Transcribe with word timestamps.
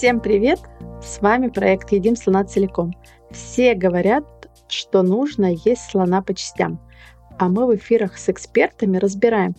Всем 0.00 0.18
привет! 0.20 0.60
С 1.02 1.20
вами 1.20 1.48
проект 1.48 1.92
«Едим 1.92 2.16
слона 2.16 2.42
целиком». 2.44 2.94
Все 3.30 3.74
говорят, 3.74 4.24
что 4.66 5.02
нужно 5.02 5.52
есть 5.52 5.90
слона 5.90 6.22
по 6.22 6.32
частям. 6.32 6.80
А 7.38 7.50
мы 7.50 7.66
в 7.66 7.76
эфирах 7.76 8.16
с 8.16 8.30
экспертами 8.30 8.96
разбираем, 8.96 9.54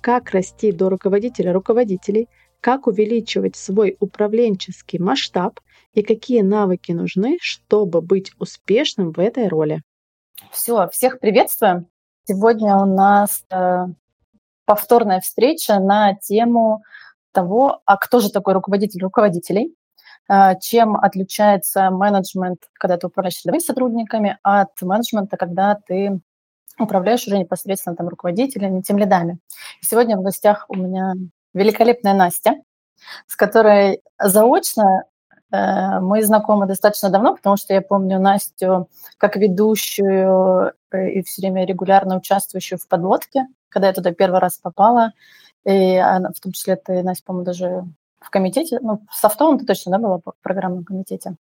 как 0.00 0.30
расти 0.30 0.70
до 0.70 0.90
руководителя 0.90 1.52
руководителей, 1.52 2.28
как 2.60 2.86
увеличивать 2.86 3.56
свой 3.56 3.96
управленческий 3.98 5.00
масштаб 5.00 5.58
и 5.92 6.02
какие 6.04 6.42
навыки 6.42 6.92
нужны, 6.92 7.38
чтобы 7.40 8.00
быть 8.00 8.30
успешным 8.38 9.10
в 9.10 9.18
этой 9.18 9.48
роли. 9.48 9.82
Все, 10.52 10.88
всех 10.90 11.18
приветствуем. 11.18 11.88
Сегодня 12.28 12.76
у 12.76 12.86
нас 12.86 13.44
э, 13.50 13.86
повторная 14.66 15.20
встреча 15.20 15.80
на 15.80 16.14
тему 16.14 16.84
того, 17.32 17.80
а 17.86 17.96
кто 17.96 18.20
же 18.20 18.30
такой 18.30 18.54
руководитель 18.54 19.02
руководителей, 19.02 19.74
чем 20.60 20.96
отличается 20.96 21.90
менеджмент, 21.90 22.60
когда 22.74 22.96
ты 22.96 23.08
управляешь 23.08 23.40
рядовыми 23.44 23.60
сотрудниками, 23.60 24.38
от 24.42 24.70
менеджмента, 24.82 25.36
когда 25.36 25.74
ты 25.74 26.20
управляешь 26.78 27.26
уже 27.26 27.38
непосредственно 27.38 27.96
там 27.96 28.08
руководителями, 28.08 28.80
тем 28.80 28.98
лидами. 28.98 29.38
Сегодня 29.80 30.16
в 30.16 30.22
гостях 30.22 30.66
у 30.68 30.76
меня 30.76 31.14
великолепная 31.54 32.14
Настя, 32.14 32.54
с 33.26 33.36
которой 33.36 34.02
заочно 34.18 35.04
э, 35.52 36.00
мы 36.00 36.22
знакомы 36.22 36.66
достаточно 36.66 37.10
давно, 37.10 37.34
потому 37.34 37.56
что 37.56 37.74
я 37.74 37.82
помню 37.82 38.18
Настю 38.18 38.88
как 39.18 39.36
ведущую 39.36 40.72
э, 40.92 41.10
и 41.10 41.22
все 41.22 41.42
время 41.42 41.66
регулярно 41.66 42.16
участвующую 42.16 42.78
в 42.78 42.88
подводке, 42.88 43.46
когда 43.68 43.88
я 43.88 43.94
туда 43.94 44.12
первый 44.12 44.40
раз 44.40 44.58
попала. 44.58 45.12
И 45.64 45.96
она, 45.96 46.30
в 46.34 46.40
том 46.40 46.52
числе 46.52 46.76
ты, 46.76 47.02
Настя, 47.02 47.24
по-моему, 47.26 47.44
даже 47.44 47.84
в 48.20 48.30
комитете, 48.30 48.78
ну, 48.80 49.00
софтовом 49.10 49.58
ты 49.58 49.66
точно, 49.66 49.92
да, 49.92 49.98
была 49.98 50.18
в 50.18 50.34
программном 50.42 50.84
комитете? 50.84 51.36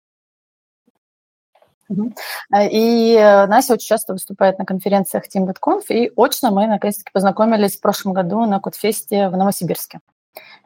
Э, 1.91 2.69
и 2.71 3.15
э, 3.15 3.47
Настя 3.47 3.75
очень 3.75 3.89
часто 3.89 4.13
выступает 4.13 4.59
на 4.59 4.65
конференциях 4.65 5.25
Team.conf, 5.27 5.85
и 5.89 6.13
очно 6.17 6.51
мы 6.51 6.67
наконец-таки 6.67 7.11
познакомились 7.13 7.77
в 7.77 7.81
прошлом 7.81 8.13
году 8.13 8.45
на 8.47 8.61
Кодфесте 8.61 9.29
в 9.29 9.37
Новосибирске. 9.37 10.01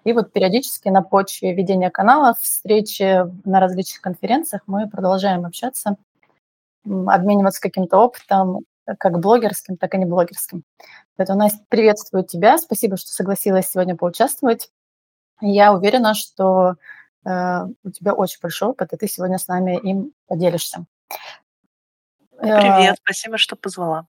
И 0.04 0.12
вот 0.12 0.32
периодически 0.32 0.88
на 0.88 1.02
почве 1.02 1.54
ведения 1.54 1.90
каналов, 1.90 2.38
встречи 2.40 3.24
на 3.46 3.60
различных 3.60 4.00
конференциях 4.00 4.62
мы 4.66 4.88
продолжаем 4.88 5.46
общаться, 5.46 5.96
обмениваться 6.84 7.60
каким-то 7.60 7.98
опытом, 7.98 8.60
как 8.98 9.20
блогерским, 9.20 9.76
так 9.76 9.94
и 9.94 9.98
не 9.98 10.04
блогерским. 10.04 10.64
Поэтому, 11.16 11.38
Настя, 11.38 11.64
приветствую 11.68 12.24
тебя. 12.24 12.58
Спасибо, 12.58 12.96
что 12.96 13.10
согласилась 13.10 13.70
сегодня 13.70 13.96
поучаствовать. 13.96 14.70
Я 15.44 15.72
уверена, 15.74 16.14
что 16.14 16.76
э, 17.26 17.64
у 17.82 17.90
тебя 17.90 18.14
очень 18.14 18.38
большой 18.40 18.68
опыт, 18.68 18.92
и 18.92 18.96
ты 18.96 19.08
сегодня 19.08 19.38
с 19.38 19.48
нами 19.48 19.76
им 19.76 20.12
поделишься. 20.28 20.86
Привет, 22.38 22.96
спасибо, 23.02 23.38
что 23.38 23.56
позвала. 23.56 24.06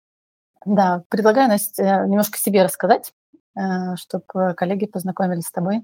Да, 0.65 1.03
предлагаю, 1.09 1.49
Настя, 1.49 2.05
немножко 2.07 2.37
себе 2.37 2.63
рассказать, 2.63 3.13
э, 3.55 3.95
чтобы 3.95 4.53
коллеги 4.53 4.85
познакомились 4.85 5.47
с 5.47 5.51
тобой. 5.51 5.81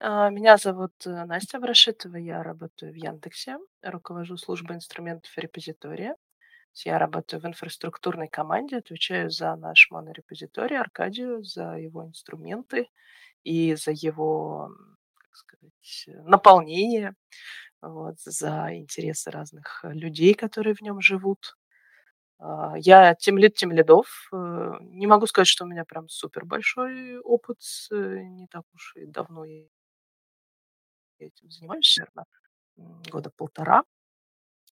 А, 0.00 0.28
меня 0.28 0.56
зовут 0.56 0.92
э, 1.06 1.24
Настя 1.24 1.60
Брашитова, 1.60 2.16
я 2.16 2.42
работаю 2.42 2.92
в 2.92 2.96
Яндексе, 2.96 3.58
руковожу 3.80 4.36
службой 4.36 4.76
инструментов 4.76 5.30
и 5.38 5.40
репозитория. 5.40 6.16
Я 6.84 6.98
работаю 6.98 7.40
в 7.40 7.46
инфраструктурной 7.46 8.26
команде, 8.26 8.78
отвечаю 8.78 9.30
за 9.30 9.54
наш 9.54 9.88
монорепозиторий 9.92 10.76
Аркадию, 10.76 11.44
за 11.44 11.76
его 11.76 12.04
инструменты 12.04 12.88
и 13.44 13.74
за 13.76 13.92
его, 13.92 14.70
как 15.16 15.36
сказать, 15.36 16.06
наполнение 16.26 17.14
вот, 17.88 18.18
за 18.20 18.74
интересы 18.74 19.30
разных 19.30 19.84
э, 19.84 19.92
людей, 19.92 20.34
которые 20.34 20.74
в 20.74 20.80
нем 20.80 21.00
живут. 21.00 21.56
А, 22.38 22.74
я 22.76 23.14
темлит 23.14 23.54
темлидов. 23.54 24.28
Э, 24.32 24.72
не 24.80 25.06
могу 25.06 25.26
сказать, 25.26 25.48
что 25.48 25.64
у 25.64 25.68
меня 25.68 25.84
прям 25.84 26.08
супер 26.08 26.44
большой 26.44 27.18
опыт. 27.18 27.58
Э, 27.92 28.22
не 28.22 28.46
так 28.48 28.64
уж 28.74 28.94
и 28.96 29.06
давно 29.06 29.44
я 29.44 29.64
этим 31.18 31.50
занимаюсь, 31.50 31.98
наверное, 31.98 32.26
года 33.10 33.30
полтора. 33.30 33.84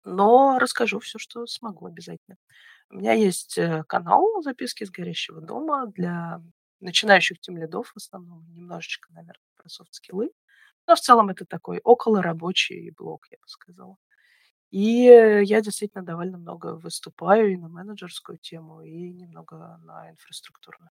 Но 0.06 0.58
расскажу 0.60 1.00
все, 1.00 1.20
что 1.20 1.46
смогу 1.46 1.86
обязательно. 1.88 2.38
У 2.90 2.96
меня 2.96 3.14
есть 3.14 3.60
канал 3.88 4.42
«Записки 4.42 4.84
с 4.84 4.90
горящего 4.90 5.42
дома» 5.42 5.88
для 5.88 6.42
начинающих 6.80 7.40
темлидов 7.40 7.92
в 7.94 7.98
основном, 7.98 8.46
немножечко, 8.54 9.12
наверное, 9.14 9.50
про 9.56 9.70
софт-скиллы. 9.70 10.32
Но 10.88 10.96
в 10.96 11.00
целом 11.00 11.30
это 11.30 11.46
такой 11.46 11.80
около 11.84 12.22
рабочий 12.22 12.92
блог, 12.98 13.28
я 13.32 13.38
бы 13.38 13.48
сказала. 13.48 13.98
И 14.72 14.82
я 15.04 15.62
действительно 15.62 16.04
довольно 16.04 16.38
много 16.38 16.76
выступаю 16.76 17.52
и 17.52 17.58
на 17.58 17.70
менеджерскую 17.70 18.38
тему, 18.38 18.82
и 18.82 19.12
немного 19.12 19.80
на 19.84 20.12
инфраструктурную. 20.12 20.92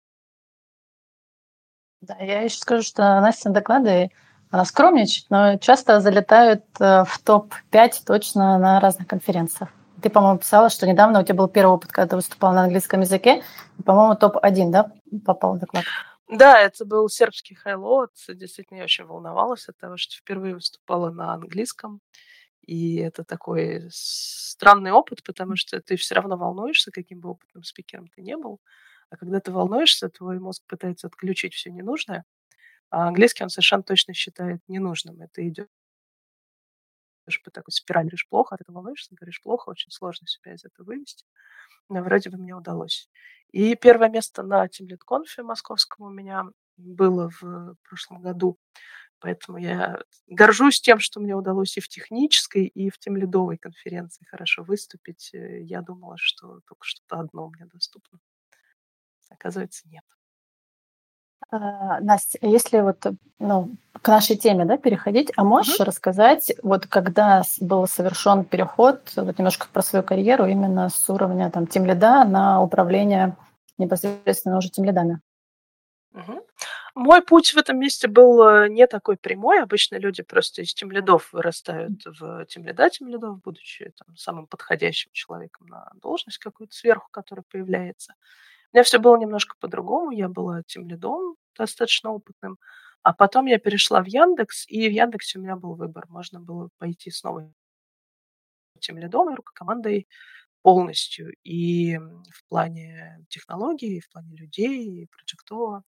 Да, 2.01 2.17
я 2.19 2.43
еще 2.43 2.59
скажу, 2.59 2.83
что 2.83 3.03
Настя 3.21 3.51
доклады, 3.51 4.11
она 4.51 4.65
скромничает, 4.65 5.27
но 5.31 5.59
часто 5.59 6.01
залетают 6.01 6.65
э, 6.79 7.05
в 7.05 7.19
топ-5 7.25 8.05
точно 8.07 8.59
на 8.59 8.81
разных 8.81 9.09
конференциях. 9.09 9.71
Ты, 10.07 10.11
по-моему, 10.11 10.39
писала, 10.39 10.71
что 10.71 10.87
недавно 10.87 11.19
у 11.19 11.25
тебя 11.25 11.35
был 11.35 11.49
первый 11.49 11.73
опыт, 11.73 11.91
когда 11.91 12.11
ты 12.11 12.15
выступал 12.15 12.53
на 12.53 12.63
английском 12.63 13.01
языке, 13.01 13.43
по-моему, 13.85 14.15
топ-1, 14.15 14.71
да, 14.71 14.93
попал 15.25 15.57
в 15.57 15.59
доклад? 15.59 15.85
Да, 16.29 16.61
это 16.61 16.85
был 16.85 17.09
сербский 17.09 17.57
HighLoad. 17.57 18.13
Действительно, 18.29 18.79
я 18.79 18.85
очень 18.85 19.05
волновалась 19.05 19.69
от 19.69 19.77
того, 19.79 19.97
что 19.97 20.15
впервые 20.15 20.55
выступала 20.55 21.11
на 21.11 21.35
английском. 21.35 22.01
И 22.65 22.99
это 22.99 23.25
такой 23.25 23.89
странный 23.91 24.93
опыт, 24.93 25.25
потому 25.25 25.57
что 25.57 25.81
ты 25.81 25.97
все 25.97 26.15
равно 26.15 26.37
волнуешься, 26.37 26.93
каким 26.93 27.19
бы 27.19 27.31
опытным 27.31 27.65
спикером 27.65 28.07
ты 28.07 28.23
не 28.23 28.37
был. 28.37 28.61
А 29.11 29.17
когда 29.17 29.41
ты 29.41 29.51
волнуешься, 29.51 30.09
твой 30.09 30.39
мозг 30.39 30.63
пытается 30.69 31.09
отключить 31.09 31.55
все 31.55 31.73
ненужное, 31.73 32.25
а 32.91 33.09
английский 33.09 33.43
он 33.43 33.51
совершенно 33.51 33.83
точно 33.83 34.15
считает 34.15 34.61
ненужным. 34.69 35.21
Это 35.21 35.49
идет 35.49 35.69
по 37.43 37.51
такой 37.51 37.73
спирали, 37.73 38.05
говоришь 38.05 38.29
плохо, 38.29 38.55
а 38.55 38.59
ты 38.59 38.65
волнуешься, 38.69 39.15
говоришь 39.15 39.41
плохо, 39.43 39.71
очень 39.71 39.91
сложно 39.91 40.27
себя 40.27 40.55
из 40.55 40.65
этого 40.65 40.87
вывести. 40.87 41.25
Но 41.89 42.03
вроде 42.03 42.31
бы 42.31 42.39
мне 42.39 42.55
удалось. 42.55 43.09
И 43.53 43.75
первое 43.77 44.09
место 44.09 44.43
на 44.43 44.69
Тимлит-конфе 44.69 45.43
московском 45.43 46.07
у 46.07 46.11
меня 46.11 46.45
было 46.77 47.31
в 47.41 47.77
прошлом 47.89 48.23
году. 48.23 48.59
Поэтому 49.21 49.59
я 49.59 50.01
горжусь 50.27 50.81
тем, 50.81 50.99
что 51.01 51.21
мне 51.21 51.35
удалось 51.35 51.77
и 51.77 51.81
в 51.81 51.89
технической, 51.89 52.67
и 52.67 52.91
в 52.91 52.99
темлидовой 52.99 53.57
конференции 53.57 54.25
хорошо 54.27 54.63
выступить. 54.63 55.31
Э, 55.33 55.63
я 55.63 55.81
думала, 55.83 56.17
что 56.19 56.61
только 56.67 56.85
что-то 56.85 57.21
одно 57.21 57.49
мне 57.49 57.67
доступно. 57.67 58.19
Оказывается, 59.31 59.89
нет. 59.89 60.05
А, 61.51 62.01
Настя, 62.01 62.39
если 62.43 62.81
вот 62.81 63.07
ну, 63.39 63.71
к 64.03 64.09
нашей 64.09 64.37
теме 64.37 64.65
да, 64.65 64.77
переходить, 64.77 65.33
а 65.37 65.45
можешь 65.45 65.79
uh-huh. 65.79 65.85
рассказать, 65.85 66.53
вот 66.63 66.87
когда 66.87 67.43
был 67.61 67.87
совершен 67.87 68.45
переход, 68.45 69.13
вот 69.17 69.39
немножко 69.39 69.67
про 69.73 69.83
свою 69.83 70.03
карьеру 70.03 70.47
именно 70.47 70.89
с 70.89 71.09
уровня 71.09 71.51
там 71.51 71.67
тимлида 71.67 72.25
на 72.25 72.63
управление 72.63 73.37
непосредственно 73.79 74.59
уже 74.59 74.71
тимлидами? 74.71 75.21
Uh-huh. 76.15 76.43
Мой 76.97 77.23
путь 77.23 77.53
в 77.53 77.59
этом 77.59 77.79
месте 77.79 78.09
был 78.09 78.43
э, 78.43 78.69
не 78.71 78.87
такой 78.87 79.19
прямой. 79.19 79.63
Обычно 79.63 79.97
люди 79.97 80.23
просто 80.23 80.63
из 80.63 80.73
тимлидов 80.73 81.31
вырастают 81.31 82.03
в 82.07 82.47
тимлида 82.47 82.89
тимлидов, 82.89 83.43
будучи 83.43 83.93
там, 83.99 84.17
самым 84.17 84.47
подходящим 84.47 85.11
человеком 85.13 85.67
на 85.67 85.93
должность 86.01 86.39
какую-то 86.39 86.75
сверху, 86.75 87.09
которая 87.11 87.45
появляется. 87.53 88.15
У 88.73 88.77
меня 88.77 88.85
все 88.85 88.99
было 88.99 89.17
немножко 89.17 89.57
по-другому. 89.61 90.11
Я 90.11 90.29
была 90.29 90.63
тем 90.67 90.89
лидом 90.89 91.37
достаточно 91.57 92.11
опытным. 92.11 92.59
А 93.03 93.13
потом 93.13 93.47
я 93.47 93.59
перешла 93.59 94.03
в 94.03 94.07
Яндекс, 94.07 94.67
и 94.69 94.89
в 94.89 94.93
Яндексе 94.93 95.39
у 95.39 95.43
меня 95.43 95.57
был 95.57 95.75
выбор. 95.75 96.07
Можно 96.09 96.41
было 96.41 96.71
пойти 96.79 97.11
снова 97.11 97.53
тем 98.81 98.99
лидом 98.99 99.31
и 99.33 99.37
рукокомандой 99.37 100.09
полностью. 100.63 101.33
И 101.45 101.99
в 101.99 102.45
плане 102.49 103.25
технологий, 103.29 103.99
и 103.99 104.01
в 104.01 104.11
плане 104.11 104.37
людей, 104.37 105.03
и 105.03 105.07
проектового. 105.07 105.83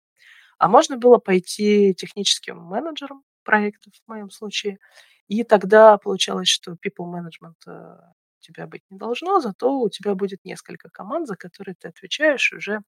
А 0.57 0.67
можно 0.69 0.97
было 0.97 1.17
пойти 1.17 1.93
техническим 1.95 2.59
менеджером 2.59 3.23
проектов 3.43 3.93
в 4.05 4.09
моем 4.09 4.29
случае. 4.29 4.79
И 5.27 5.43
тогда 5.43 5.97
получалось, 5.97 6.49
что 6.49 6.73
people 6.73 7.07
management 7.11 7.55
э, 7.67 7.97
тебя 8.45 8.67
быть 8.67 8.83
не 8.89 8.97
должно, 8.97 9.39
зато 9.41 9.79
у 9.81 9.89
тебя 9.89 10.15
будет 10.15 10.45
несколько 10.45 10.89
команд, 10.89 11.27
за 11.27 11.35
которые 11.37 11.75
ты 11.79 11.87
отвечаешь 11.89 12.53
уже 12.53 12.81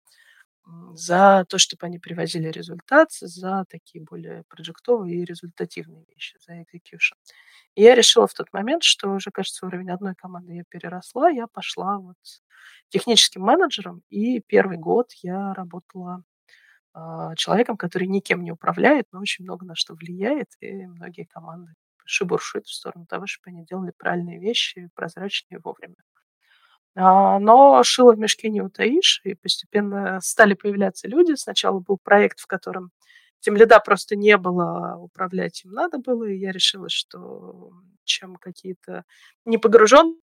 за 0.94 1.46
то, 1.50 1.58
чтобы 1.58 1.86
они 1.88 1.98
привозили 2.00 2.50
результат, 2.50 3.10
за 3.14 3.66
такие 3.70 4.04
более 4.04 4.44
проектовые 4.50 5.22
и 5.22 5.26
результативные 5.26 6.06
вещи, 6.14 6.38
за 6.46 6.60
execution. 6.62 7.16
И 7.76 7.84
я 7.84 7.96
решила 7.96 8.28
в 8.28 8.34
тот 8.34 8.54
момент, 8.54 8.84
что 8.84 9.10
уже, 9.12 9.32
кажется, 9.32 9.66
уровень 9.68 9.92
одной 9.92 10.16
команды 10.16 10.54
я 10.56 10.64
переросла, 10.70 11.30
я 11.30 11.48
пошла 11.48 12.00
вот 12.00 12.18
техническим 12.90 13.44
менеджером, 13.44 14.04
и 14.10 14.42
первый 14.42 14.78
год 14.78 15.12
я 15.24 15.54
работала 15.54 16.24
а, 16.94 17.36
человеком, 17.36 17.78
который 17.78 18.08
никем 18.08 18.44
не 18.44 18.52
управляет, 18.52 19.08
но 19.12 19.20
очень 19.22 19.46
много 19.46 19.66
на 19.66 19.76
что 19.76 19.96
влияет, 19.96 20.50
и 20.62 20.88
многие 20.88 21.26
команды 21.26 21.74
шибуршит 22.08 22.66
в 22.66 22.74
сторону 22.74 23.06
того, 23.06 23.28
чтобы 23.28 23.56
они 23.56 23.66
делали 23.66 23.92
правильные 23.98 24.40
вещи, 24.40 24.90
прозрачные 24.96 25.60
вовремя. 25.64 25.96
А, 26.96 27.40
но 27.40 27.84
шило 27.84 28.14
в 28.14 28.20
мешке 28.20 28.50
не 28.50 28.62
утаишь, 28.62 29.22
и 29.24 29.36
постепенно 29.36 30.20
стали 30.22 30.56
появляться 30.56 31.08
люди. 31.08 31.36
Сначала 31.36 31.80
был 31.80 32.00
проект, 32.04 32.40
в 32.40 32.48
котором 32.48 32.92
тем 33.40 33.56
лида 33.56 33.80
просто 33.80 34.16
не 34.16 34.36
было, 34.38 34.94
а 34.94 34.98
управлять 34.98 35.64
им 35.64 35.72
надо 35.72 36.00
было, 36.00 36.24
и 36.24 36.38
я 36.38 36.52
решила, 36.52 36.90
что 36.90 37.72
чем 38.04 38.36
какие-то 38.38 39.04
не 39.46 39.60
погруженные 39.60 40.18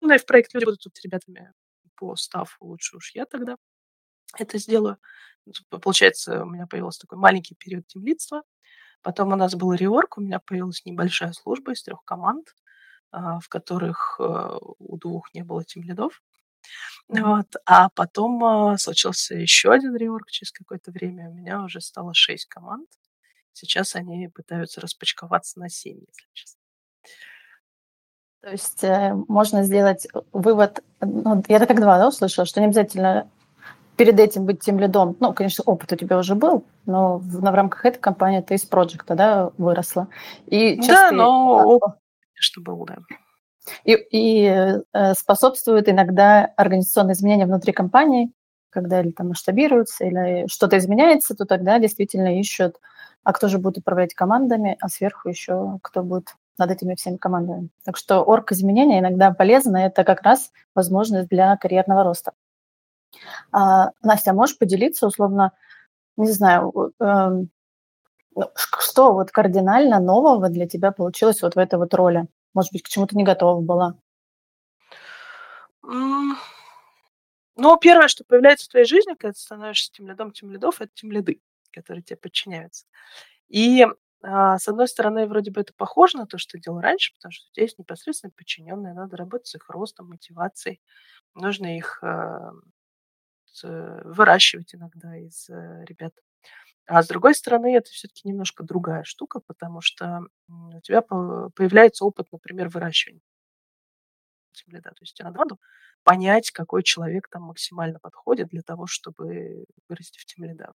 в 0.00 0.26
проект 0.26 0.52
люди 0.54 0.64
будут 0.64 0.80
тут 0.80 0.98
ребятами 1.04 1.52
по 1.94 2.16
стафу, 2.16 2.64
лучше 2.66 2.96
уж 2.96 3.14
я 3.14 3.24
тогда 3.24 3.56
это 4.38 4.58
сделаю. 4.58 4.98
Получается, 5.68 6.42
у 6.42 6.46
меня 6.50 6.66
появился 6.66 7.00
такой 7.00 7.18
маленький 7.18 7.54
период 7.54 7.86
темлицтва. 7.86 8.42
Потом 9.02 9.32
у 9.32 9.36
нас 9.36 9.54
был 9.54 9.72
реорг, 9.72 10.18
у 10.18 10.20
меня 10.20 10.38
появилась 10.38 10.84
небольшая 10.84 11.32
служба 11.32 11.72
из 11.72 11.82
трех 11.82 12.04
команд, 12.04 12.54
а, 13.10 13.40
в 13.40 13.48
которых 13.48 14.16
э, 14.20 14.58
у 14.78 14.96
двух 14.96 15.34
не 15.34 15.42
было 15.42 15.64
тимлидов. 15.64 16.22
Вот. 17.08 17.56
А 17.66 17.88
потом 17.90 18.44
а, 18.44 18.78
случился 18.78 19.34
еще 19.34 19.72
один 19.72 19.96
реорг 19.96 20.30
через 20.30 20.52
какое-то 20.52 20.92
время. 20.92 21.28
У 21.28 21.34
меня 21.34 21.62
уже 21.62 21.80
стало 21.80 22.14
шесть 22.14 22.46
команд. 22.46 22.88
Сейчас 23.52 23.96
они 23.96 24.28
пытаются 24.28 24.80
распочковаться 24.80 25.58
на 25.58 25.68
семь, 25.68 25.98
если 25.98 26.28
честно. 26.32 26.60
То 28.40 28.50
есть 28.50 28.82
э, 28.82 29.14
можно 29.28 29.62
сделать 29.62 30.06
вывод, 30.32 30.82
ну, 31.00 31.42
я 31.48 31.64
так 31.64 31.80
два 31.80 31.98
да, 31.98 32.08
услышала, 32.08 32.46
что 32.46 32.60
не 32.60 32.66
обязательно 32.66 33.30
перед 33.96 34.18
этим 34.18 34.46
быть 34.46 34.60
тем 34.60 34.78
лидом, 34.78 35.16
ну, 35.20 35.32
конечно, 35.32 35.64
опыт 35.66 35.92
у 35.92 35.96
тебя 35.96 36.18
уже 36.18 36.34
был, 36.34 36.64
но 36.86 37.18
в, 37.18 37.40
в 37.40 37.54
рамках 37.54 37.84
этой 37.84 37.98
компании 37.98 38.40
ты 38.40 38.54
из 38.54 38.64
проекта, 38.64 39.14
да, 39.14 39.50
выросла. 39.58 40.08
И 40.46 40.80
да, 40.86 41.10
но 41.10 41.62
опыт, 41.64 41.94
конечно, 42.34 42.62
был, 42.62 42.84
да. 42.86 42.96
И, 43.84 43.94
и 44.10 44.82
э, 44.92 45.14
способствует 45.14 45.88
иногда 45.88 46.46
организационные 46.56 47.14
изменения 47.14 47.46
внутри 47.46 47.72
компании, 47.72 48.32
когда 48.70 49.00
или 49.00 49.10
там 49.10 49.28
масштабируются, 49.28 50.04
или 50.04 50.46
что-то 50.48 50.78
изменяется, 50.78 51.34
то 51.34 51.44
тогда 51.44 51.78
действительно 51.78 52.40
ищут, 52.40 52.80
а 53.22 53.32
кто 53.32 53.48
же 53.48 53.58
будет 53.58 53.78
управлять 53.78 54.14
командами, 54.14 54.76
а 54.80 54.88
сверху 54.88 55.28
еще 55.28 55.78
кто 55.82 56.02
будет 56.02 56.34
над 56.58 56.70
этими 56.70 56.94
всеми 56.94 57.16
командами. 57.16 57.68
Так 57.84 57.96
что 57.96 58.22
орг 58.22 58.52
изменения 58.52 58.98
иногда 58.98 59.32
полезно, 59.32 59.76
это 59.76 60.04
как 60.04 60.22
раз 60.22 60.50
возможность 60.74 61.28
для 61.28 61.56
карьерного 61.56 62.02
роста. 62.04 62.32
А, 63.52 63.90
Настя, 64.02 64.32
можешь 64.32 64.58
поделиться 64.58 65.06
условно, 65.06 65.52
не 66.16 66.30
знаю, 66.32 66.72
эм, 67.00 67.50
ну, 68.36 68.50
что 68.56 69.12
вот 69.14 69.30
кардинально 69.30 70.00
нового 70.00 70.48
для 70.50 70.66
тебя 70.68 70.92
получилось 70.92 71.42
вот 71.42 71.56
в 71.56 71.58
этой 71.58 71.78
вот 71.78 71.94
роли? 71.94 72.26
Может 72.54 72.72
быть, 72.72 72.82
к 72.82 72.88
чему-то 72.88 73.16
не 73.16 73.24
готова 73.24 73.60
была? 73.60 73.96
Ну, 77.56 77.76
первое, 77.78 78.08
что 78.08 78.24
появляется 78.24 78.66
в 78.66 78.68
твоей 78.68 78.86
жизни, 78.86 79.10
когда 79.14 79.32
ты 79.32 79.38
становишься 79.40 79.92
тем 79.92 80.08
лидом, 80.08 80.32
тем 80.32 80.50
лидов, 80.50 80.80
это 80.80 80.90
тем 80.94 81.12
лиды, 81.12 81.40
которые 81.70 82.02
тебе 82.02 82.16
подчиняются. 82.16 82.86
И 83.48 83.86
а, 84.22 84.58
с 84.58 84.68
одной 84.68 84.88
стороны, 84.88 85.26
вроде 85.26 85.50
бы 85.50 85.60
это 85.60 85.72
похоже 85.76 86.18
на 86.18 86.26
то, 86.26 86.38
что 86.38 86.58
делал 86.58 86.80
раньше, 86.80 87.14
потому 87.14 87.32
что 87.32 87.46
есть 87.60 87.78
непосредственно 87.78 88.32
подчиненные, 88.36 88.94
надо 88.94 89.16
работать 89.16 89.48
с 89.48 89.54
их 89.56 89.68
ростом, 89.68 90.08
мотивацией, 90.08 90.80
нужно 91.34 91.76
их 91.76 92.02
а, 92.02 92.52
выращивать 93.62 94.74
иногда 94.74 95.16
из 95.16 95.48
э, 95.50 95.84
ребят. 95.86 96.12
А 96.86 97.02
с 97.02 97.08
другой 97.08 97.34
стороны, 97.34 97.76
это 97.76 97.90
все-таки 97.90 98.28
немножко 98.28 98.64
другая 98.64 99.04
штука, 99.04 99.40
потому 99.46 99.80
что 99.80 100.22
у 100.48 100.80
тебя 100.80 101.02
появляется 101.02 102.04
опыт, 102.04 102.26
например, 102.32 102.68
выращивания 102.68 103.20
то 104.70 104.92
есть 105.00 105.16
тебе 105.16 105.28
надо 105.28 105.56
понять, 106.02 106.50
какой 106.50 106.82
человек 106.82 107.28
там 107.28 107.42
максимально 107.44 107.98
подходит 108.00 108.48
для 108.48 108.62
того, 108.62 108.86
чтобы 108.86 109.64
вырасти 109.88 110.18
в 110.18 110.24
тем 110.26 110.44
лида. 110.44 110.72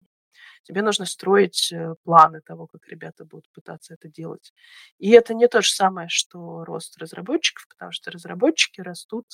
Тебе 0.64 0.82
нужно 0.82 1.06
строить 1.06 1.72
э, 1.72 1.94
планы 2.02 2.40
того, 2.40 2.66
как 2.66 2.86
ребята 2.88 3.24
будут 3.24 3.48
пытаться 3.52 3.94
это 3.94 4.08
делать. 4.08 4.52
И 4.98 5.10
это 5.10 5.32
не 5.32 5.46
то 5.46 5.62
же 5.62 5.70
самое, 5.70 6.08
что 6.08 6.64
рост 6.64 6.98
разработчиков, 6.98 7.66
потому 7.68 7.92
что 7.92 8.10
разработчики 8.10 8.80
растут 8.80 9.26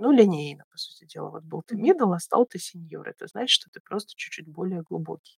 ну, 0.00 0.12
линейно, 0.12 0.64
по 0.70 0.78
сути 0.78 1.04
дела. 1.06 1.30
Вот 1.30 1.44
был 1.44 1.62
ты 1.62 1.76
middle, 1.76 2.14
а 2.14 2.18
стал 2.20 2.46
ты 2.46 2.58
senior. 2.58 3.04
Это 3.06 3.26
значит, 3.26 3.50
что 3.50 3.70
ты 3.70 3.80
просто 3.80 4.12
чуть-чуть 4.16 4.48
более 4.48 4.82
глубокий. 4.82 5.38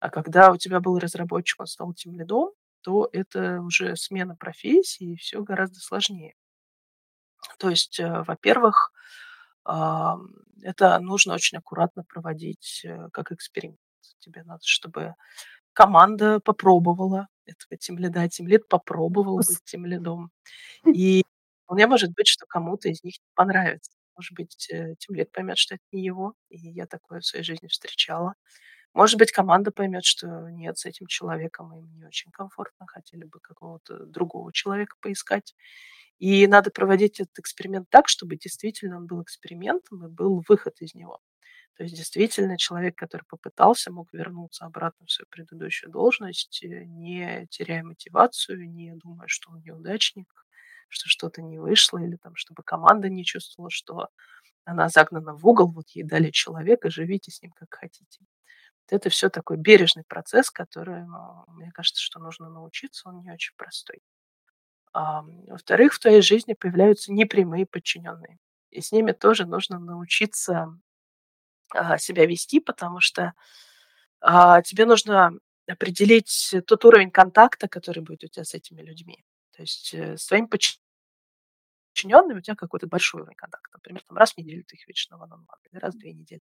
А 0.00 0.10
когда 0.10 0.50
у 0.52 0.56
тебя 0.56 0.80
был 0.80 0.98
разработчик, 0.98 1.60
он 1.60 1.66
стал 1.66 1.94
тем 1.94 2.14
лидом, 2.18 2.50
то 2.82 3.08
это 3.12 3.60
уже 3.60 3.96
смена 3.96 4.36
профессии, 4.36 5.12
и 5.12 5.16
все 5.16 5.42
гораздо 5.42 5.80
сложнее. 5.80 6.34
То 7.58 7.70
есть, 7.70 7.98
э, 8.00 8.22
во-первых, 8.26 8.92
это 9.66 10.98
нужно 11.00 11.34
очень 11.34 11.58
аккуратно 11.58 12.04
проводить 12.04 12.82
э, 12.84 13.08
как 13.12 13.32
эксперимент. 13.32 13.78
Тебе 14.18 14.42
надо, 14.44 14.60
чтобы 14.64 15.14
команда 15.72 16.40
попробовала 16.40 17.28
этого 17.46 17.78
тем 17.78 17.98
лида, 17.98 18.28
тем 18.28 18.48
лид 18.48 18.68
попробовал 18.68 19.38
быть 19.38 19.62
тем 19.64 19.86
лидом. 19.86 20.30
И 20.86 21.24
вполне 21.64 21.86
может 21.86 22.12
быть, 22.14 22.28
что 22.28 22.46
кому-то 22.46 22.88
из 22.90 23.02
них 23.04 23.14
не 23.18 23.30
понравится. 23.34 23.92
Может 24.16 24.32
быть, 24.34 24.68
э, 24.72 24.94
тем 24.98 25.14
лид 25.16 25.32
поймет, 25.32 25.58
что 25.58 25.74
это 25.76 25.84
не 25.92 26.04
его, 26.04 26.34
и 26.50 26.56
я 26.58 26.86
такое 26.86 27.20
в 27.20 27.26
своей 27.26 27.44
жизни 27.44 27.68
встречала. 27.68 28.34
Может 28.94 29.18
быть, 29.18 29.32
команда 29.32 29.72
поймет, 29.72 30.04
что 30.04 30.48
нет, 30.50 30.78
с 30.78 30.86
этим 30.86 31.06
человеком 31.06 31.72
им 31.76 31.92
не 31.96 32.06
очень 32.06 32.30
комфортно, 32.32 32.86
хотели 32.86 33.24
бы 33.24 33.40
какого-то 33.40 34.06
другого 34.06 34.52
человека 34.52 34.96
поискать. 35.00 35.54
И 36.18 36.46
надо 36.46 36.70
проводить 36.70 37.20
этот 37.20 37.38
эксперимент 37.38 37.88
так, 37.90 38.08
чтобы 38.08 38.36
действительно 38.36 38.98
он 38.98 39.06
был 39.06 39.22
экспериментом 39.22 40.06
и 40.06 40.10
был 40.10 40.42
выход 40.48 40.74
из 40.80 40.94
него. 40.94 41.20
То 41.76 41.84
есть 41.84 41.96
действительно 41.96 42.58
человек, 42.58 42.96
который 42.96 43.24
попытался, 43.28 43.92
мог 43.92 44.08
вернуться 44.12 44.66
обратно 44.66 45.06
в 45.06 45.12
свою 45.12 45.26
предыдущую 45.30 45.90
должность, 45.92 46.62
э, 46.64 46.84
не 46.86 47.46
теряя 47.50 47.82
мотивацию, 47.84 48.70
не 48.70 48.94
думая, 48.96 49.28
что 49.28 49.52
он 49.52 49.62
неудачник, 49.62 50.43
что 50.88 51.08
что-то 51.08 51.42
не 51.42 51.58
вышло, 51.58 51.98
или 51.98 52.16
там, 52.16 52.34
чтобы 52.36 52.62
команда 52.62 53.08
не 53.08 53.24
чувствовала, 53.24 53.70
что 53.70 54.08
она 54.64 54.88
загнана 54.88 55.34
в 55.34 55.46
угол, 55.46 55.70
вот 55.70 55.88
ей 55.90 56.04
дали 56.04 56.30
человека, 56.30 56.90
живите 56.90 57.30
с 57.30 57.42
ним 57.42 57.52
как 57.52 57.74
хотите. 57.74 58.20
Это 58.88 59.08
все 59.10 59.30
такой 59.30 59.56
бережный 59.56 60.04
процесс, 60.06 60.50
который, 60.50 61.04
ну, 61.04 61.44
мне 61.48 61.70
кажется, 61.72 62.02
что 62.02 62.20
нужно 62.20 62.50
научиться, 62.50 63.08
он 63.08 63.22
не 63.22 63.32
очень 63.32 63.54
простой. 63.56 64.00
А, 64.92 65.22
во-вторых, 65.48 65.94
в 65.94 65.98
твоей 65.98 66.22
жизни 66.22 66.54
появляются 66.54 67.12
непрямые 67.12 67.66
подчиненные. 67.66 68.38
И 68.70 68.80
с 68.80 68.92
ними 68.92 69.12
тоже 69.12 69.46
нужно 69.46 69.78
научиться 69.78 70.78
а, 71.70 71.98
себя 71.98 72.26
вести, 72.26 72.60
потому 72.60 73.00
что 73.00 73.32
а, 74.20 74.62
тебе 74.62 74.86
нужно 74.86 75.32
определить 75.66 76.54
тот 76.66 76.84
уровень 76.84 77.10
контакта, 77.10 77.68
который 77.68 78.02
будет 78.02 78.24
у 78.24 78.28
тебя 78.28 78.44
с 78.44 78.54
этими 78.54 78.82
людьми. 78.82 79.24
То 79.56 79.62
есть 79.62 79.94
э, 79.94 80.16
с 80.16 80.26
твоими 80.26 80.48
подчиненными 81.94 82.38
у 82.38 82.42
тебя 82.42 82.56
какой-то 82.56 82.86
большой 82.86 83.22
уровень 83.22 83.36
контакта. 83.36 83.70
Например, 83.74 84.02
там 84.02 84.16
раз 84.16 84.32
в 84.32 84.38
неделю 84.38 84.64
ты 84.64 84.76
их 84.76 84.86
видишь 84.86 85.08
на 85.10 85.14
one 85.16 85.44
или 85.70 85.78
раз 85.78 85.94
в 85.94 85.98
две 85.98 86.12
недели. 86.12 86.42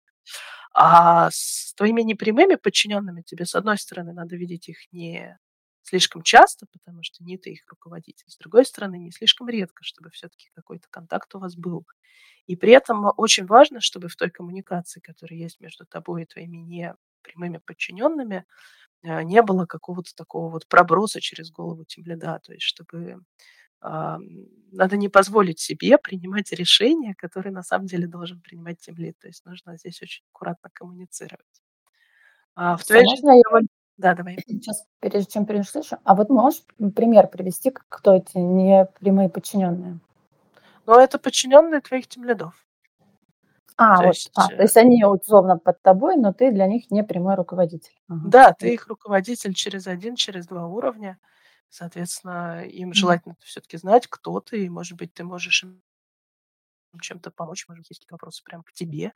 А 0.73 1.29
с 1.31 1.73
твоими 1.75 2.01
непрямыми 2.01 2.55
подчиненными 2.55 3.21
тебе, 3.21 3.45
с 3.45 3.55
одной 3.55 3.77
стороны, 3.77 4.13
надо 4.13 4.35
видеть 4.37 4.69
их 4.69 4.77
не 4.91 5.37
слишком 5.83 6.21
часто, 6.21 6.67
потому 6.71 7.03
что 7.03 7.23
не 7.23 7.37
ты 7.37 7.51
их 7.51 7.67
руководитель. 7.67 8.29
С 8.29 8.37
другой 8.37 8.65
стороны, 8.65 8.97
не 8.97 9.11
слишком 9.11 9.49
редко, 9.49 9.83
чтобы 9.83 10.09
все-таки 10.11 10.49
какой-то 10.55 10.87
контакт 10.89 11.33
у 11.35 11.39
вас 11.39 11.55
был. 11.55 11.85
И 12.47 12.55
при 12.55 12.71
этом 12.71 13.11
очень 13.17 13.45
важно, 13.45 13.81
чтобы 13.81 14.07
в 14.07 14.15
той 14.15 14.29
коммуникации, 14.29 14.99
которая 14.99 15.39
есть 15.39 15.59
между 15.59 15.85
тобой 15.85 16.23
и 16.23 16.25
твоими 16.25 16.57
непрямыми 16.57 17.57
подчиненными, 17.57 18.45
не 19.03 19.41
было 19.41 19.65
какого-то 19.65 20.15
такого 20.15 20.49
вот 20.49 20.67
проброса 20.67 21.21
через 21.21 21.51
голову 21.51 21.85
темляда, 21.85 22.39
то 22.43 22.53
есть 22.53 22.63
чтобы 22.63 23.19
надо 23.81 24.95
не 24.95 25.09
позволить 25.09 25.59
себе 25.59 25.97
принимать 25.97 26.51
решения, 26.51 27.15
которые 27.15 27.51
на 27.51 27.63
самом 27.63 27.87
деле 27.87 28.05
должен 28.05 28.39
принимать 28.39 28.79
темлит. 28.79 29.17
То 29.17 29.27
есть 29.27 29.43
нужно 29.45 29.75
здесь 29.75 29.99
очень 30.03 30.23
аккуратно 30.31 30.69
коммуницировать. 30.71 31.63
А 32.53 32.77
в 32.77 32.85
твоей 32.85 33.07
жизни... 33.09 33.37
Я... 33.37 33.61
Да, 33.97 34.13
давай. 34.13 34.37
Сейчас, 34.47 34.85
прежде 34.99 35.31
чем 35.31 35.45
перейдешь, 35.45 35.93
а 36.03 36.15
вот 36.15 36.29
можешь 36.29 36.61
пример 36.95 37.27
привести, 37.27 37.71
кто 37.71 38.15
эти 38.15 38.37
непрямые 38.37 39.29
подчиненные? 39.29 39.99
Ну, 40.85 40.99
это 40.99 41.17
подчиненные 41.17 41.81
твоих 41.81 42.07
темлядов. 42.07 42.53
А, 43.81 43.97
то 43.97 44.03
вот, 44.03 44.15
есть, 44.15 44.31
а, 44.35 44.47
то 44.47 44.61
есть 44.61 44.77
они 44.77 45.03
условно 45.03 45.57
под 45.57 45.81
тобой, 45.81 46.15
но 46.15 46.33
ты 46.33 46.51
для 46.51 46.67
них 46.67 46.91
не 46.91 47.03
прямой 47.03 47.35
руководитель. 47.35 47.93
Ага. 48.07 48.21
Да, 48.25 48.53
ты 48.53 48.73
их 48.73 48.87
руководитель 48.87 49.53
через 49.53 49.87
один, 49.87 50.15
через 50.15 50.45
два 50.45 50.67
уровня. 50.67 51.17
Соответственно, 51.69 52.63
им 52.65 52.93
желательно 52.93 53.35
все-таки 53.39 53.77
знать, 53.77 54.05
кто 54.07 54.39
ты, 54.39 54.65
и, 54.65 54.69
может 54.69 54.97
быть, 54.97 55.13
ты 55.13 55.23
можешь 55.23 55.63
им 55.63 55.81
чем-то 56.99 57.31
помочь, 57.31 57.67
может 57.67 57.81
быть, 57.81 57.89
есть 57.91 58.01
какие-то 58.01 58.15
вопросы 58.15 58.43
прямо 58.43 58.63
к 58.63 58.73
тебе, 58.73 59.13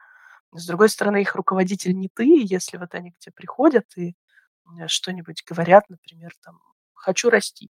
С 0.54 0.66
другой 0.66 0.90
стороны, 0.90 1.22
их 1.22 1.36
руководитель 1.36 1.94
не 1.94 2.08
ты, 2.08 2.44
если 2.46 2.78
вот 2.78 2.96
они 2.96 3.12
к 3.12 3.20
тебе 3.20 3.34
приходят 3.34 3.86
и 3.98 4.16
что-нибудь 4.88 5.44
говорят, 5.46 5.90
например, 5.90 6.32
там, 6.42 6.60
хочу 6.94 7.30
расти. 7.30 7.70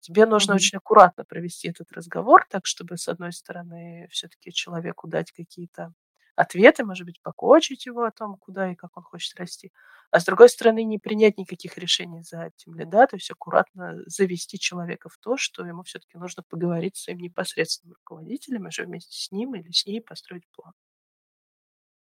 Тебе 0.00 0.26
нужно 0.26 0.52
mm-hmm. 0.52 0.56
очень 0.56 0.78
аккуратно 0.78 1.24
провести 1.24 1.68
этот 1.68 1.92
разговор, 1.92 2.46
так 2.50 2.66
чтобы, 2.66 2.96
с 2.96 3.08
одной 3.08 3.32
стороны, 3.32 4.08
все-таки 4.10 4.52
человеку 4.52 5.06
дать 5.06 5.32
какие-то 5.32 5.92
ответы, 6.36 6.84
может 6.84 7.06
быть, 7.06 7.20
покочить 7.22 7.86
его 7.86 8.04
о 8.04 8.10
том, 8.10 8.36
куда 8.36 8.72
и 8.72 8.74
как 8.74 8.96
он 8.96 9.02
хочет 9.02 9.38
расти, 9.38 9.72
а 10.10 10.20
с 10.20 10.24
другой 10.24 10.48
стороны, 10.48 10.84
не 10.84 10.98
принять 10.98 11.38
никаких 11.38 11.76
решений 11.78 12.22
за 12.22 12.44
этим 12.46 12.88
да, 12.88 13.06
то 13.06 13.16
есть 13.16 13.30
аккуратно 13.30 13.98
завести 14.06 14.58
человека 14.58 15.08
в 15.08 15.18
то, 15.18 15.36
что 15.36 15.66
ему 15.66 15.82
все-таки 15.82 16.18
нужно 16.18 16.42
поговорить 16.42 16.96
с 16.96 17.04
своим 17.04 17.18
непосредственным 17.18 17.94
руководителем, 17.94 18.64
и 18.64 18.68
уже 18.68 18.84
вместе 18.84 19.16
с 19.16 19.32
ним 19.32 19.54
или 19.54 19.70
с 19.70 19.86
ней 19.86 20.00
построить 20.00 20.46
план. 20.52 20.72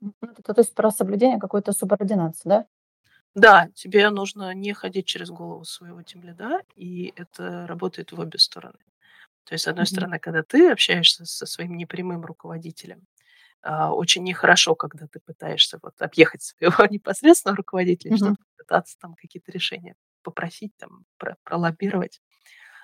Ну, 0.01 0.13
это, 0.21 0.53
то 0.53 0.61
есть 0.61 0.75
про 0.75 0.91
соблюдение 0.91 1.39
какой-то 1.39 1.71
субординации, 1.71 2.49
да? 2.49 2.67
Да, 3.33 3.69
тебе 3.75 4.09
нужно 4.09 4.53
не 4.53 4.73
ходить 4.73 5.05
через 5.05 5.29
голову 5.29 5.65
своего 5.65 6.01
тимлида, 6.01 6.61
и 6.75 7.13
это 7.15 7.67
работает 7.67 8.11
в 8.11 8.19
обе 8.19 8.39
стороны. 8.39 8.79
То 9.45 9.53
есть, 9.53 9.65
с 9.65 9.67
одной 9.67 9.83
mm-hmm. 9.83 9.87
стороны, 9.87 10.19
когда 10.19 10.41
ты 10.43 10.71
общаешься 10.71 11.25
со 11.25 11.45
своим 11.45 11.77
непрямым 11.77 12.25
руководителем, 12.25 13.05
очень 13.65 14.23
нехорошо, 14.23 14.75
когда 14.75 15.07
ты 15.07 15.19
пытаешься 15.19 15.79
вот 15.81 15.99
объехать 15.99 16.43
своего 16.43 16.85
непосредственного 16.89 17.57
руководителя, 17.57 18.13
mm-hmm. 18.13 18.17
чтобы 18.17 18.37
пытаться 18.57 18.97
там 18.99 19.15
какие-то 19.15 19.51
решения 19.51 19.95
попросить, 20.21 20.75
там, 20.77 21.05
про- 21.17 21.37
пролоббировать. 21.43 22.21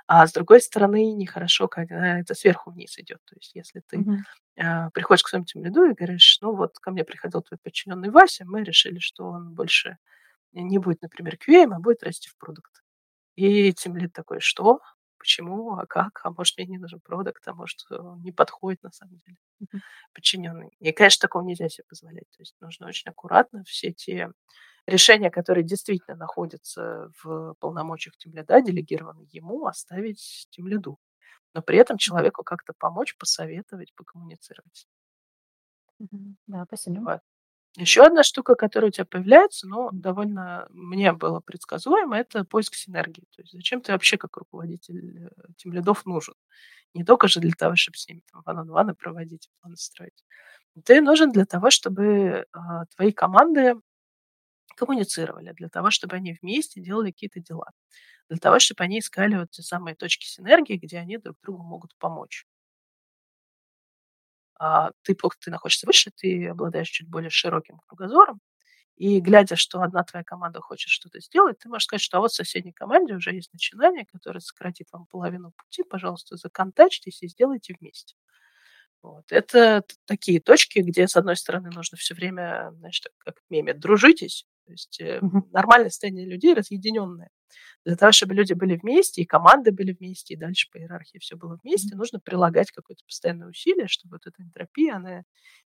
А 0.08 0.28
с 0.28 0.34
другой 0.34 0.62
стороны, 0.62 1.14
нехорошо, 1.14 1.68
когда 1.68 2.20
это 2.20 2.34
сверху 2.34 2.72
вниз 2.72 2.98
идет. 2.98 3.20
То 3.26 3.36
есть, 3.36 3.56
если 3.56 3.82
ты 3.88 3.98
mm-hmm. 3.98 4.18
э, 4.58 4.90
приходишь 4.94 5.24
к 5.24 5.28
своему 5.30 5.46
тимлиду 5.46 5.86
и 5.86 5.94
говоришь, 5.94 6.38
ну 6.42 6.56
вот 6.56 6.78
ко 6.80 6.92
мне 6.92 7.04
приходил 7.04 7.42
твой 7.42 7.58
подчиненный 7.64 8.10
Вася, 8.10 8.44
мы 8.46 8.64
решили, 8.64 9.00
что 9.00 9.26
он 9.26 9.54
больше 9.54 9.98
не 10.52 10.80
будет, 10.80 11.02
например, 11.02 11.36
QA, 11.36 11.72
а 11.72 11.80
будет 11.80 12.04
расти 12.04 12.30
в 12.30 12.38
продукт. 12.38 12.84
И 13.36 13.72
тимлид 13.74 14.12
такой, 14.14 14.42
что? 14.42 14.82
Почему? 15.22 15.76
А 15.76 15.86
как? 15.86 16.20
А 16.24 16.32
может, 16.32 16.58
мне 16.58 16.66
не 16.66 16.78
нужен 16.80 17.00
продукт? 17.00 17.48
А 17.48 17.54
может, 17.54 17.80
он 17.92 18.24
не 18.24 18.32
подходит 18.32 18.82
на 18.82 18.92
самом 18.92 19.20
деле 19.20 19.38
mm-hmm. 19.62 19.80
подчиненный? 20.14 20.72
И, 20.80 20.92
конечно, 20.92 21.22
такого 21.22 21.44
нельзя 21.44 21.70
себе 21.70 21.84
позволять. 21.88 22.28
То 22.32 22.42
есть 22.42 22.56
нужно 22.60 22.88
очень 22.88 23.12
аккуратно 23.12 23.64
все 23.64 23.94
те 23.94 24.32
решения, 24.88 25.30
которые 25.30 25.64
действительно 25.64 26.18
находятся 26.18 27.12
в 27.22 27.54
полномочиях 27.60 28.18
тимлида, 28.18 28.62
делегированы 28.62 29.28
ему, 29.32 29.68
оставить 29.68 30.48
тимлиду. 30.50 30.98
Но 31.54 31.62
при 31.62 31.78
этом 31.78 32.00
человеку 32.00 32.44
как-то 32.44 32.74
помочь, 32.76 33.16
посоветовать, 33.16 33.94
покоммуницировать. 33.94 34.88
Да, 36.48 36.66
спасибо. 36.66 37.00
Вот. 37.02 37.20
Еще 37.78 38.04
одна 38.04 38.24
штука, 38.24 38.56
которая 38.56 38.90
у 38.90 38.92
тебя 38.92 39.06
появляется, 39.06 39.66
но 39.66 39.90
довольно 39.94 40.68
мне 40.72 41.14
было 41.14 41.40
предсказуемо, 41.40 42.18
это 42.18 42.44
поиск 42.44 42.76
синергии. 42.76 43.24
То 43.36 43.42
есть 43.42 43.54
зачем 43.54 43.82
ты 43.82 43.94
вообще 43.94 44.18
как 44.18 44.36
руководитель 44.36 45.28
э, 45.28 45.30
тем 45.56 45.72
лидов 45.72 46.06
нужен? 46.06 46.36
Не 46.94 47.06
только 47.06 47.30
же 47.30 47.40
для 47.40 47.54
того, 47.54 47.78
чтобы 47.78 47.98
с 47.98 48.08
ними 48.10 48.24
там 48.32 48.42
ван 48.46 48.96
проводить, 48.96 49.50
планы 49.62 49.78
строить. 49.78 50.26
Ты 50.86 51.02
нужен 51.02 51.32
для 51.32 51.46
того, 51.46 51.72
чтобы 51.72 52.46
а, 52.54 52.86
твои 52.96 53.12
команды 53.14 53.76
коммуницировали, 54.76 55.54
для 55.54 55.70
того, 55.70 55.92
чтобы 55.92 56.16
они 56.18 56.38
вместе 56.42 56.82
делали 56.82 57.12
какие-то 57.12 57.40
дела, 57.42 57.72
для 58.30 58.38
того, 58.40 58.60
чтобы 58.60 58.84
они 58.84 59.00
искали 59.00 59.38
вот 59.38 59.52
те 59.52 59.64
самые 59.64 59.96
точки 59.96 60.26
синергии, 60.26 60.78
где 60.78 61.00
они 61.00 61.18
друг 61.18 61.38
другу 61.44 61.64
могут 61.64 61.96
помочь 61.98 62.46
а, 64.62 64.92
ты, 65.02 65.18
ты 65.40 65.50
находишься 65.50 65.88
выше, 65.88 66.12
ты 66.16 66.50
обладаешь 66.50 66.88
чуть 66.88 67.10
более 67.10 67.32
широким 67.32 67.80
кругозором, 67.88 68.40
и 68.96 69.20
глядя, 69.20 69.56
что 69.56 69.82
одна 69.82 70.04
твоя 70.04 70.24
команда 70.24 70.62
хочет 70.62 70.90
что-то 70.90 71.20
сделать, 71.20 71.58
ты 71.58 71.68
можешь 71.68 71.86
сказать, 71.86 72.04
что 72.04 72.18
а 72.18 72.20
вот 72.20 72.32
в 72.32 72.36
соседней 72.36 72.72
команде 72.72 73.16
уже 73.16 73.34
есть 73.34 73.52
начинание, 73.54 74.06
которое 74.06 74.40
сократит 74.40 74.88
вам 74.92 75.08
половину 75.08 75.52
пути, 75.52 75.82
пожалуйста, 75.84 76.36
законтачьтесь 76.38 77.24
и 77.24 77.28
сделайте 77.28 77.76
вместе. 77.80 78.14
Вот. 79.02 79.26
Это 79.32 79.84
такие 80.06 80.40
точки, 80.40 80.78
где, 80.78 81.08
с 81.08 81.18
одной 81.18 81.38
стороны, 81.38 81.72
нужно 81.72 81.98
все 81.98 82.14
время, 82.14 82.70
значит, 82.78 83.08
как 83.18 83.40
в 83.40 83.50
меме, 83.50 83.74
дружитесь, 83.74 84.46
то 84.72 84.74
есть 84.74 85.02
mm-hmm. 85.02 85.50
нормальное 85.52 85.90
состояние 85.90 86.26
людей 86.26 86.54
разъединенное. 86.54 87.30
Для 87.86 87.96
того, 87.96 88.12
чтобы 88.12 88.36
люди 88.36 88.54
были 88.54 88.78
вместе, 88.78 89.22
и 89.22 89.26
команды 89.26 89.72
были 89.72 89.94
вместе, 89.94 90.34
и 90.34 90.38
дальше 90.38 90.70
по 90.72 90.78
иерархии 90.78 91.18
все 91.18 91.36
было 91.36 91.58
вместе, 91.62 91.94
mm-hmm. 91.94 91.98
нужно 91.98 92.20
прилагать 92.20 92.72
какое-то 92.72 93.04
постоянное 93.06 93.50
усилие, 93.50 93.88
чтобы 93.88 94.16
вот 94.16 94.28
эта 94.28 94.42
энтропия, 94.42 94.96
она 94.96 95.24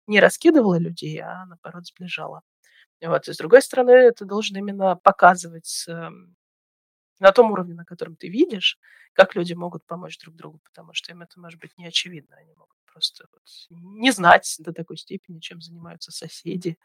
не 0.07 0.21
раскидывала 0.21 0.79
людей, 0.79 1.21
а 1.21 1.45
наоборот 1.47 1.87
сближала. 1.87 2.43
Вот. 3.03 3.29
И 3.29 3.33
с 3.33 3.37
другой 3.37 3.61
стороны, 3.61 3.91
это 3.91 4.25
должен 4.25 4.57
именно 4.57 4.97
показывать 4.97 5.85
эм, 5.89 6.37
на 7.19 7.33
том 7.33 7.53
уровне, 7.53 7.75
на 7.75 7.85
котором 7.85 8.17
ты 8.17 8.29
видишь, 8.29 8.79
как 9.13 9.35
люди 9.35 9.53
могут 9.55 9.85
помочь 9.87 10.19
друг 10.19 10.35
другу, 10.35 10.61
потому 10.65 10.93
что 10.95 11.13
им 11.13 11.23
это 11.23 11.41
может 11.41 11.61
быть 11.61 11.77
не 11.79 11.87
очевидно. 11.87 12.37
Они 12.37 12.53
могут 12.55 12.77
просто 12.93 13.27
вот 13.33 13.43
не 13.71 14.13
знать 14.13 14.57
до 14.59 14.73
такой 14.73 14.97
степени, 14.97 15.41
чем 15.41 15.61
занимаются 15.61 16.13
соседи, 16.13 16.79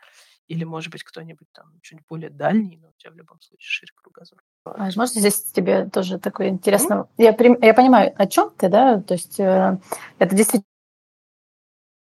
или, 0.47 0.63
может 0.63 0.91
быть, 0.91 1.03
кто-нибудь 1.03 1.47
там 1.51 1.79
чуть 1.81 1.99
более 2.07 2.31
дальний, 2.31 2.77
но 2.77 2.89
у 2.89 2.93
тебя 2.97 3.11
в 3.11 3.15
любом 3.15 3.39
случае 3.41 3.67
шире 3.69 3.91
кругозор. 3.95 4.43
А, 4.65 4.89
можно 4.95 5.19
здесь 5.19 5.43
тебе 5.51 5.87
тоже 5.89 6.19
такое 6.19 6.49
интересно? 6.49 7.07
Mm-hmm. 7.17 7.59
Я, 7.61 7.67
я 7.67 7.73
понимаю, 7.73 8.13
о 8.17 8.25
чем 8.25 8.51
ты, 8.55 8.69
да? 8.69 8.99
То 9.01 9.13
есть 9.13 9.39
э, 9.39 9.79
это 10.17 10.35
действительно 10.35 10.68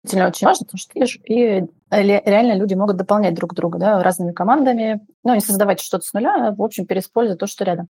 очень 0.04 0.48
важно, 0.48 0.66
потому 0.66 0.80
что 0.80 1.00
и 1.26 1.64
реально 1.92 2.56
люди 2.56 2.74
могут 2.74 2.98
дополнять 2.98 3.36
друг 3.36 3.54
друга 3.54 3.78
да, 3.78 4.04
разными 4.04 4.32
командами, 4.32 5.02
ну, 5.24 5.36
не 5.36 5.42
создавать 5.42 5.80
что-то 5.80 6.06
с 6.06 6.14
нуля, 6.14 6.48
а, 6.48 6.56
в 6.56 6.62
общем, 6.62 6.86
переиспользовать 6.86 7.40
то, 7.40 7.48
что 7.48 7.64
рядом. 7.64 7.88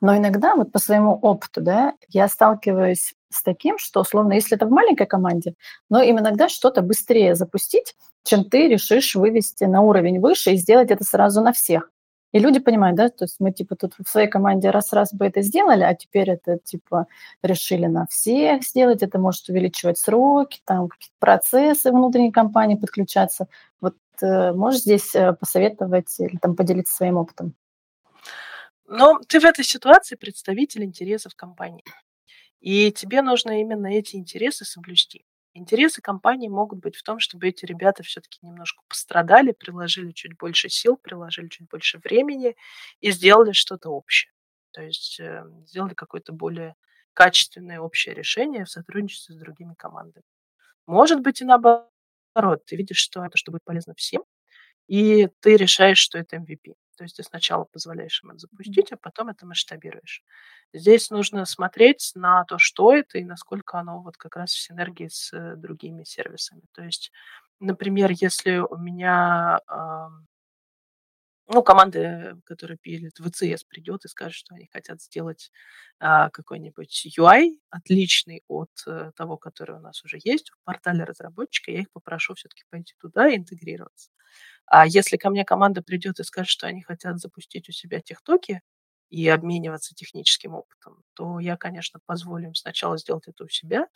Но 0.00 0.16
иногда 0.16 0.56
вот 0.56 0.72
по 0.72 0.78
своему 0.78 1.12
опыту, 1.14 1.62
да, 1.62 1.94
я 2.08 2.28
сталкиваюсь 2.28 3.14
с 3.30 3.42
таким, 3.42 3.78
что, 3.78 4.00
условно, 4.00 4.34
если 4.34 4.56
это 4.56 4.66
в 4.66 4.70
маленькой 4.70 5.06
команде, 5.06 5.54
но 5.88 6.02
им 6.02 6.18
иногда 6.18 6.48
что-то 6.48 6.82
быстрее 6.82 7.34
запустить, 7.34 7.94
чем 8.24 8.44
ты 8.44 8.68
решишь 8.68 9.14
вывести 9.14 9.64
на 9.64 9.80
уровень 9.80 10.20
выше 10.20 10.52
и 10.52 10.56
сделать 10.56 10.90
это 10.90 11.04
сразу 11.04 11.40
на 11.40 11.52
всех. 11.52 11.90
И 12.34 12.40
люди 12.40 12.58
понимают, 12.58 12.96
да, 12.96 13.10
то 13.10 13.26
есть 13.26 13.36
мы 13.38 13.52
типа 13.52 13.76
тут 13.76 13.94
в 13.96 14.10
своей 14.10 14.26
команде 14.26 14.70
раз-раз 14.70 15.14
бы 15.14 15.24
это 15.24 15.40
сделали, 15.40 15.84
а 15.84 15.94
теперь 15.94 16.30
это 16.30 16.58
типа 16.58 17.06
решили 17.42 17.86
на 17.86 18.08
всех 18.08 18.64
сделать, 18.64 19.04
это 19.04 19.20
может 19.20 19.48
увеличивать 19.48 19.98
сроки, 19.98 20.60
там 20.64 20.88
какие-то 20.88 21.14
процессы 21.20 21.92
внутренней 21.92 22.32
компании 22.32 22.74
подключаться. 22.74 23.46
Вот 23.80 23.94
э, 24.20 24.52
можешь 24.52 24.80
здесь 24.80 25.14
э, 25.14 25.32
посоветовать 25.34 26.18
или 26.18 26.36
там 26.38 26.56
поделиться 26.56 26.96
своим 26.96 27.18
опытом? 27.18 27.54
Ну, 28.88 29.20
ты 29.28 29.38
в 29.38 29.44
этой 29.44 29.64
ситуации 29.64 30.16
представитель 30.16 30.82
интересов 30.82 31.36
компании. 31.36 31.84
И 32.58 32.90
тебе 32.90 33.22
нужно 33.22 33.60
именно 33.60 33.86
эти 33.86 34.16
интересы 34.16 34.64
соблюсти. 34.64 35.24
Интересы 35.56 36.02
компании 36.02 36.48
могут 36.48 36.80
быть 36.80 36.96
в 36.96 37.04
том, 37.04 37.20
чтобы 37.20 37.46
эти 37.48 37.64
ребята 37.64 38.02
все-таки 38.02 38.38
немножко 38.42 38.82
пострадали, 38.88 39.52
приложили 39.52 40.10
чуть 40.10 40.36
больше 40.36 40.68
сил, 40.68 40.96
приложили 40.96 41.46
чуть 41.48 41.68
больше 41.68 41.98
времени 41.98 42.56
и 43.00 43.12
сделали 43.12 43.52
что-то 43.52 43.90
общее. 43.90 44.32
То 44.72 44.82
есть 44.82 45.20
э, 45.20 45.44
сделали 45.66 45.94
какое-то 45.94 46.32
более 46.32 46.74
качественное 47.14 47.78
общее 47.78 48.14
решение 48.16 48.64
в 48.64 48.70
сотрудничестве 48.70 49.36
с 49.36 49.38
другими 49.38 49.74
командами. 49.74 50.24
Может 50.86 51.20
быть 51.20 51.40
и 51.42 51.44
наоборот. 51.44 51.90
Ты 52.66 52.76
видишь, 52.76 52.98
что 52.98 53.24
это 53.24 53.36
что 53.38 53.52
будет 53.52 53.64
полезно 53.64 53.94
всем, 53.96 54.24
и 54.88 55.28
ты 55.40 55.56
решаешь, 55.56 55.98
что 55.98 56.18
это 56.18 56.36
MVP. 56.36 56.74
То 56.96 57.04
есть 57.04 57.16
ты 57.16 57.22
сначала 57.22 57.64
позволяешь 57.64 58.22
им 58.22 58.30
это 58.30 58.38
запустить, 58.40 58.92
а 58.92 58.96
потом 58.96 59.28
это 59.28 59.46
масштабируешь. 59.46 60.22
Здесь 60.72 61.10
нужно 61.10 61.44
смотреть 61.44 62.12
на 62.14 62.44
то, 62.44 62.58
что 62.58 62.92
это 62.92 63.18
и 63.18 63.24
насколько 63.24 63.78
оно 63.78 64.00
вот 64.02 64.16
как 64.16 64.36
раз 64.36 64.52
в 64.52 64.60
синергии 64.60 65.08
с 65.08 65.32
э, 65.32 65.56
другими 65.56 66.04
сервисами. 66.04 66.62
То 66.72 66.82
есть, 66.82 67.12
например, 67.60 68.10
если 68.12 68.58
у 68.58 68.76
меня 68.76 69.60
ну, 71.48 71.62
команда, 71.62 72.38
которая 72.44 72.78
пилит 72.78 73.18
ВЦС, 73.18 73.64
придет 73.64 74.04
и 74.04 74.08
скажет, 74.08 74.34
что 74.34 74.54
они 74.54 74.66
хотят 74.72 75.02
сделать 75.02 75.50
а, 76.00 76.30
какой-нибудь 76.30 77.06
UI 77.18 77.58
отличный 77.70 78.42
от 78.48 78.70
а, 78.86 79.12
того, 79.12 79.36
который 79.36 79.76
у 79.76 79.80
нас 79.80 80.02
уже 80.04 80.18
есть 80.24 80.50
в 80.50 80.56
портале 80.64 81.04
разработчика, 81.04 81.70
я 81.70 81.80
их 81.80 81.90
попрошу 81.92 82.34
все-таки 82.34 82.64
пойти 82.70 82.94
туда 82.98 83.28
и 83.28 83.36
интегрироваться. 83.36 84.10
А 84.66 84.86
если 84.86 85.16
ко 85.16 85.30
мне 85.30 85.44
команда 85.44 85.82
придет 85.82 86.20
и 86.20 86.24
скажет, 86.24 86.50
что 86.50 86.66
они 86.66 86.82
хотят 86.82 87.18
запустить 87.18 87.68
у 87.68 87.72
себя 87.72 88.00
техтоки 88.00 88.62
и 89.10 89.28
обмениваться 89.28 89.94
техническим 89.94 90.54
опытом, 90.54 91.02
то 91.14 91.40
я, 91.40 91.56
конечно, 91.56 92.00
позволю 92.06 92.48
им 92.48 92.54
сначала 92.54 92.98
сделать 92.98 93.28
это 93.28 93.44
у 93.44 93.48
себя, 93.48 93.86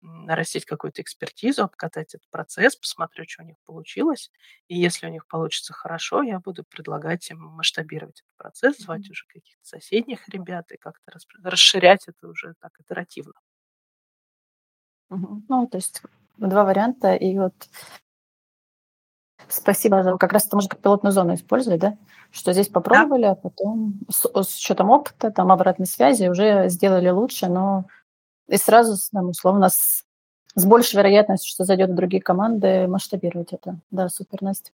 нарастить 0.00 0.64
какую-то 0.64 1.02
экспертизу, 1.02 1.64
обкатать 1.64 2.14
этот 2.14 2.28
процесс, 2.30 2.76
посмотрю, 2.76 3.24
что 3.26 3.42
у 3.42 3.46
них 3.46 3.56
получилось. 3.64 4.30
И 4.68 4.78
если 4.78 5.06
у 5.06 5.10
них 5.10 5.26
получится 5.26 5.72
хорошо, 5.72 6.22
я 6.22 6.38
буду 6.38 6.64
предлагать 6.64 7.28
им 7.30 7.40
масштабировать 7.40 8.20
этот 8.20 8.36
процесс, 8.36 8.78
звать 8.78 9.06
mm-hmm. 9.06 9.10
уже 9.10 9.26
каких-то 9.26 9.64
соседних 9.66 10.28
ребят 10.28 10.70
и 10.72 10.76
как-то 10.76 11.12
расширять 11.42 12.08
это 12.08 12.28
уже 12.28 12.54
так 12.60 12.72
итеративно. 12.80 13.34
Mm-hmm. 15.10 15.42
Ну, 15.48 15.66
то 15.66 15.78
есть 15.78 16.02
два 16.36 16.64
варианта. 16.64 17.14
И 17.14 17.36
вот 17.38 17.54
Спасибо. 19.48 20.02
За... 20.02 20.16
Как 20.16 20.32
раз 20.32 20.46
это 20.46 20.56
можно 20.56 20.70
как 20.70 20.80
пилотную 20.80 21.12
зону 21.12 21.34
использовать, 21.34 21.80
да? 21.80 21.96
Что 22.30 22.52
здесь 22.52 22.68
попробовали, 22.68 23.22
да. 23.22 23.32
а 23.32 23.34
потом 23.34 24.00
с, 24.10 24.24
с 24.24 24.58
учетом 24.58 24.90
опыта, 24.90 25.30
там 25.30 25.52
обратной 25.52 25.86
связи 25.86 26.26
уже 26.26 26.68
сделали 26.68 27.08
лучше, 27.08 27.46
но 27.46 27.86
и 28.48 28.56
сразу, 28.56 28.96
там, 29.12 29.30
условно, 29.30 29.68
с, 29.68 30.04
с 30.54 30.64
большей 30.64 30.96
вероятностью, 30.96 31.50
что 31.50 31.64
зайдет 31.64 31.90
в 31.90 31.94
другие 31.94 32.22
команды, 32.22 32.86
масштабировать 32.86 33.52
это. 33.52 33.80
Да, 33.90 34.08
супер, 34.08 34.42
Настя. 34.42 34.70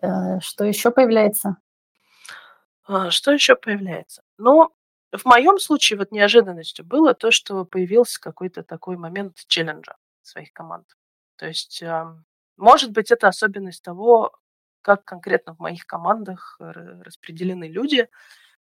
Э, 0.00 0.40
что 0.40 0.64
еще 0.64 0.90
появляется? 0.90 1.56
А, 2.84 3.10
что 3.10 3.32
еще 3.32 3.56
появляется? 3.56 4.22
Ну, 4.38 4.70
в 5.12 5.24
моем 5.24 5.58
случае 5.58 5.98
вот 5.98 6.12
неожиданностью 6.12 6.84
было 6.84 7.14
то, 7.14 7.30
что 7.30 7.64
появился 7.64 8.20
какой-то 8.20 8.62
такой 8.62 8.96
момент 8.96 9.36
челленджа 9.46 9.96
своих 10.22 10.52
команд. 10.52 10.86
То 11.36 11.46
есть, 11.46 11.82
может 12.56 12.92
быть, 12.92 13.10
это 13.10 13.28
особенность 13.28 13.82
того, 13.82 14.32
как 14.82 15.04
конкретно 15.04 15.54
в 15.54 15.58
моих 15.58 15.86
командах 15.86 16.56
распределены 16.58 17.64
люди. 17.64 18.08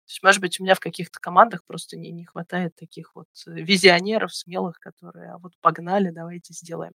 То 0.06 0.10
есть, 0.12 0.22
может 0.22 0.40
быть, 0.40 0.60
у 0.60 0.64
меня 0.64 0.74
в 0.74 0.80
каких-то 0.80 1.18
командах 1.20 1.64
просто 1.66 1.96
не, 1.96 2.10
не 2.12 2.24
хватает 2.26 2.74
таких 2.76 3.14
вот 3.14 3.26
визионеров, 3.46 4.34
смелых, 4.34 4.78
которые, 4.80 5.32
а 5.32 5.38
вот 5.38 5.52
погнали, 5.60 6.10
давайте 6.10 6.52
сделаем. 6.52 6.92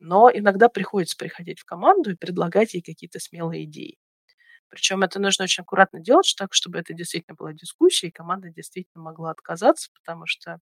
Но 0.00 0.30
иногда 0.32 0.68
приходится 0.68 1.16
приходить 1.16 1.60
в 1.60 1.64
команду 1.64 2.12
и 2.12 2.16
предлагать 2.16 2.74
ей 2.74 2.82
какие-то 2.82 3.20
смелые 3.20 3.64
идеи. 3.64 3.98
Причем 4.68 5.02
это 5.02 5.20
нужно 5.20 5.44
очень 5.44 5.62
аккуратно 5.62 6.00
делать, 6.00 6.34
так, 6.38 6.54
чтобы 6.54 6.78
это 6.78 6.94
действительно 6.94 7.36
была 7.36 7.52
дискуссия, 7.52 8.08
и 8.08 8.12
команда 8.12 8.50
действительно 8.50 9.04
могла 9.04 9.30
отказаться, 9.30 9.90
потому 9.94 10.26
что 10.26 10.58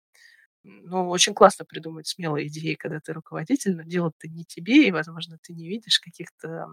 ну, 0.63 1.09
очень 1.09 1.33
классно 1.33 1.65
придумать 1.65 2.07
смелые 2.07 2.47
идеи, 2.47 2.75
когда 2.75 2.99
ты 2.99 3.13
руководитель, 3.13 3.75
но 3.75 3.83
дело-то 3.83 4.27
не 4.29 4.45
тебе, 4.45 4.87
и, 4.87 4.91
возможно, 4.91 5.37
ты 5.41 5.53
не 5.53 5.67
видишь 5.69 5.99
каких-то 5.99 6.67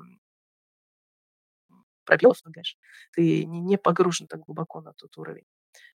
пробелов, 2.08 2.38
ну, 2.44 2.52
конечно, 2.52 2.80
ты 3.12 3.44
не, 3.44 3.76
погружен 3.76 4.26
так 4.26 4.40
глубоко 4.40 4.80
на 4.80 4.94
тот 4.94 5.16
уровень. 5.18 5.44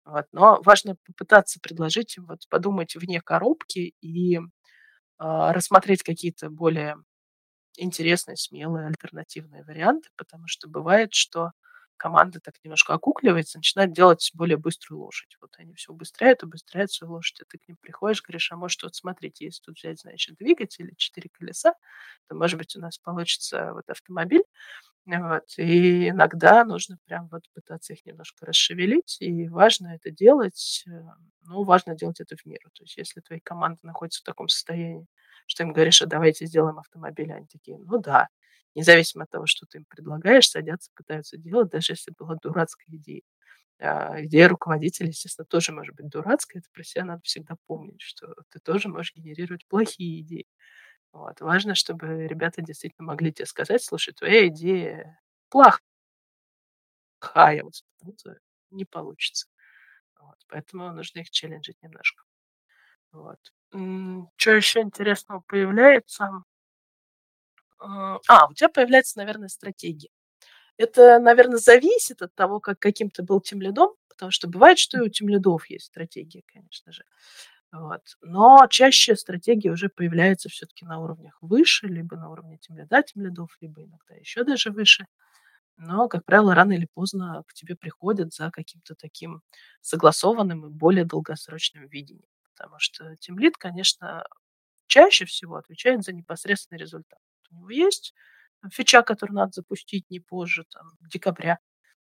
Вот. 0.06 0.26
Но 0.32 0.62
важно 0.66 0.96
попытаться 1.06 1.60
предложить 1.62 2.18
вот 2.18 2.42
подумать 2.50 2.96
вне 2.96 3.22
коробки 3.22 3.94
и 4.02 4.38
э, 4.38 4.42
рассмотреть 5.20 6.04
какие-то 6.04 6.50
более 6.50 6.96
интересные, 7.78 8.38
смелые, 8.38 8.88
альтернативные 8.88 9.64
варианты, 9.64 10.10
потому 10.18 10.46
что 10.48 10.70
бывает, 10.70 11.14
что 11.14 11.52
команда 12.00 12.40
так 12.42 12.56
немножко 12.64 12.94
окукливается, 12.96 13.60
начинает 13.60 13.94
делать 13.94 14.32
более 14.36 14.58
быструю 14.58 15.02
лошадь. 15.02 15.38
Вот 15.42 15.52
они 15.60 15.76
все 15.76 15.94
убыстряют, 15.94 16.44
убыстряют 16.44 16.92
свою 16.92 17.14
лошадь, 17.14 17.42
а 17.42 17.46
ты 17.50 17.60
к 17.60 17.68
ним 17.68 17.78
приходишь, 17.82 18.24
говоришь, 18.24 18.52
а 18.52 18.58
может, 18.58 18.84
вот 18.84 18.96
смотрите, 18.96 19.46
если 19.46 19.62
тут 19.64 19.78
взять, 19.78 20.02
значит, 20.02 20.38
двигатель, 20.38 20.94
четыре 20.98 21.30
колеса, 21.32 21.74
то, 22.30 22.36
может 22.36 22.58
быть, 22.60 22.76
у 22.76 22.82
нас 22.82 22.98
получится 23.00 23.74
вот 23.74 23.90
автомобиль, 23.90 24.44
вот. 25.06 25.46
И 25.58 26.10
иногда 26.10 26.64
нужно 26.66 26.98
прям 27.08 27.28
вот 27.32 27.44
пытаться 27.56 27.94
их 27.94 28.06
немножко 28.06 28.46
расшевелить, 28.46 29.18
и 29.22 29.48
важно 29.50 29.96
это 29.96 30.12
делать, 30.12 30.84
э, 30.88 30.92
ну, 31.46 31.64
важно 31.64 31.96
делать 31.96 32.20
это 32.22 32.36
в 32.38 32.46
меру. 32.46 32.70
То 32.74 32.84
есть 32.84 32.98
если 32.98 33.22
твоя 33.22 33.42
команда 33.44 33.80
находится 33.84 34.22
в 34.22 34.26
таком 34.26 34.48
состоянии, 34.50 35.08
что 35.48 35.64
им 35.64 35.74
говоришь, 35.74 36.02
а 36.02 36.06
давайте 36.06 36.46
сделаем 36.46 36.78
автомобиль, 36.80 37.32
они 37.34 37.48
такие, 37.48 37.78
ну 37.80 37.98
да, 38.00 38.28
независимо 38.76 39.24
от 39.26 39.30
того, 39.32 39.46
что 39.48 39.66
ты 39.68 39.80
им 39.80 39.86
предлагаешь, 39.86 40.50
садятся, 40.50 40.92
пытаются 40.96 41.38
делать, 41.38 41.70
даже 41.70 41.94
если 41.94 42.14
была 42.18 42.36
дурацкая 42.42 42.88
идея. 42.98 43.22
А, 43.80 44.24
идея 44.26 44.50
руководителя, 44.50 45.10
естественно, 45.10 45.46
тоже 45.46 45.72
может 45.74 45.96
быть 45.96 46.10
дурацкая, 46.10 46.62
это 46.62 46.70
про 46.74 46.84
себя 46.84 47.06
надо 47.06 47.22
всегда 47.24 47.56
помнить, 47.68 48.02
что 48.02 48.36
ты 48.52 48.60
тоже 48.60 48.90
можешь 48.90 49.14
генерировать 49.16 49.68
плохие 49.68 50.22
идеи. 50.22 50.46
Вот. 51.14 51.42
Важно, 51.42 51.76
чтобы 51.76 52.28
ребята 52.28 52.62
действительно 52.62 53.08
могли 53.08 53.34
тебе 53.34 53.46
сказать, 53.48 53.84
слушай, 53.84 54.14
твоя 54.14 54.48
идея 54.50 55.20
плохая, 55.50 55.82
вот, 57.64 57.74
не 58.72 58.86
получится. 58.86 59.48
Вот. 60.20 60.38
Поэтому 60.50 60.92
нужно 60.94 61.20
их 61.20 61.30
челленджить 61.32 61.82
немножко. 61.84 62.24
Вот. 63.12 63.40
Что 64.38 64.52
еще 64.52 64.82
интересного 64.82 65.42
появляется? 65.48 66.44
А, 67.80 68.48
у 68.50 68.54
тебя 68.54 68.70
появляется, 68.70 69.18
наверное, 69.18 69.48
стратегия. 69.50 70.10
Это, 70.78 71.20
наверное, 71.20 71.58
зависит 71.60 72.22
от 72.22 72.34
того, 72.36 72.60
как 72.60 72.80
каким 72.80 73.10
ты 73.12 73.24
был 73.24 73.42
тем 73.42 73.62
лидом, 73.62 73.92
потому 74.10 74.32
что 74.32 74.48
бывает, 74.50 74.80
что 74.80 74.98
и 75.00 75.02
у 75.02 75.10
тем 75.10 75.30
лидов 75.30 75.70
есть 75.70 75.88
стратегия, 75.88 76.44
конечно 76.48 76.92
же. 76.94 77.04
Вот. 77.72 78.02
Но 78.22 78.68
чаще 78.70 79.16
стратегия 79.16 79.72
уже 79.72 79.90
появляется 79.90 80.50
все-таки 80.50 80.86
на 80.86 81.00
уровнях 81.02 81.38
выше, 81.42 81.88
либо 81.88 82.18
на 82.18 82.30
уровне 82.32 82.58
тем 82.60 82.78
лида, 82.78 83.04
тем 83.04 83.24
лидов, 83.24 83.58
либо 83.62 83.84
иногда 83.84 84.16
еще 84.16 84.44
даже 84.44 84.72
выше. 84.72 85.06
Но, 85.78 86.08
как 86.10 86.26
правило, 86.26 86.56
рано 86.56 86.74
или 86.74 86.88
поздно 86.94 87.44
к 87.48 87.54
тебе 87.54 87.76
приходят 87.76 88.34
за 88.34 88.52
каким-то 88.52 88.96
таким 88.96 89.42
согласованным 89.82 90.68
и 90.68 90.70
более 90.70 91.06
долгосрочным 91.06 91.88
видением. 91.88 92.28
Потому 92.56 92.76
что 92.80 93.16
тем 93.18 93.40
лид, 93.40 93.58
конечно, 93.58 94.26
чаще 94.88 95.26
всего 95.26 95.58
отвечает 95.58 96.04
за 96.04 96.14
непосредственный 96.14 96.80
результат. 96.82 97.20
У 97.52 97.56
него 97.56 97.70
есть 97.70 98.14
фича, 98.72 99.02
которую 99.04 99.38
надо 99.38 99.52
запустить 99.54 100.10
не 100.10 100.20
позже 100.20 100.66
там, 100.72 100.92
декабря, 101.02 101.60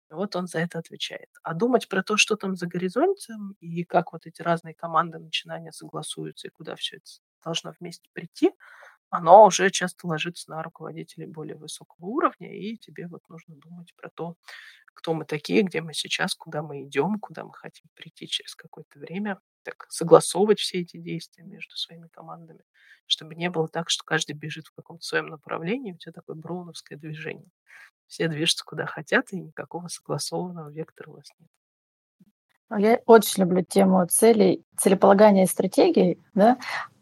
вот 0.09 0.35
он 0.35 0.47
за 0.47 0.59
это 0.59 0.79
отвечает. 0.79 1.29
А 1.43 1.53
думать 1.53 1.89
про 1.89 2.03
то, 2.03 2.17
что 2.17 2.35
там 2.35 2.55
за 2.55 2.67
горизонтом 2.67 3.55
и 3.59 3.83
как 3.83 4.13
вот 4.13 4.25
эти 4.27 4.41
разные 4.41 4.75
команды 4.75 5.19
начинания 5.19 5.71
согласуются 5.71 6.47
и 6.47 6.51
куда 6.51 6.75
все 6.75 6.97
это 6.97 7.05
должно 7.43 7.73
вместе 7.79 8.09
прийти, 8.13 8.51
оно 9.09 9.45
уже 9.45 9.69
часто 9.71 10.07
ложится 10.07 10.51
на 10.51 10.63
руководителей 10.63 11.27
более 11.27 11.55
высокого 11.57 12.05
уровня, 12.07 12.53
и 12.57 12.77
тебе 12.77 13.07
вот 13.07 13.21
нужно 13.29 13.55
думать 13.55 13.93
про 13.95 14.09
то, 14.09 14.35
кто 14.93 15.13
мы 15.13 15.25
такие, 15.25 15.63
где 15.63 15.81
мы 15.81 15.93
сейчас, 15.93 16.35
куда 16.35 16.61
мы 16.63 16.83
идем, 16.83 17.19
куда 17.19 17.43
мы 17.45 17.53
хотим 17.53 17.87
прийти 17.95 18.27
через 18.27 18.55
какое-то 18.55 18.99
время, 18.99 19.39
так 19.65 19.85
согласовывать 19.89 20.59
все 20.59 20.81
эти 20.81 20.97
действия 20.97 21.43
между 21.43 21.75
своими 21.75 22.07
командами, 22.07 22.63
чтобы 23.07 23.35
не 23.35 23.49
было 23.49 23.67
так, 23.67 23.89
что 23.89 24.03
каждый 24.03 24.33
бежит 24.33 24.67
в 24.67 24.75
каком-то 24.75 25.03
своем 25.03 25.27
направлении, 25.27 25.93
у 25.93 25.97
тебя 25.97 26.13
такое 26.13 26.35
броуновское 26.35 26.97
движение. 26.97 27.49
Все 28.07 28.27
движутся 28.27 28.63
куда 28.63 28.85
хотят, 28.85 29.33
и 29.33 29.39
никакого 29.39 29.87
согласованного 29.87 30.69
вектора 30.69 31.09
у 31.09 31.15
вас 31.15 31.27
нет. 31.39 31.49
А 32.69 32.79
я 32.79 32.99
очень 33.05 33.43
люблю 33.43 33.63
тему 33.63 34.05
целей, 34.07 34.65
целеполагания 34.77 35.43
и 35.43 35.47
стратегий. 35.47 36.19
Да? 36.33 36.57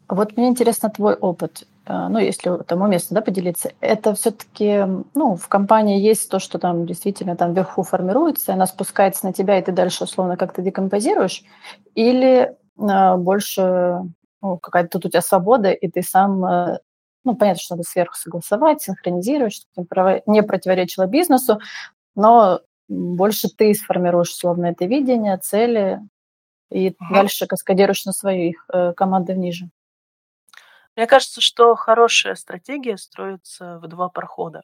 Вот 0.08 0.36
мне 0.36 0.48
интересно 0.48 0.90
твой 0.90 1.14
опыт. 1.14 1.66
А, 1.86 2.08
ну, 2.08 2.18
если 2.18 2.56
там 2.66 2.82
уместно 2.82 3.16
да, 3.16 3.20
поделиться, 3.20 3.72
это 3.80 4.14
все-таки, 4.14 4.84
ну, 5.14 5.36
в 5.36 5.48
компании 5.48 6.00
есть 6.00 6.30
то, 6.30 6.38
что 6.38 6.58
там 6.58 6.86
действительно 6.86 7.36
там 7.36 7.52
вверху 7.52 7.82
формируется, 7.82 8.52
она 8.52 8.66
спускается 8.66 9.26
на 9.26 9.32
тебя, 9.32 9.58
и 9.58 9.62
ты 9.62 9.72
дальше 9.72 10.04
условно 10.04 10.36
как-то 10.36 10.62
декомпозируешь, 10.62 11.42
или 11.94 12.56
э, 12.78 13.16
больше 13.16 14.00
ну, 14.42 14.58
какая-то 14.58 14.90
тут 14.90 15.06
у 15.06 15.08
тебя 15.08 15.22
свобода, 15.22 15.70
и 15.72 15.88
ты 15.88 16.02
сам 16.02 16.44
э, 16.44 16.78
ну, 17.24 17.34
понятно, 17.34 17.60
что 17.60 17.74
надо 17.74 17.88
сверху 17.88 18.14
согласовать, 18.14 18.82
синхронизировать, 18.82 19.54
чтобы 19.54 20.22
не 20.26 20.42
противоречило 20.42 21.06
бизнесу, 21.06 21.58
но 22.14 22.60
больше 22.88 23.48
ты 23.48 23.74
сформируешь 23.74 24.30
условно 24.30 24.66
это 24.66 24.84
видение, 24.84 25.38
цели, 25.38 26.00
и 26.70 26.90
угу. 26.90 27.14
дальше 27.14 27.46
каскадируешь 27.46 28.04
на 28.04 28.12
своих 28.12 28.66
э, 28.72 28.92
команды 28.94 29.34
ниже. 29.34 29.70
Мне 30.96 31.06
кажется, 31.06 31.40
что 31.40 31.74
хорошая 31.74 32.34
стратегия 32.36 32.96
строится 32.96 33.78
в 33.80 33.88
два 33.88 34.08
прохода. 34.08 34.62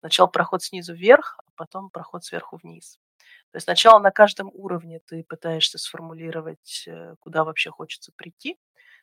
Сначала 0.00 0.28
проход 0.28 0.62
снизу 0.62 0.94
вверх, 0.94 1.38
а 1.46 1.50
потом 1.56 1.90
проход 1.90 2.24
сверху 2.24 2.58
вниз. 2.62 2.98
То 3.52 3.56
есть 3.56 3.64
сначала 3.64 3.98
на 4.00 4.10
каждом 4.10 4.50
уровне 4.52 5.00
ты 5.06 5.24
пытаешься 5.24 5.78
сформулировать, 5.78 6.84
э, 6.86 7.14
куда 7.20 7.44
вообще 7.44 7.70
хочется 7.70 8.12
прийти, 8.16 8.58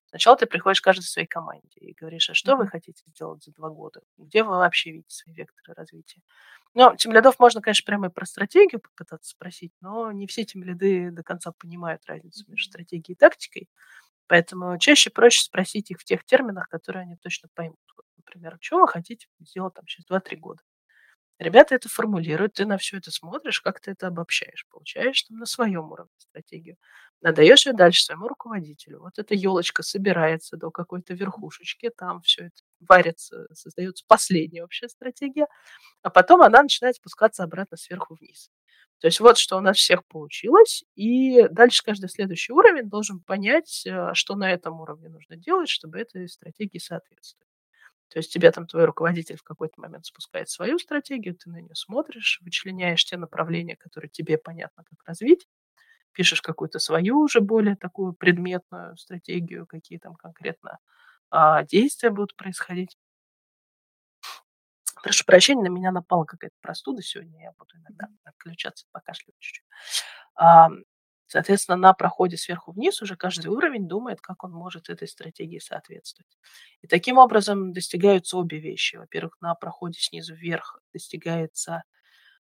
Сначала 0.09 0.35
ты 0.37 0.45
приходишь 0.45 0.81
к 0.81 0.83
каждой 0.83 1.03
своей 1.03 1.27
команде 1.27 1.79
и 1.79 1.93
говоришь, 1.93 2.29
а 2.29 2.33
что 2.33 2.57
вы 2.57 2.67
хотите 2.67 3.01
сделать 3.07 3.43
за 3.43 3.53
два 3.53 3.69
года? 3.69 4.01
Где 4.17 4.43
вы 4.43 4.51
вообще 4.57 4.91
видите 4.91 5.15
свои 5.15 5.33
векторы 5.33 5.73
развития? 5.73 6.21
Ну, 6.73 6.95
тем 6.97 7.13
лидов 7.13 7.39
можно, 7.39 7.61
конечно, 7.61 7.85
прямо 7.85 8.07
и 8.07 8.11
про 8.11 8.25
стратегию 8.25 8.81
попытаться 8.81 9.29
спросить, 9.31 9.71
но 9.81 10.11
не 10.11 10.27
все 10.27 10.43
тем 10.45 10.63
лиды 10.63 11.11
до 11.11 11.23
конца 11.23 11.53
понимают 11.53 12.05
разницу 12.07 12.43
между 12.49 12.69
стратегией 12.69 13.15
и 13.15 13.17
тактикой. 13.17 13.69
Поэтому 14.31 14.77
чаще 14.79 15.09
проще 15.09 15.41
спросить 15.41 15.91
их 15.91 15.99
в 15.99 16.05
тех 16.05 16.23
терминах, 16.23 16.69
которые 16.69 17.03
они 17.03 17.17
точно 17.17 17.49
поймут. 17.53 17.79
Вот, 17.97 18.05
например, 18.15 18.57
что 18.61 18.79
вы 18.79 18.87
хотите 18.87 19.27
сделать 19.41 19.73
там 19.73 19.85
через 19.85 20.05
2-3 20.07 20.37
года? 20.37 20.61
Ребята 21.39 21.75
это 21.75 21.89
формулируют, 21.89 22.53
ты 22.53 22.65
на 22.65 22.77
все 22.77 22.97
это 22.97 23.11
смотришь, 23.11 23.61
как 23.61 23.81
ты 23.81 23.91
это 23.91 24.07
обобщаешь, 24.07 24.67
получаешь 24.69 25.23
там 25.23 25.39
на 25.39 25.45
своем 25.47 25.91
уровне 25.91 26.13
стратегию, 26.17 26.77
надаешь 27.21 27.65
ее 27.65 27.73
дальше 27.73 28.03
своему 28.03 28.27
руководителю. 28.27 28.99
Вот 29.01 29.19
эта 29.19 29.35
елочка 29.35 29.83
собирается 29.83 30.57
до 30.57 30.71
какой-то 30.71 31.13
верхушечки, 31.15 31.91
там 31.97 32.21
все 32.21 32.45
это 32.45 32.61
варится, 32.79 33.47
создается 33.53 34.05
последняя 34.07 34.63
общая 34.63 34.87
стратегия, 34.89 35.47
а 36.03 36.09
потом 36.11 36.41
она 36.43 36.63
начинает 36.63 36.97
спускаться 36.97 37.43
обратно 37.43 37.77
сверху 37.77 38.15
вниз. 38.15 38.49
То 39.01 39.07
есть 39.07 39.19
вот 39.19 39.37
что 39.39 39.57
у 39.57 39.61
нас 39.61 39.77
всех 39.77 40.05
получилось, 40.07 40.85
и 40.95 41.47
дальше 41.49 41.83
каждый 41.83 42.09
следующий 42.09 42.53
уровень 42.53 42.89
должен 42.89 43.19
понять, 43.21 43.83
э, 43.87 44.13
что 44.13 44.35
на 44.35 44.51
этом 44.51 44.79
уровне 44.81 45.09
нужно 45.09 45.37
делать, 45.37 45.69
чтобы 45.69 45.99
этой 45.99 46.29
стратегии 46.29 46.79
соответствовать. 46.79 47.49
То 48.09 48.19
есть 48.19 48.33
тебе 48.33 48.51
там 48.51 48.67
твой 48.67 48.85
руководитель 48.85 49.37
в 49.37 49.43
какой-то 49.43 49.79
момент 49.81 50.05
спускает 50.05 50.49
свою 50.49 50.79
стратегию, 50.79 51.35
ты 51.35 51.49
на 51.49 51.61
нее 51.61 51.75
смотришь, 51.75 52.39
вычленяешь 52.43 53.05
те 53.05 53.17
направления, 53.17 53.77
которые 53.77 54.09
тебе 54.09 54.37
понятно, 54.37 54.83
как 54.83 54.99
развить, 55.05 55.47
пишешь 56.13 56.41
какую-то 56.41 56.79
свою 56.79 57.19
уже 57.21 57.41
более 57.41 57.75
такую 57.75 58.13
предметную 58.13 58.97
стратегию, 58.97 59.67
какие 59.67 59.99
там 59.99 60.15
конкретно 60.15 60.79
а, 61.31 61.63
действия 61.65 62.11
будут 62.11 62.35
происходить. 62.35 62.97
Прошу 65.03 65.25
прощения, 65.25 65.63
на 65.63 65.67
меня 65.73 65.91
напала 65.91 66.25
какая-то 66.25 66.55
простуда 66.61 67.01
сегодня, 67.01 67.41
я 67.41 67.51
буду 67.57 67.75
иногда 67.77 68.07
отключаться, 68.23 68.85
покашливать 68.91 69.39
чуть-чуть. 69.39 69.65
А, 70.35 70.69
соответственно, 71.27 71.77
на 71.77 71.93
проходе 71.93 72.37
сверху 72.37 72.71
вниз 72.73 73.01
уже 73.01 73.15
каждый 73.15 73.47
уровень 73.47 73.87
думает, 73.87 74.21
как 74.21 74.43
он 74.43 74.51
может 74.51 74.89
этой 74.89 75.07
стратегии 75.07 75.59
соответствовать. 75.59 76.29
И 76.81 76.87
таким 76.87 77.17
образом 77.17 77.73
достигаются 77.73 78.37
обе 78.37 78.59
вещи. 78.59 78.97
Во-первых, 78.97 79.37
на 79.41 79.55
проходе 79.55 79.99
снизу 79.99 80.35
вверх 80.35 80.79
достигается 80.93 81.83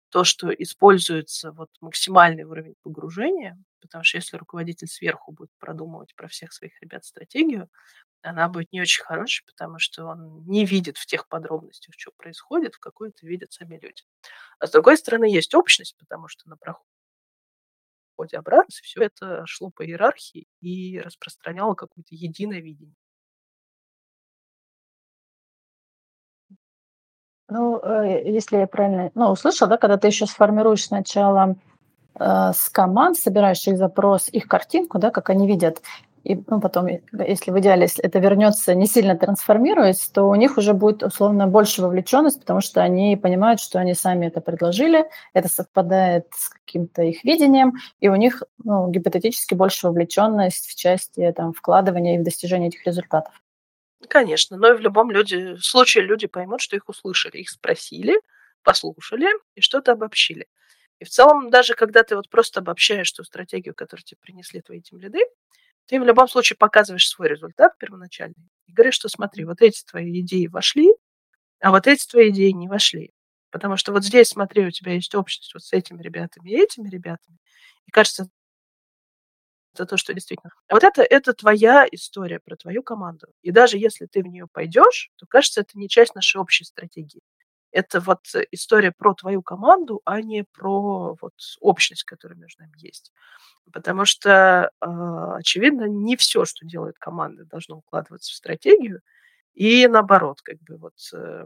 то, 0.09 0.23
что 0.23 0.49
используется 0.51 1.51
вот 1.53 1.69
максимальный 1.81 2.43
уровень 2.43 2.75
погружения, 2.83 3.57
потому 3.81 4.03
что 4.03 4.17
если 4.17 4.37
руководитель 4.37 4.87
сверху 4.87 5.31
будет 5.31 5.51
продумывать 5.59 6.15
про 6.15 6.27
всех 6.27 6.53
своих 6.53 6.79
ребят 6.81 7.03
стратегию, 7.03 7.69
она 8.21 8.47
будет 8.49 8.71
не 8.71 8.81
очень 8.81 9.03
хорошей, 9.03 9.43
потому 9.45 9.79
что 9.79 10.05
он 10.05 10.45
не 10.45 10.65
видит 10.65 10.97
в 10.97 11.05
тех 11.05 11.27
подробностях, 11.27 11.95
что 11.97 12.11
происходит, 12.15 12.75
в 12.75 12.79
какой 12.79 13.09
это 13.09 13.25
видят 13.25 13.51
сами 13.51 13.79
люди. 13.81 14.03
А 14.59 14.67
с 14.67 14.71
другой 14.71 14.97
стороны, 14.97 15.25
есть 15.25 15.55
общность, 15.55 15.97
потому 15.97 16.27
что 16.27 16.47
на 16.49 16.57
проходе 16.57 16.85
обратно 18.37 18.71
все 18.83 19.01
это 19.03 19.45
шло 19.47 19.71
по 19.71 19.85
иерархии 19.85 20.47
и 20.61 20.99
распространяло 20.99 21.73
какое-то 21.73 22.13
единое 22.15 22.61
видение. 22.61 22.95
Ну, 27.49 27.81
э, 27.83 28.31
если 28.31 28.57
я 28.57 28.67
правильно 28.67 29.11
ну, 29.13 29.29
услышала, 29.31 29.69
да, 29.71 29.77
когда 29.77 29.97
ты 29.97 30.07
еще 30.07 30.25
сформируешь 30.25 30.85
сначала 30.85 31.57
с 32.19 32.69
команд, 32.69 33.17
собираешь 33.17 33.65
их 33.67 33.77
запрос, 33.77 34.27
их 34.29 34.47
картинку, 34.47 34.99
да, 34.99 35.11
как 35.11 35.29
они 35.29 35.47
видят, 35.47 35.81
и 36.23 36.35
ну, 36.47 36.61
потом, 36.61 36.87
если 36.87 37.51
в 37.51 37.59
идеале 37.59 37.83
если 37.83 38.03
это 38.03 38.19
вернется 38.19 38.75
не 38.75 38.85
сильно 38.85 39.17
трансформируясь, 39.17 40.07
то 40.09 40.23
у 40.23 40.35
них 40.35 40.57
уже 40.57 40.73
будет 40.73 41.01
условно 41.01 41.47
больше 41.47 41.81
вовлеченность, 41.81 42.39
потому 42.39 42.61
что 42.61 42.81
они 42.81 43.17
понимают, 43.17 43.59
что 43.59 43.79
они 43.79 43.95
сами 43.95 44.27
это 44.27 44.39
предложили, 44.39 45.05
это 45.33 45.49
совпадает 45.49 46.27
с 46.31 46.49
каким-то 46.49 47.01
их 47.01 47.23
видением, 47.23 47.73
и 47.99 48.07
у 48.07 48.15
них 48.15 48.43
ну, 48.63 48.87
гипотетически 48.89 49.55
больше 49.55 49.87
вовлеченность 49.87 50.67
в 50.67 50.75
части 50.75 51.33
там, 51.35 51.53
вкладывания 51.53 52.15
и 52.15 52.19
в 52.19 52.23
достижении 52.23 52.67
этих 52.67 52.85
результатов. 52.85 53.33
Конечно, 54.07 54.57
но 54.57 54.73
и 54.73 54.77
в 54.77 54.79
любом 54.79 55.09
люди, 55.09 55.55
случае 55.59 56.03
люди 56.03 56.27
поймут, 56.27 56.61
что 56.61 56.75
их 56.75 56.87
услышали, 56.87 57.37
их 57.37 57.49
спросили, 57.49 58.19
послушали 58.63 59.27
и 59.55 59.61
что-то 59.61 59.93
обобщили. 59.93 60.45
И 61.01 61.05
в 61.05 61.09
целом, 61.09 61.51
даже 61.51 61.75
когда 61.75 62.03
ты 62.03 62.15
вот 62.15 62.29
просто 62.29 62.61
обобщаешь 62.61 63.11
ту 63.11 63.25
стратегию, 63.25 63.75
которую 63.75 64.05
тебе 64.05 64.19
принесли 64.21 64.61
твои 64.61 64.81
тем 64.81 64.99
лиды, 64.99 65.19
ты 65.87 65.99
в 65.99 66.05
любом 66.05 66.27
случае 66.27 66.57
показываешь 66.57 67.09
свой 67.09 67.29
результат 67.29 67.77
первоначальный 67.79 68.49
и 68.67 68.73
говоришь, 68.73 68.95
что 68.95 69.09
смотри, 69.09 69.45
вот 69.45 69.61
эти 69.61 69.83
твои 69.85 70.21
идеи 70.21 70.47
вошли, 70.47 70.89
а 71.61 71.71
вот 71.71 71.87
эти 71.87 72.07
твои 72.07 72.29
идеи 72.31 72.51
не 72.51 72.67
вошли. 72.69 73.11
Потому 73.51 73.77
что 73.77 73.93
вот 73.93 74.03
здесь, 74.05 74.29
смотри, 74.29 74.65
у 74.65 74.71
тебя 74.71 74.93
есть 74.93 75.15
общность 75.15 75.53
вот 75.53 75.63
с 75.63 75.73
этими 75.73 76.01
ребятами 76.03 76.51
и 76.51 76.57
этими 76.61 76.89
ребятами. 76.89 77.37
И 77.87 77.91
кажется, 77.91 78.27
это 79.73 79.85
то, 79.85 79.97
что 79.97 80.13
действительно. 80.13 80.51
А 80.67 80.73
вот 80.75 80.83
это, 80.83 81.01
это 81.01 81.33
твоя 81.33 81.85
история 81.91 82.39
про 82.39 82.55
твою 82.57 82.83
команду. 82.83 83.27
И 83.41 83.51
даже 83.51 83.77
если 83.77 84.05
ты 84.05 84.21
в 84.21 84.27
нее 84.27 84.47
пойдешь, 84.51 85.11
то 85.17 85.25
кажется, 85.27 85.61
это 85.61 85.77
не 85.77 85.87
часть 85.89 86.13
нашей 86.15 86.37
общей 86.41 86.65
стратегии. 86.65 87.21
Это 87.71 87.99
вот 88.01 88.21
история 88.51 88.91
про 88.91 89.13
твою 89.13 89.41
команду, 89.41 90.01
а 90.05 90.21
не 90.21 90.43
про 90.43 91.15
вот 91.21 91.33
общность, 91.61 92.03
которая 92.03 92.37
между 92.37 92.63
нами 92.63 92.73
есть. 92.77 93.11
Потому 93.73 94.05
что, 94.05 94.71
э, 94.81 94.85
очевидно, 95.37 95.85
не 95.85 96.17
все, 96.17 96.45
что 96.45 96.65
делает 96.65 96.97
команда, 96.99 97.45
должно 97.45 97.77
укладываться 97.77 98.31
в 98.33 98.35
стратегию. 98.35 99.01
И 99.53 99.87
наоборот, 99.87 100.41
как 100.41 100.59
бы 100.63 100.77
вот 100.77 100.95
э, 101.13 101.45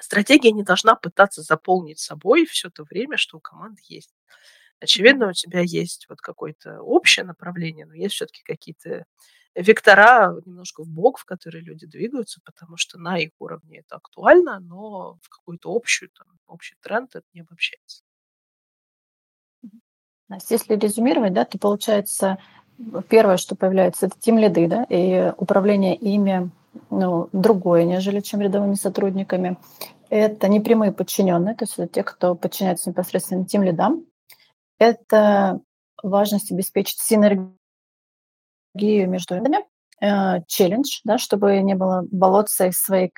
стратегия 0.00 0.52
не 0.52 0.62
должна 0.62 0.94
пытаться 0.96 1.42
заполнить 1.42 1.98
собой 1.98 2.46
все 2.46 2.70
то 2.70 2.84
время, 2.84 3.16
что 3.16 3.38
у 3.38 3.40
команды 3.40 3.82
есть. 3.88 4.14
Очевидно, 4.80 5.28
у 5.30 5.32
тебя 5.32 5.60
есть 5.60 6.06
вот 6.08 6.20
какое-то 6.20 6.80
общее 6.82 7.24
направление, 7.24 7.86
но 7.86 7.94
есть 7.94 8.14
все-таки 8.16 8.42
какие-то 8.44 9.04
вектора 9.54 10.34
немножко 10.44 10.82
в 10.82 10.88
бок, 10.88 11.18
в 11.18 11.24
которые 11.24 11.62
люди 11.62 11.86
двигаются, 11.86 12.40
потому 12.44 12.76
что 12.76 12.98
на 12.98 13.18
их 13.18 13.30
уровне 13.38 13.80
это 13.80 13.96
актуально, 13.96 14.60
но 14.60 15.18
в 15.22 15.28
какую-то 15.28 15.74
общую, 15.74 16.10
там, 16.10 16.26
общий 16.46 16.76
тренд 16.80 17.14
это 17.14 17.26
не 17.32 17.40
обобщается. 17.40 18.02
Настя, 20.28 20.54
если 20.54 20.74
резюмировать, 20.74 21.32
да, 21.32 21.44
то 21.44 21.58
получается 21.58 22.38
первое, 23.08 23.36
что 23.36 23.54
появляется, 23.54 24.06
это 24.06 24.18
тим 24.18 24.38
лиды, 24.38 24.66
да, 24.66 24.84
и 24.88 25.32
управление 25.36 25.94
ими 25.94 26.50
ну, 26.90 27.28
другое, 27.32 27.84
нежели 27.84 28.20
чем 28.20 28.40
рядовыми 28.40 28.74
сотрудниками. 28.74 29.58
Это 30.10 30.48
непрямые 30.48 30.92
подчиненные, 30.92 31.54
то 31.54 31.64
есть 31.64 31.78
это 31.78 31.86
те, 31.86 32.02
кто 32.02 32.34
подчиняется 32.34 32.90
непосредственно 32.90 33.44
тем 33.44 33.62
лидам, 33.62 34.06
это 34.78 35.60
важность 36.02 36.52
обеспечить 36.52 36.98
синергию 36.98 37.56
между 38.74 39.36
видами, 39.36 39.58
э, 40.00 40.42
челлендж, 40.46 41.00
да, 41.04 41.18
чтобы 41.18 41.60
не 41.60 41.74
было 41.74 42.04
болотца 42.10 42.66
из 42.66 42.78
своей 42.78 43.12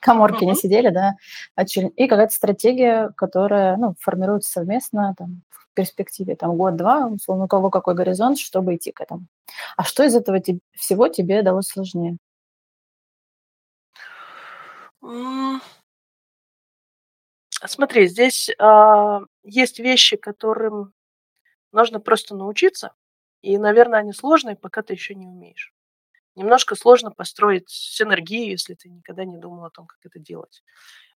коморки 0.00 0.42
uh-huh. 0.42 0.48
не 0.48 0.54
сидели, 0.54 0.90
да, 0.90 1.14
а 1.54 1.62
и 1.64 2.08
какая-то 2.08 2.34
стратегия, 2.34 3.10
которая 3.16 3.76
ну, 3.76 3.94
формируется 4.00 4.50
совместно 4.50 5.14
там, 5.16 5.42
в 5.48 5.74
перспективе 5.74 6.34
там, 6.36 6.56
год-два, 6.56 7.06
условно, 7.06 7.44
у 7.44 7.48
кого 7.48 7.70
какой 7.70 7.94
горизонт, 7.94 8.38
чтобы 8.38 8.74
идти 8.74 8.92
к 8.92 9.00
этому. 9.00 9.26
А 9.76 9.84
что 9.84 10.02
из 10.02 10.14
этого 10.14 10.40
тебе, 10.40 10.58
всего 10.72 11.08
тебе 11.08 11.42
далось 11.42 11.68
сложнее? 11.68 12.18
Смотри, 17.64 18.08
здесь 18.08 18.50
а, 18.58 19.20
есть 19.44 19.78
вещи, 19.78 20.16
которым 20.16 20.92
нужно 21.72 22.00
просто 22.00 22.34
научиться, 22.34 22.92
и, 23.42 23.58
наверное, 23.58 24.00
они 24.00 24.12
сложные, 24.12 24.56
пока 24.56 24.82
ты 24.82 24.94
еще 24.94 25.14
не 25.14 25.26
умеешь. 25.26 25.72
Немножко 26.34 26.76
сложно 26.76 27.10
построить 27.10 27.68
синергию, 27.68 28.50
если 28.50 28.74
ты 28.74 28.88
никогда 28.88 29.24
не 29.24 29.36
думал 29.36 29.66
о 29.66 29.70
том, 29.70 29.86
как 29.86 29.98
это 30.04 30.18
делать. 30.18 30.62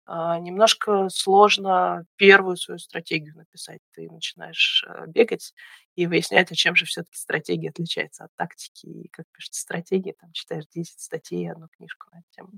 А, 0.05 0.39
немножко 0.39 1.09
сложно 1.09 2.05
первую 2.17 2.57
свою 2.57 2.79
стратегию 2.79 3.35
написать. 3.35 3.81
Ты 3.93 4.11
начинаешь 4.11 4.85
а, 4.87 5.07
бегать 5.07 5.55
и 5.95 6.07
выяснять, 6.07 6.53
а 6.53 6.55
чем 6.55 6.77
же 6.77 6.85
все-таки 6.85 7.17
стратегия 7.17 7.71
отличается 7.71 8.25
от 8.25 8.31
тактики. 8.37 8.87
И 8.87 9.09
как 9.09 9.27
пишется 9.33 9.63
стратегия, 9.63 10.15
там 10.21 10.31
читаешь 10.33 10.67
10 10.73 11.01
статей, 11.01 11.51
одну 11.51 11.69
книжку 11.77 12.09
на 12.13 12.19
эту 12.19 12.27
тему. 12.33 12.51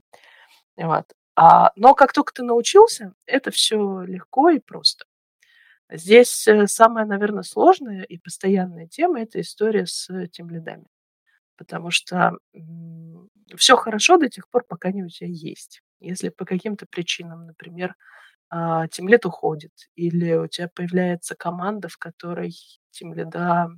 Вот. 0.77 1.07
А, 1.37 1.73
но 1.77 1.95
как 1.95 2.13
только 2.13 2.35
ты 2.35 2.43
научился, 2.43 3.15
это 3.25 3.51
все 3.51 4.03
легко 4.03 4.51
и 4.51 4.59
просто. 4.59 5.07
Здесь 5.90 6.46
э, 6.46 6.66
самая, 6.66 7.07
наверное, 7.07 7.42
сложная 7.42 8.03
и 8.03 8.18
постоянная 8.18 8.87
тема– 8.87 9.20
это 9.22 9.40
история 9.40 9.87
с 9.87 10.09
тем 10.29 10.51
лидами. 10.51 10.87
Потому 11.57 11.90
что 11.90 12.33
все 13.57 13.77
хорошо 13.77 14.18
до 14.18 14.29
тех 14.29 14.48
пор, 14.51 14.64
пока 14.68 14.90
они 14.90 15.03
у 15.03 15.09
тебя 15.09 15.29
есть. 15.31 15.81
Если 16.01 16.29
по 16.29 16.44
каким-то 16.44 16.87
причинам, 16.87 17.46
например, 17.46 17.94
а, 18.51 18.87
тимлет 18.88 19.27
уходит, 19.27 19.72
или 19.94 20.35
у 20.35 20.46
тебя 20.46 20.68
появляется 20.74 21.35
команда, 21.35 21.88
в 21.88 21.98
которой 21.98 22.53
тимледа 22.90 23.68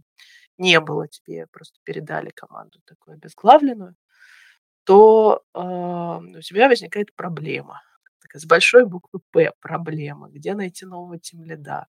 не 0.59 0.81
было, 0.81 1.09
тебе 1.09 1.47
просто 1.51 1.79
передали 1.85 2.31
команду 2.31 2.81
такую 2.85 3.15
обезглавленную, 3.15 3.97
то 4.85 5.43
э, 5.55 5.59
у 5.59 6.41
тебя 6.43 6.69
возникает 6.69 7.15
проблема. 7.15 7.81
Такая, 8.31 8.41
с 8.43 8.47
большой 8.47 8.87
буквы 8.87 9.21
П 9.33 9.53
проблема. 9.61 10.29
Где 10.29 10.55
найти 10.55 10.87
нового 10.87 11.19
тимлида? 11.19 11.87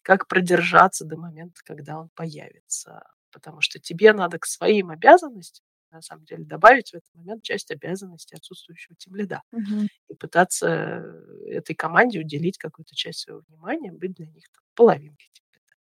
Как 0.00 0.26
продержаться 0.26 1.04
до 1.04 1.18
момента, 1.18 1.60
когда 1.64 1.98
он 1.98 2.08
появится? 2.14 3.02
Потому 3.30 3.60
что 3.60 3.78
тебе 3.78 4.14
надо 4.14 4.38
к 4.38 4.46
своим 4.46 4.88
обязанностям, 4.90 5.66
на 5.90 6.00
самом 6.00 6.24
деле, 6.24 6.44
добавить 6.44 6.90
в 6.90 6.94
этот 6.94 7.14
момент 7.14 7.42
часть 7.42 7.70
обязанностей 7.70 8.36
отсутствующего 8.36 8.96
тимлида. 8.96 9.42
Угу. 9.52 9.88
И 10.08 10.14
пытаться 10.14 11.04
этой 11.46 11.74
команде 11.74 12.20
уделить 12.20 12.56
какую-то 12.56 12.94
часть 12.94 13.20
своего 13.20 13.42
внимания, 13.48 13.92
быть 13.92 14.14
для 14.14 14.26
них 14.26 14.44
половинкой 14.74 15.28
тимлида, 15.34 15.74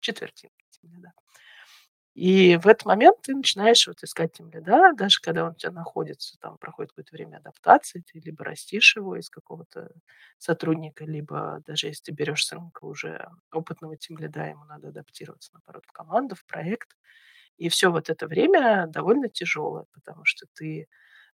четвертинкой 0.00 0.66
тимлида. 0.70 1.12
И 2.14 2.56
в 2.58 2.66
этот 2.68 2.84
момент 2.84 3.16
ты 3.22 3.34
начинаешь 3.34 3.86
вот 3.86 4.02
искать 4.04 4.32
тем 4.34 4.50
лида, 4.50 4.92
даже 4.94 5.18
когда 5.20 5.44
он 5.46 5.52
у 5.52 5.54
тебя 5.54 5.72
находится, 5.72 6.36
там 6.40 6.58
проходит 6.58 6.90
какое-то 6.92 7.14
время 7.16 7.38
адаптации, 7.38 8.00
ты 8.12 8.18
либо 8.20 8.44
растишь 8.44 8.96
его 8.96 9.16
из 9.16 9.30
какого-то 9.30 9.90
сотрудника, 10.38 11.04
либо 11.06 11.62
даже 11.66 11.86
если 11.86 12.04
ты 12.04 12.12
берешь 12.12 12.44
с 12.44 12.52
рынка 12.52 12.84
уже 12.84 13.28
опытного 13.50 13.96
тем 13.96 14.18
лида, 14.18 14.44
ему 14.46 14.64
надо 14.66 14.88
адаптироваться, 14.88 15.50
наоборот, 15.54 15.84
в 15.86 15.92
команду, 15.92 16.34
в 16.34 16.44
проект. 16.44 16.90
И 17.58 17.68
все 17.68 17.90
вот 17.90 18.10
это 18.10 18.26
время 18.26 18.86
довольно 18.88 19.28
тяжелое, 19.28 19.86
потому 19.92 20.24
что 20.24 20.46
ты 20.54 20.88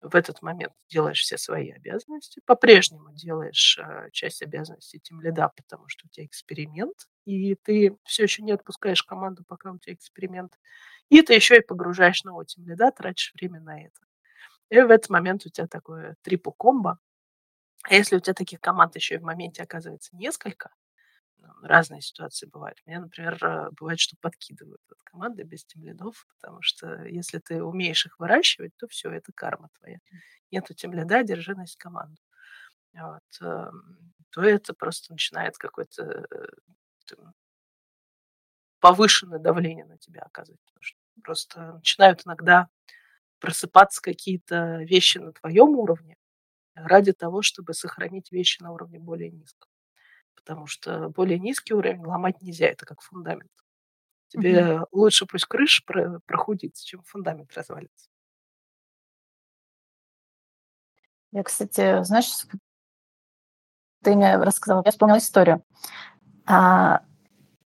в 0.01 0.15
этот 0.15 0.41
момент 0.41 0.73
делаешь 0.89 1.21
все 1.21 1.37
свои 1.37 1.71
обязанности, 1.71 2.41
по-прежнему 2.45 3.13
делаешь 3.13 3.79
э, 3.81 4.09
часть 4.11 4.41
обязанностей 4.43 4.99
тем 4.99 5.21
лида, 5.21 5.51
потому 5.55 5.87
что 5.89 6.05
у 6.07 6.09
тебя 6.09 6.25
эксперимент, 6.25 7.07
и 7.25 7.55
ты 7.55 7.97
все 8.05 8.23
еще 8.23 8.43
не 8.43 8.51
отпускаешь 8.53 9.03
команду, 9.03 9.43
пока 9.47 9.71
у 9.71 9.77
тебя 9.79 9.93
эксперимент. 9.95 10.59
И 11.09 11.21
ты 11.21 11.33
еще 11.33 11.57
и 11.57 11.61
погружаешь 11.61 12.23
нового 12.23 12.45
тем 12.45 12.65
лида, 12.67 12.91
тратишь 12.91 13.33
время 13.35 13.61
на 13.61 13.81
это. 13.83 13.99
И 14.69 14.79
в 14.81 14.91
этот 14.91 15.09
момент 15.09 15.45
у 15.45 15.49
тебя 15.49 15.67
такое 15.67 16.17
трипл 16.23 16.51
комбо. 16.51 16.99
А 17.83 17.93
если 17.95 18.15
у 18.17 18.19
тебя 18.19 18.33
таких 18.33 18.61
команд 18.61 18.95
еще 18.95 19.15
и 19.15 19.17
в 19.19 19.23
моменте 19.23 19.63
оказывается 19.63 20.15
несколько, 20.15 20.71
ну, 21.39 21.49
разные 21.63 22.01
ситуации 22.01 22.47
бывают. 22.47 22.79
Меня, 22.85 23.01
например, 23.01 23.37
э, 23.43 23.69
бывает, 23.79 23.99
что 23.99 24.17
подкидывают 24.21 24.81
от 24.91 24.97
команды 25.03 25.43
без 25.43 25.65
тимлидов, 25.65 26.27
потому 26.39 26.61
что 26.61 27.03
если 27.05 27.39
ты 27.39 27.63
умеешь 27.63 28.05
их 28.05 28.19
выращивать, 28.19 28.75
то 28.77 28.87
все, 28.87 29.11
это 29.11 29.31
карма 29.33 29.69
твоя. 29.79 29.99
Нету 30.51 30.73
тимлида, 30.73 31.23
держи 31.23 31.55
на 31.55 31.65
команду. 31.77 32.21
Вот. 32.93 33.23
Эм, 33.41 34.13
то 34.31 34.41
это 34.43 34.73
просто 34.73 35.13
начинает 35.13 35.57
какое-то 35.57 36.03
э, 36.31 36.47
повышенное 38.79 39.39
давление 39.39 39.85
на 39.85 39.97
тебя 39.97 40.21
оказывать. 40.21 40.61
Потому 40.65 40.83
что 40.83 40.97
просто 41.23 41.73
начинают 41.73 42.21
иногда 42.25 42.67
просыпаться 43.39 44.01
какие-то 44.01 44.83
вещи 44.83 45.17
на 45.17 45.33
твоем 45.33 45.69
уровне 45.69 46.17
ради 46.75 47.13
того, 47.13 47.41
чтобы 47.41 47.73
сохранить 47.73 48.31
вещи 48.31 48.61
на 48.61 48.71
уровне 48.71 48.99
более 48.99 49.31
низком. 49.31 49.69
Потому 50.35 50.67
что 50.67 51.09
более 51.09 51.39
низкий 51.39 51.73
уровень 51.73 52.05
ломать 52.05 52.41
нельзя, 52.41 52.67
это 52.67 52.85
как 52.85 53.01
фундамент. 53.01 53.51
Тебе 54.27 54.59
mm-hmm. 54.59 54.87
лучше 54.91 55.25
пусть 55.25 55.45
крыша 55.45 55.83
про- 55.85 56.19
прохудится, 56.25 56.85
чем 56.85 57.03
фундамент 57.03 57.53
развалится. 57.55 58.09
Я, 61.31 61.43
кстати, 61.43 62.03
знаешь, 62.03 62.31
ты 64.03 64.15
мне 64.15 64.37
рассказала, 64.37 64.83
я 64.85 64.91
вспомнила 64.91 65.17
историю. 65.17 65.63
А, 66.45 67.01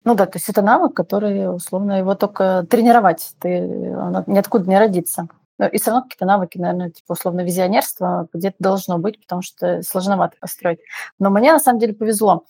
ну 0.03 0.15
да, 0.15 0.25
то 0.25 0.37
есть 0.37 0.49
это 0.49 0.61
навык, 0.61 0.93
который, 0.93 1.53
условно, 1.53 1.99
его 1.99 2.15
только 2.15 2.65
тренировать, 2.69 3.33
ты, 3.39 3.61
он 3.95 4.23
ниоткуда 4.27 4.69
не 4.69 4.79
родится. 4.79 5.27
Ну, 5.57 5.67
и 5.67 5.77
все 5.77 5.91
равно 5.91 6.03
какие-то 6.03 6.25
навыки, 6.25 6.57
наверное, 6.57 6.89
типа 6.89 7.13
условно 7.13 7.41
визионерство 7.41 8.29
где-то 8.33 8.55
должно 8.59 8.97
быть, 8.97 9.19
потому 9.19 9.41
что 9.41 9.81
сложновато 9.83 10.37
построить. 10.39 10.79
Но 11.19 11.29
мне 11.29 11.51
на 11.51 11.59
самом 11.59 11.79
деле 11.79 11.93
повезло. 11.93 12.45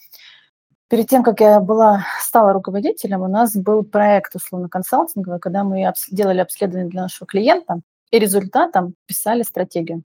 Перед 0.90 1.08
тем, 1.08 1.24
как 1.24 1.40
я 1.40 1.60
была, 1.60 2.06
стала 2.20 2.54
руководителем, 2.54 3.22
у 3.22 3.28
нас 3.28 3.56
был 3.56 3.84
проект 3.84 4.36
условно 4.36 4.70
консалтинговый, 4.70 5.40
когда 5.40 5.64
мы 5.64 5.92
делали 6.12 6.40
обследование 6.40 6.90
для 6.90 7.04
нашего 7.04 7.28
клиента 7.28 7.82
и 8.12 8.20
результатом 8.20 8.94
писали 9.06 9.44
стратегию. 9.44 10.04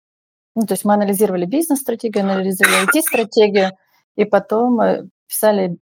Ну, 0.54 0.66
то 0.66 0.72
есть 0.72 0.85
мы 0.85 0.94
анализировали 0.94 1.46
бизнес-стратегию, 1.46 2.24
анализировали 2.24 2.87
IT-стратегию, 2.87 3.72
и 4.16 4.24
потом 4.24 4.80
э, 4.80 5.04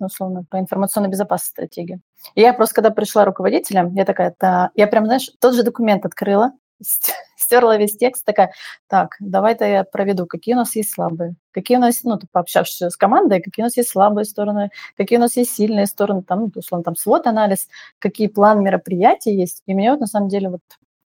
писали, 0.04 0.06
условно, 0.06 0.46
по 0.50 0.60
информационной 0.60 1.10
безопасности 1.10 1.52
стратегию. 1.52 2.02
И 2.36 2.42
я 2.42 2.54
просто, 2.54 2.76
когда 2.76 2.92
пришла 2.92 3.26
руководителем, 3.26 3.94
я 3.96 4.06
такая, 4.06 4.36
да, 4.40 4.72
я 4.76 4.88
прям, 4.88 5.06
знаешь, 5.06 5.30
тот 5.40 5.56
же 5.56 5.64
документ 5.64 6.06
открыла, 6.06 6.52
стерла 7.38 7.78
весь 7.78 7.98
текст, 7.98 8.26
такая, 8.26 8.52
так, 8.88 9.16
давай-то 9.20 9.66
я 9.66 9.84
проведу, 9.84 10.26
какие 10.26 10.56
у 10.56 10.58
нас 10.58 10.76
есть 10.76 10.94
слабые, 10.94 11.36
какие 11.52 11.78
у 11.78 11.82
нас, 11.82 12.04
ну, 12.04 12.20
пообщавшись 12.32 12.82
с 12.82 12.98
командой, 12.98 13.42
какие 13.42 13.64
у 13.64 13.68
нас 13.68 13.78
есть 13.78 13.90
слабые 13.90 14.26
стороны, 14.26 14.70
какие 14.98 15.18
у 15.18 15.22
нас 15.22 15.38
есть 15.38 15.56
сильные 15.56 15.86
стороны, 15.86 16.24
там, 16.24 16.40
ну, 16.42 16.52
условно, 16.56 16.84
там, 16.84 16.96
свод-анализ, 16.96 17.68
какие 18.00 18.28
планы 18.28 18.62
мероприятий 18.62 19.36
есть. 19.36 19.62
И 19.66 19.74
мне 19.74 19.92
вот, 19.92 20.00
на 20.00 20.08
самом 20.08 20.30
деле, 20.30 20.50
вот 20.50 20.62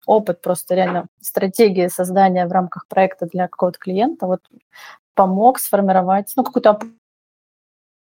опыт 0.05 0.41
просто 0.41 0.73
реально 0.75 1.07
стратегии 1.19 1.87
создания 1.87 2.47
в 2.47 2.51
рамках 2.51 2.87
проекта 2.87 3.25
для 3.25 3.49
какого-то 3.49 3.77
клиента 3.77 4.25
вот 4.25 4.39
помог 5.15 5.59
сформировать, 5.59 6.31
ну, 6.37 6.43
какую-то 6.43 6.79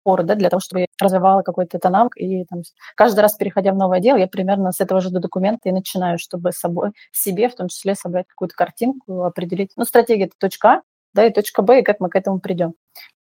опоры, 0.08 0.24
да, 0.24 0.36
для 0.36 0.50
того, 0.50 0.60
чтобы 0.60 0.82
я 0.82 0.88
развивала 1.02 1.42
какой-то 1.42 1.78
это 1.78 1.90
навык. 1.90 2.14
И 2.18 2.46
там, 2.46 2.62
каждый 2.96 3.20
раз, 3.20 3.36
переходя 3.36 3.74
в 3.74 3.78
новое 3.78 4.00
дело, 4.00 4.18
я 4.18 4.28
примерно 4.28 4.72
с 4.72 4.80
этого 4.80 5.02
же 5.02 5.10
до 5.10 5.20
документа 5.20 5.70
и 5.70 5.72
начинаю, 5.72 6.18
чтобы 6.18 6.52
собой, 6.52 6.92
себе 7.12 7.50
в 7.50 7.56
том 7.56 7.68
числе 7.68 7.96
собрать 7.96 8.28
какую-то 8.28 8.56
картинку, 8.56 9.24
определить. 9.24 9.72
Ну, 9.76 9.84
стратегия– 9.84 10.26
это 10.26 10.36
точка 10.40 10.70
А, 10.70 10.82
да, 11.14 11.26
и 11.26 11.34
точка 11.34 11.62
Б, 11.62 11.82
и 11.82 11.84
как 11.84 12.00
мы 12.00 12.10
к 12.10 12.16
этому 12.16 12.40
придем. 12.40 12.74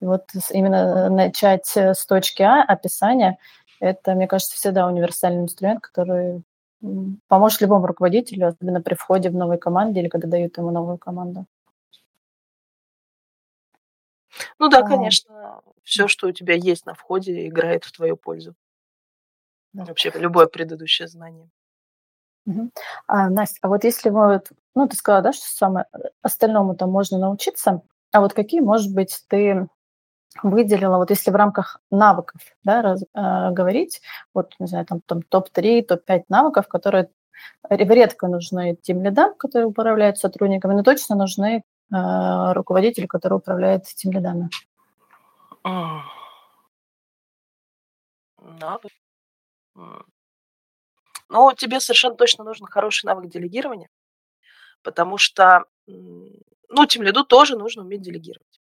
И 0.01 0.07
вот 0.07 0.25
именно 0.53 1.11
начать 1.11 1.71
с 1.77 2.07
точки 2.07 2.43
А, 2.43 2.63
описания, 2.63 3.37
это, 3.81 4.15
мне 4.15 4.27
кажется, 4.27 4.55
всегда 4.57 4.87
универсальный 4.87 5.43
инструмент, 5.43 5.81
который 5.81 6.43
поможет 7.29 7.61
любому 7.61 7.87
руководителю, 7.87 8.49
особенно 8.49 8.81
при 8.81 8.95
входе 8.95 9.29
в 9.29 9.35
новой 9.35 9.59
команде 9.59 10.01
или 10.01 10.09
когда 10.09 10.29
дают 10.29 10.57
ему 10.57 10.71
новую 10.71 10.97
команду. 10.97 11.45
Ну 14.61 14.69
да, 14.69 14.83
конечно, 14.83 15.63
все, 15.83 16.07
что 16.07 16.29
у 16.29 16.33
тебя 16.33 16.55
есть 16.55 16.85
на 16.87 16.95
входе, 16.95 17.49
играет 17.49 17.85
в 17.85 17.93
твою 17.93 18.17
пользу. 18.17 18.55
Да. 19.73 19.85
Вообще 19.85 20.13
любое 20.15 20.47
предыдущее 20.47 21.09
знание. 21.09 21.49
Угу. 22.47 22.71
А, 23.07 23.31
Настя, 23.31 23.59
а 23.63 23.69
вот 23.69 23.85
если 23.85 24.11
мы, 24.11 24.43
ну, 24.75 24.87
ты 24.87 24.97
сказала, 24.97 25.23
да, 25.23 25.33
что 25.33 25.45
самое 25.47 25.87
э, 25.93 25.99
остальному 26.23 26.75
там 26.75 26.91
можно 26.91 27.19
научиться, 27.19 27.83
а 28.13 28.21
вот 28.21 28.35
какие, 28.35 28.61
может 28.61 28.93
быть, 28.93 29.25
ты 29.29 29.69
выделила, 30.43 30.97
вот 30.97 31.11
если 31.11 31.31
в 31.31 31.37
рамках 31.37 31.81
навыков 31.91 32.41
да, 32.63 32.83
раз, 32.83 33.03
э, 33.03 33.07
говорить, 33.15 34.03
вот, 34.35 34.55
не 34.59 34.67
знаю, 34.67 34.85
там, 34.87 35.01
там 35.07 35.23
топ-3, 35.23 35.85
топ-5 35.85 36.25
навыков, 36.29 36.69
которые 36.69 37.11
редко 37.69 38.29
нужны 38.29 38.77
тем 38.83 39.03
лидам, 39.03 39.35
которые 39.35 39.69
управляют 39.69 40.19
сотрудниками, 40.19 40.75
но 40.75 40.83
точно 40.83 41.17
нужны 41.17 41.63
руководителю, 41.91 43.09
который 43.09 43.35
управляет 43.39 43.85
тем 43.85 44.13
лидами. 44.13 44.49
Навык. 48.39 48.93
Ну, 51.29 51.53
тебе 51.57 51.81
совершенно 51.81 52.17
точно 52.17 52.45
нужен 52.45 52.67
хороший 52.67 53.07
навык 53.07 53.29
делегирования, 53.29 53.89
потому 54.83 55.19
что, 55.19 55.65
ну, 55.87 56.87
тем 56.89 57.03
лиду 57.03 57.25
тоже 57.25 57.57
нужно 57.57 57.83
уметь 57.83 58.03
делегировать. 58.03 58.61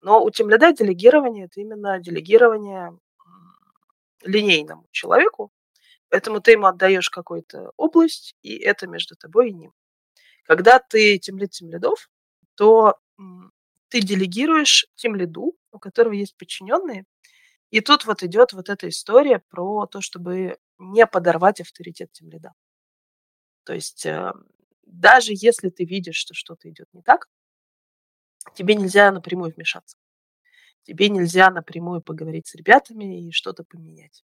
Но 0.00 0.22
у 0.22 0.30
тем 0.30 0.48
лида 0.50 0.72
делегирование– 0.72 1.44
это 1.46 1.60
именно 1.60 1.98
делегирование 1.98 2.96
линейному 4.22 4.86
человеку, 4.90 5.50
поэтому 6.08 6.40
ты 6.40 6.52
ему 6.52 6.66
отдаешь 6.66 7.10
какую-то 7.10 7.72
область, 7.76 8.36
и 8.42 8.56
это 8.56 8.86
между 8.86 9.16
тобой 9.16 9.50
и 9.50 9.54
ним. 9.54 9.72
Когда 10.44 10.78
ты 10.78 11.18
тем 11.18 11.38
лид 11.38 11.50
тем 11.50 11.68
лидов, 11.70 12.08
то 12.56 12.96
ты 13.88 14.00
делегируешь 14.00 14.86
тем 14.96 15.14
лиду, 15.14 15.56
у 15.72 15.78
которого 15.78 16.12
есть 16.12 16.36
подчиненные, 16.36 17.04
и 17.70 17.80
тут 17.80 18.06
вот 18.06 18.22
идет 18.22 18.52
вот 18.52 18.68
эта 18.68 18.88
история 18.88 19.40
про 19.50 19.86
то, 19.86 20.00
чтобы 20.00 20.58
не 20.78 21.06
подорвать 21.06 21.60
авторитет 21.60 22.12
тем 22.12 22.30
лида. 22.30 22.52
То 23.64 23.74
есть 23.74 24.06
э, 24.06 24.32
даже 24.86 25.32
если 25.34 25.70
ты 25.70 25.84
видишь, 25.84 26.16
что 26.16 26.34
что-то 26.34 26.68
идет 26.70 26.88
не 26.92 27.02
так, 27.02 27.28
тебе 28.54 28.74
нельзя 28.74 29.10
напрямую 29.10 29.52
вмешаться. 29.54 29.96
Тебе 30.84 31.08
нельзя 31.08 31.50
напрямую 31.50 32.02
поговорить 32.02 32.46
с 32.46 32.54
ребятами 32.54 33.26
и 33.26 33.32
что-то 33.32 33.64
поменять. 33.64 34.24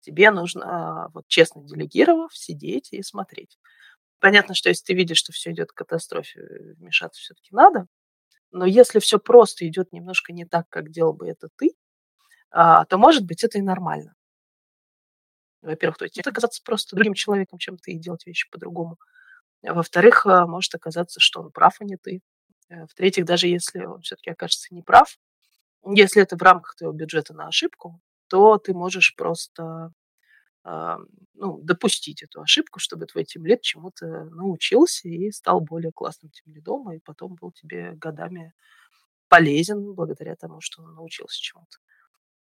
Тебе 0.00 0.30
нужно, 0.30 0.64
а, 1.04 1.08
вот 1.10 1.26
честно 1.28 1.62
делегировав, 1.62 2.34
сидеть 2.36 2.92
и 2.92 3.02
смотреть. 3.02 3.58
Понятно, 4.20 4.54
что 4.54 4.68
если 4.68 4.84
ты 4.84 4.94
видишь, 4.94 5.18
что 5.18 5.32
все 5.32 5.50
идет 5.52 5.72
к 5.72 5.74
катастрофе, 5.76 6.40
вмешаться 6.76 7.20
все-таки 7.20 7.48
надо. 7.52 7.86
Но 8.52 8.66
если 8.66 8.98
все 8.98 9.18
просто 9.18 9.66
идет 9.66 9.92
немножко 9.92 10.32
не 10.32 10.44
так, 10.44 10.68
как 10.68 10.90
делал 10.90 11.14
бы 11.14 11.28
это 11.28 11.48
ты, 11.56 11.70
а, 12.50 12.84
то, 12.84 12.98
может 12.98 13.24
быть, 13.24 13.44
это 13.44 13.58
и 13.58 13.62
нормально. 13.62 14.14
Во-первых, 15.62 15.98
то 15.98 16.04
есть 16.04 16.18
это 16.18 16.30
оказаться 16.30 16.62
просто 16.64 16.96
другим 16.96 17.14
человеком, 17.14 17.58
чем 17.58 17.76
ты, 17.76 17.92
и 17.92 17.98
делать 17.98 18.26
вещи 18.26 18.48
по-другому. 18.50 18.98
Во-вторых, 19.62 20.26
а, 20.26 20.46
может 20.46 20.74
оказаться, 20.74 21.20
что 21.20 21.40
он 21.40 21.52
прав, 21.52 21.76
а 21.80 21.84
не 21.84 21.96
ты. 21.96 22.20
Э, 22.70 22.86
в-третьих, 22.86 23.24
даже 23.26 23.46
если 23.48 23.84
он 23.84 24.00
все-таки 24.02 24.30
окажется 24.30 24.74
неправ, 24.74 25.16
если 25.84 26.22
это 26.22 26.36
в 26.36 26.42
рамках 26.42 26.76
твоего 26.76 26.94
бюджета 26.94 27.34
на 27.34 27.48
ошибку, 27.48 28.00
то 28.28 28.58
ты 28.58 28.74
можешь 28.74 29.14
просто 29.16 29.62
э, 29.62 29.90
ну, 30.64 31.58
допустить 31.62 32.22
эту 32.22 32.42
ошибку, 32.42 32.80
чтобы 32.80 33.06
твой 33.06 33.24
тимлид 33.24 33.62
чему-то 33.62 34.24
научился 34.26 35.08
и 35.08 35.30
стал 35.30 35.60
более 35.60 35.92
классным 35.92 36.30
тимлидом, 36.30 36.92
и 36.92 36.98
потом 36.98 37.34
был 37.34 37.52
тебе 37.52 37.92
годами 37.92 38.52
полезен 39.28 39.94
благодаря 39.94 40.36
тому, 40.36 40.60
что 40.60 40.82
он 40.82 40.94
научился 40.94 41.40
чему-то. 41.40 41.78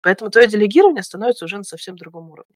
Поэтому 0.02 0.32
твое 0.32 0.48
делегирование 0.48 1.04
становится 1.04 1.46
уже 1.46 1.58
на 1.58 1.64
совсем 1.64 1.96
другом 1.98 2.30
уровне. 2.32 2.56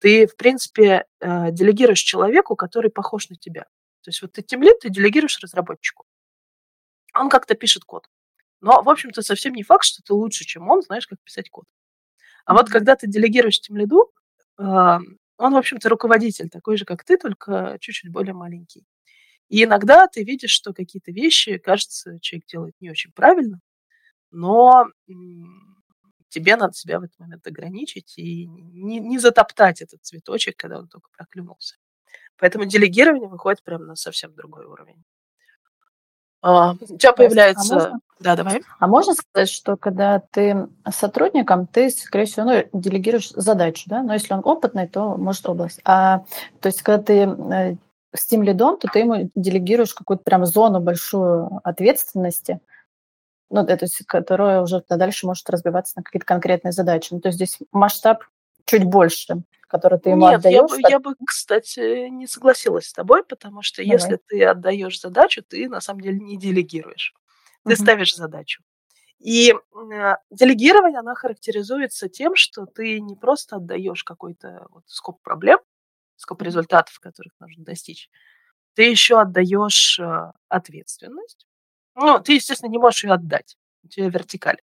Ты, 0.00 0.26
в 0.26 0.36
принципе, 0.36 1.04
э, 1.20 1.52
делегируешь 1.52 2.00
человеку, 2.00 2.56
который 2.56 2.90
похож 2.90 3.28
на 3.30 3.36
тебя. 3.36 3.64
То 4.02 4.08
есть 4.08 4.22
вот 4.22 4.32
ты 4.32 4.42
тимлид, 4.42 4.80
ты 4.80 4.90
делегируешь 4.90 5.38
разработчику 5.40 6.06
он 7.14 7.28
как-то 7.28 7.54
пишет 7.54 7.84
код. 7.84 8.08
Но, 8.60 8.82
в 8.82 8.88
общем-то, 8.88 9.22
совсем 9.22 9.54
не 9.54 9.62
факт, 9.62 9.84
что 9.84 10.02
ты 10.02 10.12
лучше, 10.12 10.44
чем 10.44 10.68
он, 10.68 10.82
знаешь, 10.82 11.06
как 11.06 11.18
писать 11.22 11.50
код. 11.50 11.64
А 12.44 12.54
вот 12.54 12.68
когда 12.68 12.96
ты 12.96 13.06
делегируешь 13.06 13.60
тем 13.60 13.76
лиду, 13.76 14.12
он, 14.60 15.54
в 15.54 15.56
общем-то, 15.56 15.88
руководитель, 15.88 16.50
такой 16.50 16.76
же, 16.76 16.84
как 16.84 17.04
ты, 17.04 17.16
только 17.16 17.78
чуть-чуть 17.80 18.12
более 18.12 18.34
маленький. 18.34 18.84
И 19.48 19.64
иногда 19.64 20.06
ты 20.06 20.22
видишь, 20.22 20.50
что 20.52 20.72
какие-то 20.72 21.12
вещи, 21.12 21.58
кажется, 21.58 22.18
человек 22.20 22.46
делает 22.46 22.74
не 22.80 22.90
очень 22.90 23.10
правильно, 23.12 23.60
но 24.30 24.86
тебе 26.28 26.56
надо 26.56 26.74
себя 26.74 27.00
в 27.00 27.04
этот 27.04 27.18
момент 27.18 27.46
ограничить 27.46 28.16
и 28.16 28.46
не, 28.46 29.00
не 29.00 29.18
затоптать 29.18 29.82
этот 29.82 30.04
цветочек, 30.04 30.56
когда 30.56 30.78
он 30.78 30.88
только 30.88 31.08
проклюнулся. 31.16 31.76
Поэтому 32.36 32.64
делегирование 32.64 33.28
выходит 33.28 33.62
прямо 33.62 33.84
на 33.84 33.96
совсем 33.96 34.34
другой 34.34 34.66
уровень. 34.66 35.02
А, 36.42 36.72
у 36.72 36.96
тебя 36.96 37.10
а 37.10 37.12
появляется... 37.12 37.74
А 37.74 37.78
можно? 37.78 38.00
Да, 38.20 38.36
давай. 38.36 38.62
А 38.78 38.86
можно 38.86 39.14
сказать, 39.14 39.48
что 39.48 39.76
когда 39.76 40.20
ты 40.30 40.68
сотрудником, 40.90 41.66
ты, 41.66 41.90
скорее 41.90 42.26
всего, 42.26 42.46
ну, 42.46 42.64
делегируешь 42.72 43.30
задачу, 43.30 43.84
да? 43.86 44.02
Но 44.02 44.12
если 44.12 44.34
он 44.34 44.42
опытный, 44.44 44.86
то 44.86 45.16
может 45.16 45.48
область. 45.48 45.80
А, 45.84 46.24
то 46.60 46.66
есть, 46.66 46.82
когда 46.82 47.02
ты 47.02 47.14
э, 47.14 47.76
с 48.14 48.26
тем 48.26 48.42
лидом, 48.42 48.78
то 48.78 48.88
ты 48.88 49.00
ему 49.00 49.30
делегируешь 49.34 49.94
какую-то 49.94 50.22
прям 50.22 50.44
зону 50.44 50.80
большую 50.80 51.60
ответственности, 51.64 52.60
ну, 53.50 53.66
то 53.66 53.78
есть, 53.80 54.04
которая 54.06 54.62
уже 54.62 54.82
дальше 54.88 55.26
может 55.26 55.48
разбиваться 55.50 55.94
на 55.96 56.02
какие-то 56.02 56.26
конкретные 56.26 56.72
задачи. 56.72 57.08
Ну, 57.12 57.20
то 57.20 57.28
есть 57.28 57.36
здесь 57.36 57.58
масштаб 57.72 58.24
чуть 58.66 58.84
больше, 58.84 59.42
который 59.68 59.98
ты 59.98 60.10
ему 60.10 60.28
Нет, 60.28 60.40
отдаешь. 60.40 60.56
Я 60.56 60.66
бы, 60.66 60.78
я 60.90 60.98
бы, 60.98 61.14
кстати, 61.26 62.08
не 62.08 62.26
согласилась 62.26 62.88
с 62.88 62.92
тобой, 62.92 63.24
потому 63.24 63.62
что 63.62 63.82
Давай. 63.82 63.98
если 63.98 64.16
ты 64.16 64.44
отдаешь 64.44 65.00
задачу, 65.00 65.42
ты 65.42 65.68
на 65.68 65.80
самом 65.80 66.00
деле 66.00 66.18
не 66.18 66.36
делегируешь. 66.36 67.14
Ты 67.64 67.74
угу. 67.74 67.82
ставишь 67.82 68.16
задачу. 68.16 68.62
И 69.18 69.52
э, 69.52 70.14
делегирование, 70.30 70.98
оно 70.98 71.14
характеризуется 71.14 72.08
тем, 72.08 72.34
что 72.34 72.66
ты 72.66 73.00
не 73.00 73.16
просто 73.16 73.56
отдаешь 73.56 74.02
какой-то 74.02 74.66
вот 74.70 74.84
скоп 74.86 75.22
проблем, 75.22 75.58
скоп 76.16 76.42
результатов, 76.42 76.98
которых 77.00 77.32
нужно 77.38 77.64
достичь, 77.64 78.10
ты 78.74 78.84
еще 78.84 79.20
отдаешь 79.20 80.00
э, 80.00 80.32
ответственность. 80.48 81.46
Ну, 81.94 82.18
ты, 82.18 82.34
естественно, 82.34 82.70
не 82.70 82.78
можешь 82.78 83.04
ее 83.04 83.12
отдать. 83.12 83.56
У 83.82 83.88
тебя 83.88 84.08
вертикаль. 84.08 84.60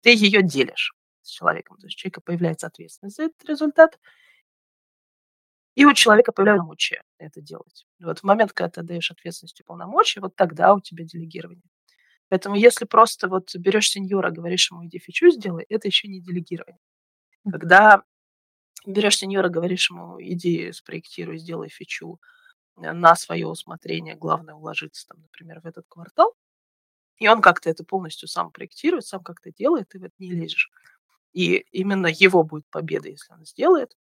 Ты 0.00 0.14
ее 0.14 0.42
делишь 0.42 0.94
с 1.30 1.34
человеком. 1.34 1.78
То 1.78 1.86
есть 1.86 1.96
у 1.96 2.00
человека 2.00 2.20
появляется 2.20 2.66
ответственность 2.66 3.16
за 3.16 3.24
этот 3.24 3.44
результат, 3.44 3.98
и 5.76 5.84
у 5.84 5.94
человека 5.94 6.32
появляются 6.32 6.60
полномочия 6.60 7.02
это 7.18 7.40
делать. 7.40 7.86
Вот 8.00 8.18
в 8.18 8.24
момент, 8.24 8.52
когда 8.52 8.70
ты 8.70 8.80
отдаешь 8.80 9.10
ответственность 9.10 9.60
и 9.60 9.62
полномочия, 9.62 10.20
вот 10.20 10.34
тогда 10.36 10.74
у 10.74 10.80
тебя 10.80 11.04
делегирование. 11.04 11.62
Поэтому 12.28 12.56
если 12.56 12.84
просто 12.84 13.28
вот 13.28 13.54
берешь 13.56 13.90
сеньора, 13.90 14.30
говоришь 14.30 14.70
ему, 14.70 14.86
иди 14.86 14.98
фичу 14.98 15.30
сделай, 15.30 15.64
это 15.68 15.88
еще 15.88 16.08
не 16.08 16.20
делегирование. 16.20 16.78
Когда 17.50 18.02
берешь 18.86 19.18
сеньора, 19.18 19.48
говоришь 19.48 19.90
ему, 19.90 20.20
иди 20.20 20.72
спроектируй, 20.72 21.38
сделай 21.38 21.68
фичу 21.68 22.20
э, 22.76 22.92
на 22.92 23.16
свое 23.16 23.46
усмотрение, 23.46 24.16
главное 24.16 24.54
уложиться, 24.54 25.06
там, 25.08 25.20
например, 25.22 25.60
в 25.60 25.66
этот 25.66 25.86
квартал, 25.88 26.34
и 27.18 27.28
он 27.28 27.42
как-то 27.42 27.68
это 27.70 27.84
полностью 27.84 28.28
сам 28.28 28.50
проектирует, 28.50 29.06
сам 29.06 29.22
как-то 29.22 29.52
делает, 29.52 29.88
ты 29.90 29.98
в 29.98 30.04
это 30.04 30.14
не 30.18 30.30
лезешь. 30.30 30.70
И 31.32 31.56
именно 31.70 32.06
его 32.06 32.42
будет 32.42 32.66
победа, 32.70 33.08
если 33.08 33.32
он 33.32 33.44
сделает. 33.44 33.96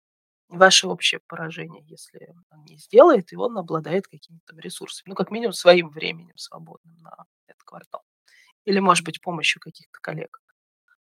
Ваше 0.50 0.88
общее 0.88 1.20
поражение, 1.28 1.84
если 1.88 2.34
он 2.52 2.64
не 2.64 2.78
сделает, 2.78 3.34
и 3.34 3.36
он 3.36 3.58
обладает 3.58 4.08
какими-то 4.08 4.56
ресурсами. 4.58 5.10
Ну, 5.10 5.16
как 5.16 5.30
минимум, 5.30 5.54
своим 5.54 5.90
временем 5.90 6.38
свободным 6.38 6.96
на 7.00 7.26
этот 7.48 7.64
квартал. 7.64 8.04
Или, 8.64 8.80
может 8.80 9.06
быть, 9.06 9.22
помощью 9.22 9.62
каких-то 9.62 10.00
коллег. 10.02 10.42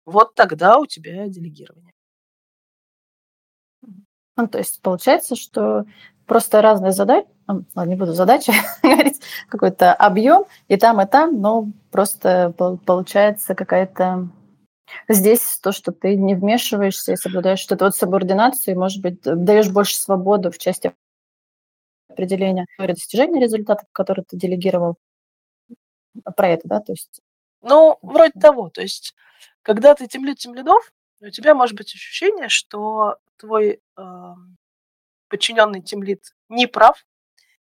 Вот 0.04 0.34
тогда 0.34 0.78
у 0.78 0.86
тебя 0.86 1.28
делегирование. 1.28 1.92
Ну, 4.36 4.48
то 4.48 4.58
есть 4.58 4.82
получается, 4.82 5.36
что 5.36 5.86
просто 6.26 6.60
разные 6.60 6.92
задачи, 6.92 7.28
ладно, 7.46 7.84
не 7.84 7.96
буду 7.96 8.12
задачи 8.12 8.52
говорить, 8.82 9.20
какой-то 9.48 9.94
объем 9.94 10.44
и 10.68 10.76
там, 10.76 11.00
и 11.00 11.06
там, 11.06 11.40
но 11.40 11.68
просто 11.90 12.52
получается 12.84 13.54
какая-то 13.54 14.28
здесь 15.08 15.58
то, 15.58 15.72
что 15.72 15.92
ты 15.92 16.16
не 16.16 16.34
вмешиваешься 16.34 17.12
и 17.12 17.16
соблюдаешь 17.16 17.60
что-то 17.60 17.86
вот 17.86 17.96
субординацию, 17.96 18.74
и, 18.74 18.78
может 18.78 19.02
быть, 19.02 19.20
даешь 19.22 19.70
больше 19.70 19.96
свободу 19.96 20.50
в 20.50 20.58
части 20.58 20.94
определения 22.08 22.66
достижения 22.78 23.40
результатов, 23.40 23.88
которые 23.92 24.24
ты 24.24 24.36
делегировал 24.36 24.96
про 26.36 26.48
это, 26.48 26.68
да, 26.68 26.80
то 26.80 26.92
есть... 26.92 27.20
Ну, 27.62 27.98
вроде 28.02 28.32
того, 28.40 28.70
то 28.70 28.80
есть, 28.80 29.14
когда 29.62 29.94
ты 29.94 30.06
темлит 30.06 30.38
темлидов, 30.38 30.92
у 31.20 31.30
тебя 31.30 31.54
может 31.54 31.76
быть 31.76 31.94
ощущение, 31.94 32.48
что 32.48 33.16
твой 33.38 33.80
э, 33.96 34.34
подчиненный 35.28 35.82
темлит 35.82 36.34
не 36.48 36.66
прав, 36.66 37.04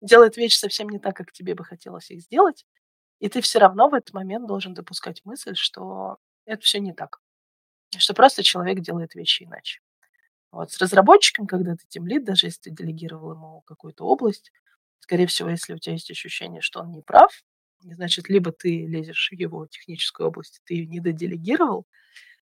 делает 0.02 0.38
вещи 0.38 0.58
совсем 0.58 0.89
не 0.89 0.99
так, 0.99 1.15
как 1.15 1.32
тебе 1.32 1.54
бы 1.54 1.63
хотелось 1.63 2.10
их 2.12 2.21
сделать, 2.21 2.65
и 3.19 3.30
ты 3.30 3.41
все 3.41 3.60
равно 3.60 3.89
в 3.89 3.93
этот 3.93 4.13
момент 4.13 4.47
должен 4.47 4.73
допускать 4.73 5.21
мысль, 5.23 5.56
что 5.56 6.17
это 6.45 6.62
все 6.63 6.79
не 6.79 6.93
так, 6.93 7.19
что 7.97 8.13
просто 8.13 8.43
человек 8.43 8.82
делает 8.82 9.15
вещи 9.15 9.43
иначе. 9.43 9.82
Вот 10.51 10.71
с 10.71 10.79
разработчиком, 10.79 11.47
когда 11.47 11.75
ты 11.75 11.86
темлит, 11.88 12.25
даже 12.25 12.47
если 12.47 12.62
ты 12.62 12.71
делегировал 12.71 13.34
ему 13.34 13.62
какую-то 13.62 14.06
область, 14.06 14.51
скорее 14.99 15.27
всего, 15.27 15.49
если 15.49 15.73
у 15.73 15.79
тебя 15.79 15.93
есть 15.93 16.12
ощущение, 16.12 16.62
что 16.62 16.82
он 16.82 16.91
не 16.91 17.01
прав, 17.01 17.43
значит, 17.82 18.29
либо 18.29 18.51
ты 18.51 18.86
лезешь 18.88 19.29
в 19.32 19.36
его 19.39 19.67
техническую 19.67 20.27
область, 20.29 20.62
ты 20.65 20.75
ее 20.75 20.88
не 20.88 20.99
доделегировал, 21.01 21.86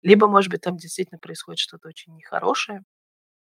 либо, 0.04 0.28
может 0.28 0.52
быть, 0.52 0.62
там 0.62 0.78
действительно 0.78 1.20
происходит 1.20 1.60
что-то 1.60 1.90
очень 1.90 2.16
нехорошее, 2.16 2.84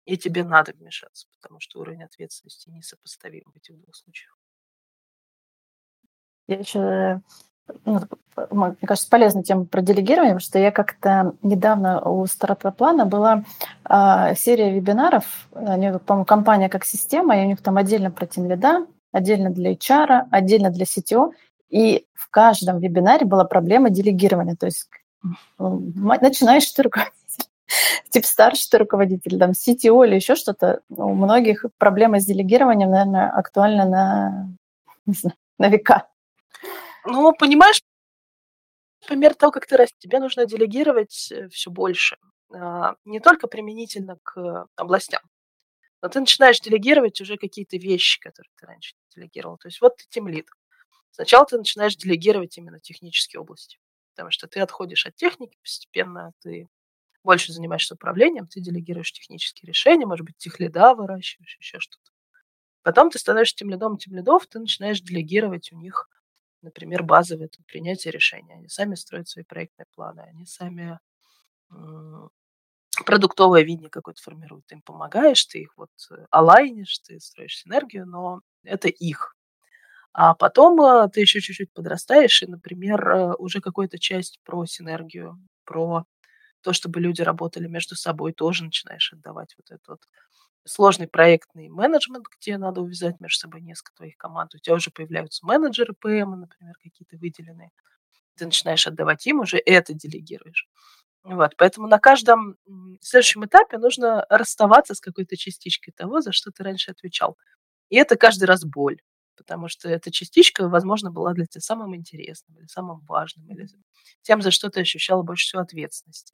и 0.06 0.18
тебе 0.18 0.44
надо 0.44 0.74
вмешаться, 0.74 1.28
потому 1.40 1.60
что 1.62 1.80
уровень 1.80 2.04
ответственности 2.04 2.70
несопоставим 2.70 3.44
в 3.54 3.58
этих 3.58 3.78
двух 3.80 3.96
случаях. 3.96 4.38
Я 6.48 6.58
еще, 6.60 6.80
ну, 6.80 7.22
мне 7.86 8.76
кажется, 8.86 9.10
полезная 9.10 9.44
тема 9.44 9.66
про 9.66 9.82
делегирование, 9.82 10.34
потому 10.34 10.48
что 10.48 10.60
я 10.60 10.72
как-то 10.72 11.34
недавно 11.42 12.02
у 12.02 12.26
Стратоплана 12.26 13.06
была 13.06 13.44
э, 13.90 14.36
серия 14.36 14.72
вебинаров, 14.72 15.48
они, 15.54 15.92
по-моему, 16.06 16.26
компания 16.26 16.70
как 16.70 16.86
система, 16.86 17.38
и 17.38 17.46
у 17.46 17.48
них 17.48 17.62
там 17.62 17.78
отдельно 17.78 18.12
про 18.12 18.26
тимлида, 18.26 18.86
отдельно 19.12 19.50
для 19.50 19.74
HR, 19.74 20.28
отдельно 20.32 20.70
для 20.70 20.86
CTO, 20.86 21.32
и 21.70 22.06
в 22.14 22.30
каждом 22.30 22.80
вебинаре 22.80 23.26
была 23.26 23.44
проблема 23.44 23.90
делегирования, 23.90 24.56
то 24.56 24.68
есть 24.68 24.88
начинаешь 25.58 26.70
ты 26.72 26.84
руководить 26.84 27.14
типа 28.10 28.28
старший 28.28 28.70
ты 28.70 28.78
руководитель, 28.78 29.40
там, 29.40 29.52
CTO 29.52 30.06
или 30.06 30.16
еще 30.16 30.36
что-то, 30.36 30.82
у 30.90 31.14
многих 31.14 31.66
проблемы 31.78 32.20
с 32.20 32.26
делегированием, 32.26 32.92
наверное, 32.92 33.30
актуальна 33.30 33.86
на, 33.86 34.50
не 35.06 35.14
знаю, 35.14 35.36
на 35.58 35.70
века. 35.70 36.08
Ну, 37.10 37.34
понимаешь, 37.34 37.82
по 39.08 39.14
мере 39.14 39.34
того, 39.34 39.52
как 39.52 39.66
ты 39.66 39.78
растешь, 39.78 39.98
тебе 40.00 40.20
нужно 40.20 40.46
делегировать 40.46 41.32
э, 41.32 41.48
все 41.50 41.72
больше. 41.72 42.18
А, 42.54 42.96
не 43.06 43.20
только 43.20 43.48
применительно 43.48 44.18
к 44.24 44.68
областям, 44.76 45.22
но 46.02 46.10
ты 46.10 46.20
начинаешь 46.20 46.60
делегировать 46.60 47.22
уже 47.22 47.38
какие-то 47.38 47.78
вещи, 47.78 48.20
которые 48.20 48.52
ты 48.58 48.66
раньше 48.66 48.96
делегировал. 49.16 49.58
То 49.58 49.70
есть 49.70 49.82
вот 49.82 49.98
ты 49.98 50.06
тимлид. 50.10 50.48
Сначала 51.12 51.46
ты 51.46 51.58
начинаешь 51.58 51.96
делегировать 51.96 52.58
именно 52.58 52.80
технические 52.82 53.40
области, 53.42 53.80
потому 54.16 54.32
что 54.32 54.48
ты 54.48 54.60
отходишь 54.60 55.06
от 55.06 55.16
техники 55.16 55.58
постепенно, 55.62 56.34
ты 56.42 56.68
больше 57.24 57.54
занимаешься 57.54 57.96
управлением, 57.96 58.48
ты 58.48 58.60
делегируешь 58.62 59.14
технические 59.14 59.70
решения, 59.70 60.06
может 60.06 60.26
быть, 60.26 60.38
техлида 60.38 60.94
выращиваешь, 60.96 61.58
еще 61.60 61.80
что-то. 61.80 62.12
Потом 62.84 63.10
ты 63.12 63.20
становишься 63.20 63.56
тем 63.56 63.70
лидом, 63.70 63.98
тем 63.98 64.16
лидов, 64.16 64.48
ты 64.48 64.60
начинаешь 64.60 65.02
делегировать 65.02 65.72
у 65.72 65.78
них, 65.78 66.10
например, 66.62 67.04
базовые 67.04 67.50
там, 67.50 67.64
принятие 67.66 68.12
решений. 68.12 68.54
Они 68.54 68.68
сами 68.70 68.96
строят 68.96 69.28
свои 69.28 69.44
проектные 69.44 69.86
планы, 69.96 70.22
они 70.22 70.46
сами 70.46 71.00
продуктовое 73.06 73.64
видение 73.64 73.90
какое-то 73.90 74.22
формируют. 74.22 74.66
Ты 74.68 74.76
им 74.76 74.82
помогаешь, 74.82 75.46
ты 75.46 75.60
их 75.60 75.74
вот 75.78 75.90
э, 76.12 76.26
алайнишь, 76.32 77.00
ты 77.00 77.20
строишь 77.20 77.58
синергию, 77.58 78.06
но 78.06 78.42
это 78.64 78.88
их. 78.88 79.36
А 80.14 80.34
потом 80.34 80.82
э, 80.82 81.10
ты 81.10 81.22
еще 81.22 81.42
чуть-чуть 81.42 81.74
подрастаешь, 81.74 82.42
и, 82.44 82.48
например, 82.48 83.08
э, 83.10 83.34
уже 83.36 83.62
какую-то 83.62 84.00
часть 84.00 84.40
про 84.44 84.66
синергию, 84.66 85.40
про 85.66 86.06
то, 86.62 86.74
чтобы 86.74 87.00
люди 87.00 87.22
работали 87.22 87.68
между 87.68 87.96
собой, 87.96 88.34
тоже 88.34 88.64
начинаешь 88.66 89.14
отдавать 89.14 89.56
вот 89.58 89.72
этот 89.72 89.88
вот 89.88 90.02
сложный 90.68 91.08
проектный 91.08 91.70
менеджмент, 91.70 92.26
где 92.40 92.58
надо 92.58 92.82
увязать 92.82 93.20
между 93.22 93.40
собой 93.40 93.62
несколько 93.62 93.96
твоих 93.98 94.18
команд. 94.18 94.56
У 94.56 94.60
тебя 94.60 94.76
уже 94.76 94.92
появляются 94.92 95.46
менеджеры 95.46 95.94
ПМ, 96.00 96.40
например, 96.42 96.76
какие-то 96.84 97.18
выделенные. 97.18 97.72
Ты 98.38 98.46
начинаешь 98.46 98.88
отдавать 98.88 99.26
им, 99.28 99.40
уже 99.42 99.58
это 99.58 99.94
делегируешь. 99.94 100.68
Вот, 101.24 101.56
поэтому 101.58 101.88
на 101.88 102.00
каждом 102.00 102.58
следующем 103.02 103.46
этапе 103.46 103.78
нужно 103.78 104.26
расставаться 104.30 104.96
с 104.96 105.02
какой-то 105.02 105.38
частичкой 105.38 105.94
того, 105.96 106.22
за 106.22 106.32
что 106.32 106.52
ты 106.52 106.64
раньше 106.64 106.92
отвечал. 106.92 107.38
И 107.90 107.98
это 107.98 108.18
каждый 108.18 108.46
раз 108.46 108.64
боль, 108.66 109.02
потому 109.38 109.68
что 109.70 109.90
эта 109.90 110.12
частичка, 110.12 110.70
возможно, 110.70 111.12
была 111.12 111.34
для 111.34 111.46
тебя 111.48 111.62
самым 111.62 111.96
интересным 111.96 112.58
или 112.60 112.68
самым 112.68 113.02
важным, 113.08 113.50
или 113.52 113.68
тем, 114.24 114.42
за 114.42 114.52
что 114.52 114.70
ты 114.70 114.82
ощущала 114.82 115.24
больше 115.24 115.46
всего 115.48 115.62
ответственности. 115.64 116.34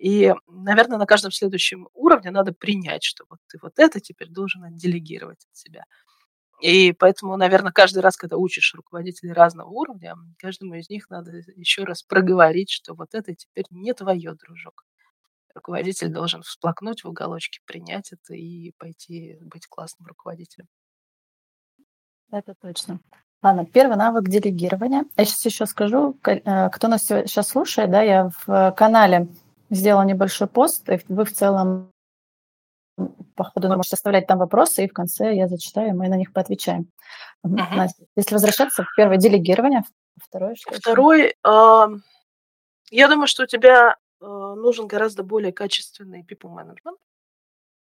И, 0.00 0.32
наверное, 0.46 0.96
на 0.96 1.04
каждом 1.04 1.30
следующем 1.30 1.86
уровне 1.92 2.30
надо 2.30 2.54
принять, 2.54 3.04
что 3.04 3.26
вот 3.28 3.38
ты 3.48 3.58
вот 3.60 3.78
это 3.78 4.00
теперь 4.00 4.30
должен 4.30 4.62
делегировать 4.74 5.44
от 5.44 5.54
себя. 5.54 5.84
И 6.62 6.92
поэтому, 6.92 7.36
наверное, 7.36 7.70
каждый 7.70 7.98
раз, 7.98 8.16
когда 8.16 8.38
учишь 8.38 8.74
руководителей 8.74 9.34
разного 9.34 9.68
уровня, 9.68 10.14
каждому 10.38 10.74
из 10.74 10.88
них 10.88 11.10
надо 11.10 11.32
еще 11.54 11.84
раз 11.84 12.02
проговорить, 12.02 12.70
что 12.70 12.94
вот 12.94 13.08
это 13.12 13.34
теперь 13.34 13.66
не 13.70 13.92
твое, 13.92 14.34
дружок. 14.34 14.86
Руководитель 15.54 16.08
должен 16.08 16.40
всплакнуть 16.42 17.04
в 17.04 17.08
уголочке, 17.08 17.60
принять 17.66 18.12
это 18.12 18.32
и 18.32 18.72
пойти 18.78 19.36
быть 19.42 19.66
классным 19.66 20.06
руководителем. 20.06 20.66
Это 22.30 22.54
точно. 22.58 23.00
Ладно, 23.42 23.66
первый 23.66 23.96
навык 23.98 24.28
делегирования. 24.28 25.04
Я 25.16 25.24
сейчас 25.26 25.44
еще 25.44 25.66
скажу, 25.66 26.18
э, 26.26 26.70
кто 26.70 26.88
нас 26.88 27.04
сейчас 27.04 27.48
слушает, 27.48 27.90
да, 27.90 28.02
я 28.02 28.30
в 28.46 28.72
канале 28.72 29.28
сделала 29.70 30.02
небольшой 30.02 30.48
пост, 30.48 30.88
и 30.88 31.00
вы 31.08 31.24
в 31.24 31.32
целом 31.32 31.92
по 33.34 33.44
ходу 33.44 33.68
можете 33.68 33.94
оставлять 33.94 34.26
там 34.26 34.38
вопросы, 34.38 34.84
и 34.84 34.88
в 34.88 34.92
конце 34.92 35.34
я 35.34 35.48
зачитаю, 35.48 35.90
и 35.90 35.92
мы 35.92 36.08
на 36.08 36.16
них 36.16 36.32
поотвечаем. 36.32 36.90
Угу. 37.42 37.56
Настя, 37.56 38.04
если 38.16 38.34
возвращаться, 38.34 38.86
первое 38.96 39.16
делегирование, 39.16 39.82
второе 40.22 40.54
что? 40.56 40.74
Второй, 40.74 41.34
э, 41.42 41.86
я 42.90 43.08
думаю, 43.08 43.26
что 43.26 43.44
у 43.44 43.46
тебя 43.46 43.96
э, 44.20 44.24
нужен 44.26 44.86
гораздо 44.86 45.22
более 45.22 45.52
качественный 45.52 46.22
people 46.22 46.54
management, 46.54 46.98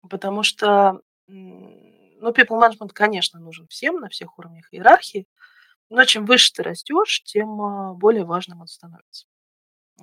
потому 0.07 0.43
что, 0.43 1.01
ну, 1.27 2.31
people 2.31 2.61
management, 2.61 2.91
конечно, 2.93 3.39
нужен 3.39 3.67
всем 3.67 3.99
на 3.99 4.09
всех 4.09 4.37
уровнях 4.37 4.67
иерархии, 4.71 5.25
но 5.89 6.05
чем 6.05 6.25
выше 6.25 6.53
ты 6.53 6.63
растешь, 6.63 7.23
тем 7.23 7.61
а, 7.61 7.93
более 7.93 8.23
важным 8.23 8.61
он 8.61 8.67
становится. 8.67 9.25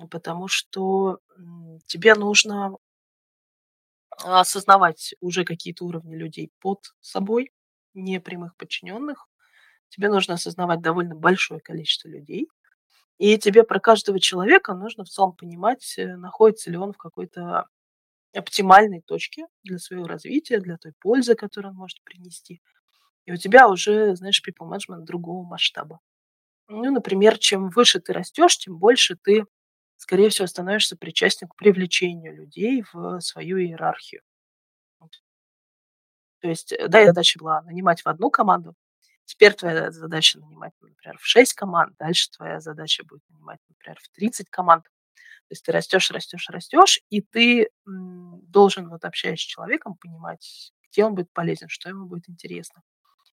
Потому 0.09 0.47
что 0.47 1.19
тебе 1.87 2.15
нужно 2.15 2.77
осознавать 4.23 5.13
уже 5.21 5.43
какие-то 5.43 5.85
уровни 5.85 6.15
людей 6.15 6.51
под 6.59 6.93
собой, 7.01 7.51
не 7.93 8.19
прямых 8.19 8.55
подчиненных. 8.55 9.27
Тебе 9.89 10.09
нужно 10.09 10.35
осознавать 10.35 10.81
довольно 10.81 11.15
большое 11.15 11.59
количество 11.61 12.09
людей. 12.09 12.47
И 13.19 13.37
тебе 13.37 13.63
про 13.63 13.79
каждого 13.79 14.19
человека 14.19 14.73
нужно 14.75 15.05
в 15.05 15.09
целом 15.09 15.33
понимать, 15.33 15.95
э, 15.97 16.15
находится 16.17 16.71
ли 16.71 16.77
он 16.77 16.93
в 16.93 16.97
какой-то 16.97 17.67
оптимальной 18.35 19.01
точке 19.01 19.47
для 19.63 19.79
своего 19.79 20.07
развития, 20.07 20.59
для 20.59 20.77
той 20.77 20.93
пользы, 20.99 21.35
которую 21.35 21.71
он 21.73 21.77
может 21.77 22.03
принести. 22.03 22.61
И 23.25 23.33
у 23.33 23.37
тебя 23.37 23.69
уже, 23.69 24.15
знаешь, 24.15 24.41
people 24.47 24.69
management 24.69 25.01
другого 25.05 25.45
масштаба. 25.45 25.99
Ну, 26.69 26.91
например, 26.91 27.37
чем 27.39 27.69
выше 27.69 27.99
ты 27.99 28.13
растешь, 28.13 28.57
тем 28.57 28.77
больше 28.77 29.17
ты 29.17 29.45
скорее 29.97 30.29
всего, 30.29 30.47
становишься 30.47 30.97
причастен 30.97 31.47
к 31.47 31.55
привлечению 31.55 32.35
людей 32.35 32.83
в 32.93 33.19
свою 33.21 33.59
иерархию. 33.59 34.21
То 36.41 36.49
есть, 36.49 36.71
э, 36.73 36.87
да, 36.87 37.05
задача 37.05 37.39
была 37.39 37.61
нанимать 37.63 38.01
в 38.01 38.07
одну 38.07 38.29
команду, 38.29 38.75
теперь 39.25 39.53
твоя 39.53 39.91
задача 39.91 40.39
нанимать, 40.39 40.73
например, 40.81 41.17
в 41.19 41.25
6 41.25 41.53
команд, 41.53 41.95
дальше 41.99 42.29
твоя 42.31 42.59
задача 42.59 43.03
будет 43.03 43.23
нанимать, 43.29 43.59
например, 43.69 43.97
в 44.01 44.09
30 44.09 44.49
команд. 44.49 44.83
То 44.85 45.53
есть 45.53 45.65
ты 45.65 45.71
растешь, 45.71 46.11
растешь, 46.11 46.49
растешь, 46.49 47.01
и 47.09 47.21
ты 47.21 47.69
должен, 47.85 48.89
вот 48.89 49.05
общаясь 49.05 49.39
с 49.39 49.43
человеком, 49.43 49.95
понимать, 49.95 50.73
где 50.91 51.05
он 51.05 51.15
будет 51.15 51.31
полезен, 51.33 51.69
что 51.69 51.89
ему 51.89 52.05
будет 52.07 52.29
интересно, 52.29 52.81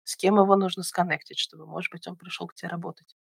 с 0.04 0.16
кем 0.18 0.36
его 0.38 0.56
нужно 0.58 0.84
сконнектить, 0.84 1.40
чтобы, 1.40 1.66
может 1.68 1.92
быть, 1.92 2.08
он 2.08 2.18
пришел 2.18 2.48
к 2.48 2.56
тебе 2.56 2.70
работать. 2.70 3.16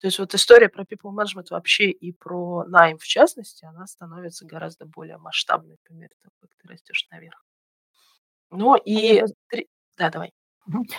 То 0.00 0.08
есть 0.08 0.18
вот 0.18 0.34
история 0.34 0.68
про 0.68 0.82
people 0.84 1.12
management 1.14 1.46
вообще 1.50 1.90
и 1.90 2.12
про 2.12 2.64
найм 2.64 2.98
в 2.98 3.04
частности, 3.04 3.64
она 3.64 3.86
становится 3.86 4.44
гораздо 4.44 4.86
более 4.86 5.18
масштабной 5.18 5.78
по 5.88 5.92
мере 5.92 6.14
того, 6.22 6.32
как 6.40 6.50
ты 6.60 6.68
растешь 6.68 7.06
наверх. 7.10 7.44
Ну 8.50 8.76
и... 8.76 9.18
А 9.18 9.26
я... 9.52 9.64
Да, 9.96 10.10
давай. 10.10 10.32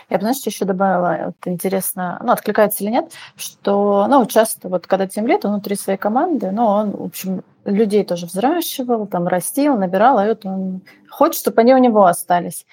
Я 0.10 0.18
бы, 0.18 0.22
знаешь, 0.22 0.46
еще 0.46 0.64
добавила, 0.64 1.26
вот 1.26 1.48
интересно, 1.52 2.20
ну, 2.24 2.32
откликается 2.32 2.84
или 2.84 2.92
нет, 2.92 3.12
что, 3.36 4.06
ну, 4.08 4.24
часто 4.28 4.70
вот 4.70 4.86
когда 4.86 5.08
тем 5.08 5.26
лет 5.26 5.44
внутри 5.44 5.76
своей 5.76 5.98
команды, 5.98 6.52
ну, 6.52 6.66
он, 6.66 6.92
в 6.92 7.02
общем, 7.02 7.44
людей 7.66 8.04
тоже 8.04 8.28
взращивал, 8.28 9.08
там, 9.08 9.28
растил, 9.28 9.76
набирал, 9.76 10.24
и 10.24 10.28
вот 10.28 10.46
он 10.46 10.82
хочет, 11.10 11.42
чтобы 11.42 11.62
они 11.62 11.74
у 11.74 11.80
него 11.80 12.06
остались 12.06 12.68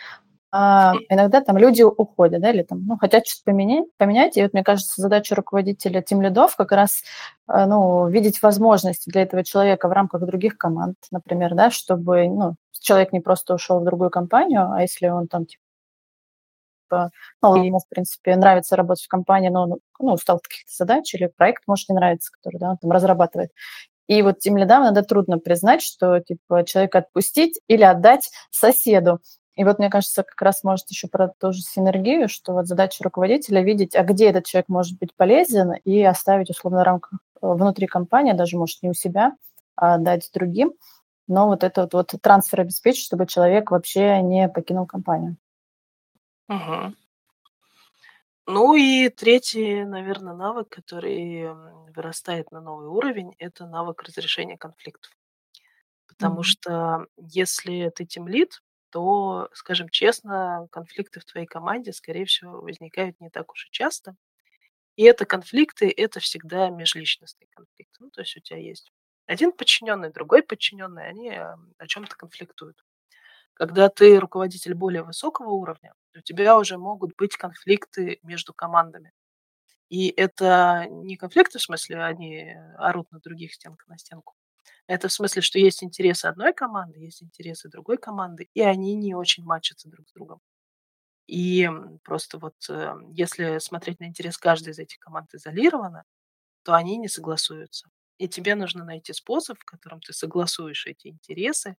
а 0.53 0.93
иногда 1.09 1.41
там 1.41 1.57
люди 1.57 1.83
уходят, 1.83 2.43
да, 2.43 2.51
или 2.51 2.63
там, 2.63 2.85
ну, 2.87 2.99
хотят 2.99 3.27
что-то 3.27 3.45
поменять, 3.53 3.87
поменять. 3.97 4.37
И 4.37 4.43
вот, 4.43 4.53
мне 4.53 4.63
кажется, 4.63 5.01
задача 5.01 5.35
руководителя 5.35 6.03
тем 6.03 6.21
лидов 6.21 6.57
как 6.57 6.73
раз, 6.73 7.03
э, 7.49 7.65
ну, 7.67 8.07
видеть 8.09 8.43
возможности 8.43 9.09
для 9.11 9.23
этого 9.23 9.45
человека 9.45 9.89
в 9.89 9.93
рамках 9.93 10.23
других 10.27 10.59
команд, 10.59 10.97
например, 11.11 11.55
да, 11.55 11.71
чтобы, 11.71 12.29
ну, 12.29 12.57
человек 12.81 13.13
не 13.13 13.21
просто 13.21 13.55
ушел 13.55 13.81
в 13.81 13.85
другую 13.85 14.11
компанию, 14.11 14.71
а 14.71 14.83
если 14.83 15.09
он 15.09 15.27
там, 15.27 15.47
типа, 15.47 17.11
ну, 17.43 17.55
ему, 17.65 17.79
в 17.79 17.89
принципе, 17.89 18.37
нравится 18.37 18.77
работать 18.77 19.05
в 19.05 19.09
компании, 19.09 19.49
но 19.49 19.63
он, 19.63 19.79
ну, 20.01 20.13
устал 20.13 20.37
от 20.37 20.43
каких-то 20.43 20.73
задач, 20.77 21.15
или 21.15 21.27
проект 21.35 21.63
может 21.67 21.89
не 21.89 21.95
нравится, 21.95 22.31
который, 22.31 22.59
да, 22.59 22.71
он 22.73 22.77
там 22.79 22.91
разрабатывает. 22.93 23.51
И 24.09 24.21
вот 24.23 24.41
тем 24.41 24.57
лидам 24.59 24.83
надо 24.83 25.03
трудно 25.03 25.39
признать, 25.39 25.83
что, 25.83 26.21
типа, 26.21 26.65
человека 26.65 26.99
отпустить 26.99 27.61
или 27.69 27.83
отдать 27.83 28.31
соседу. 28.51 29.21
И 29.55 29.65
вот, 29.65 29.79
мне 29.79 29.91
кажется, 29.91 30.23
как 30.23 30.41
раз 30.41 30.65
может 30.65 30.89
еще 30.91 31.09
про 31.09 31.29
ту 31.29 31.53
же 31.53 31.61
синергию, 31.61 32.29
что 32.29 32.55
вот 32.55 32.67
задача 32.67 33.05
руководителя 33.05 33.63
видеть, 33.63 33.95
а 33.95 34.03
где 34.03 34.31
этот 34.31 34.47
человек 34.47 34.69
может 34.69 34.99
быть 34.99 35.15
полезен, 35.15 35.75
и 35.85 36.03
оставить, 36.03 36.49
условно, 36.49 36.85
рамках 36.85 37.13
э, 37.13 37.19
внутри 37.43 37.87
компании, 37.87 38.33
даже, 38.33 38.57
может, 38.57 38.83
не 38.83 38.91
у 38.91 38.95
себя, 38.95 39.37
а 39.77 39.99
дать 39.99 40.31
другим. 40.33 40.73
Но 41.29 41.47
вот 41.49 41.65
этот 41.65 41.93
вот 41.93 42.15
трансфер 42.21 42.63
обеспечить, 42.63 43.05
чтобы 43.05 43.27
человек 43.27 43.71
вообще 43.71 44.23
не 44.23 44.49
покинул 44.49 44.87
компанию. 44.87 45.37
Угу. 46.49 46.95
Ну 48.47 48.75
и 48.75 49.09
третий, 49.09 49.85
наверное, 49.85 50.35
навык, 50.35 50.69
который 50.69 51.49
вырастает 51.95 52.51
на 52.51 52.61
новый 52.61 52.89
уровень, 52.89 53.35
это 53.39 53.67
навык 53.67 54.03
разрешения 54.03 54.59
конфликтов. 54.59 55.13
Потому 56.09 56.41
mm-hmm. 56.41 56.45
что 56.45 57.07
если 57.17 57.91
ты 57.95 58.05
тимлит, 58.05 58.63
то, 58.93 59.51
скажем 59.55 59.89
честно, 59.91 60.69
конфликты 60.73 61.21
в 61.21 61.25
твоей 61.27 61.47
команде, 61.47 61.93
скорее 61.95 62.27
всего, 62.27 62.61
возникают 62.63 63.21
не 63.21 63.31
так 63.31 63.53
уж 63.53 63.67
и 63.69 63.73
часто. 63.73 64.17
И 64.97 65.05
это 65.05 65.27
конфликты, 65.27 65.93
это 65.97 66.21
всегда 66.21 66.71
межличностные 66.71 67.49
конфликты. 67.51 67.97
Ну, 68.01 68.11
то 68.11 68.23
есть 68.23 68.37
у 68.37 68.41
тебя 68.41 68.59
есть 68.59 68.93
один 69.27 69.53
подчиненный, 69.53 70.13
другой 70.13 70.43
подчиненный, 70.43 71.09
они 71.09 71.31
о 71.31 71.87
чем-то 71.87 72.17
конфликтуют. 72.17 72.85
Когда 73.55 73.89
ты 73.89 74.19
руководитель 74.21 74.75
более 74.75 75.03
высокого 75.03 75.51
уровня, 75.51 75.95
у 76.17 76.21
тебя 76.21 76.59
уже 76.59 76.79
могут 76.79 77.17
быть 77.17 77.37
конфликты 77.37 78.19
между 78.23 78.55
командами. 78.55 79.13
И 79.91 80.09
это 80.11 80.87
не 80.91 81.17
конфликты, 81.17 81.59
в 81.59 81.63
смысле, 81.63 82.03
они 82.05 82.55
орут 82.79 83.11
на 83.13 83.21
других 83.21 83.55
стенка 83.55 83.85
на 83.89 83.99
стенку, 83.99 84.35
это 84.87 85.09
в 85.09 85.13
смысле, 85.13 85.43
что 85.43 85.59
есть 85.59 85.83
интересы 85.83 86.27
одной 86.27 86.53
команды, 86.53 87.01
есть 87.01 87.23
интересы 87.23 87.69
другой 87.69 87.99
команды, 87.99 88.49
и 88.55 88.61
они 88.61 88.95
не 88.95 89.15
очень 89.15 89.45
мачатся 89.45 89.89
друг 89.89 90.09
с 90.09 90.13
другом. 90.13 90.41
И 91.27 91.69
просто 92.05 92.39
вот 92.39 92.55
э, 92.69 92.95
если 93.13 93.59
смотреть 93.59 94.01
на 94.01 94.05
интерес 94.07 94.37
каждой 94.39 94.71
из 94.71 94.79
этих 94.79 94.99
команд 94.99 95.33
изолированно, 95.35 96.05
то 96.65 96.75
они 96.75 96.97
не 96.99 97.09
согласуются. 97.09 97.89
И 98.19 98.29
тебе 98.29 98.55
нужно 98.55 98.85
найти 98.85 99.13
способ, 99.13 99.59
в 99.59 99.65
котором 99.65 100.01
ты 100.01 100.13
согласуешь 100.13 100.87
эти 100.87 101.09
интересы, 101.09 101.77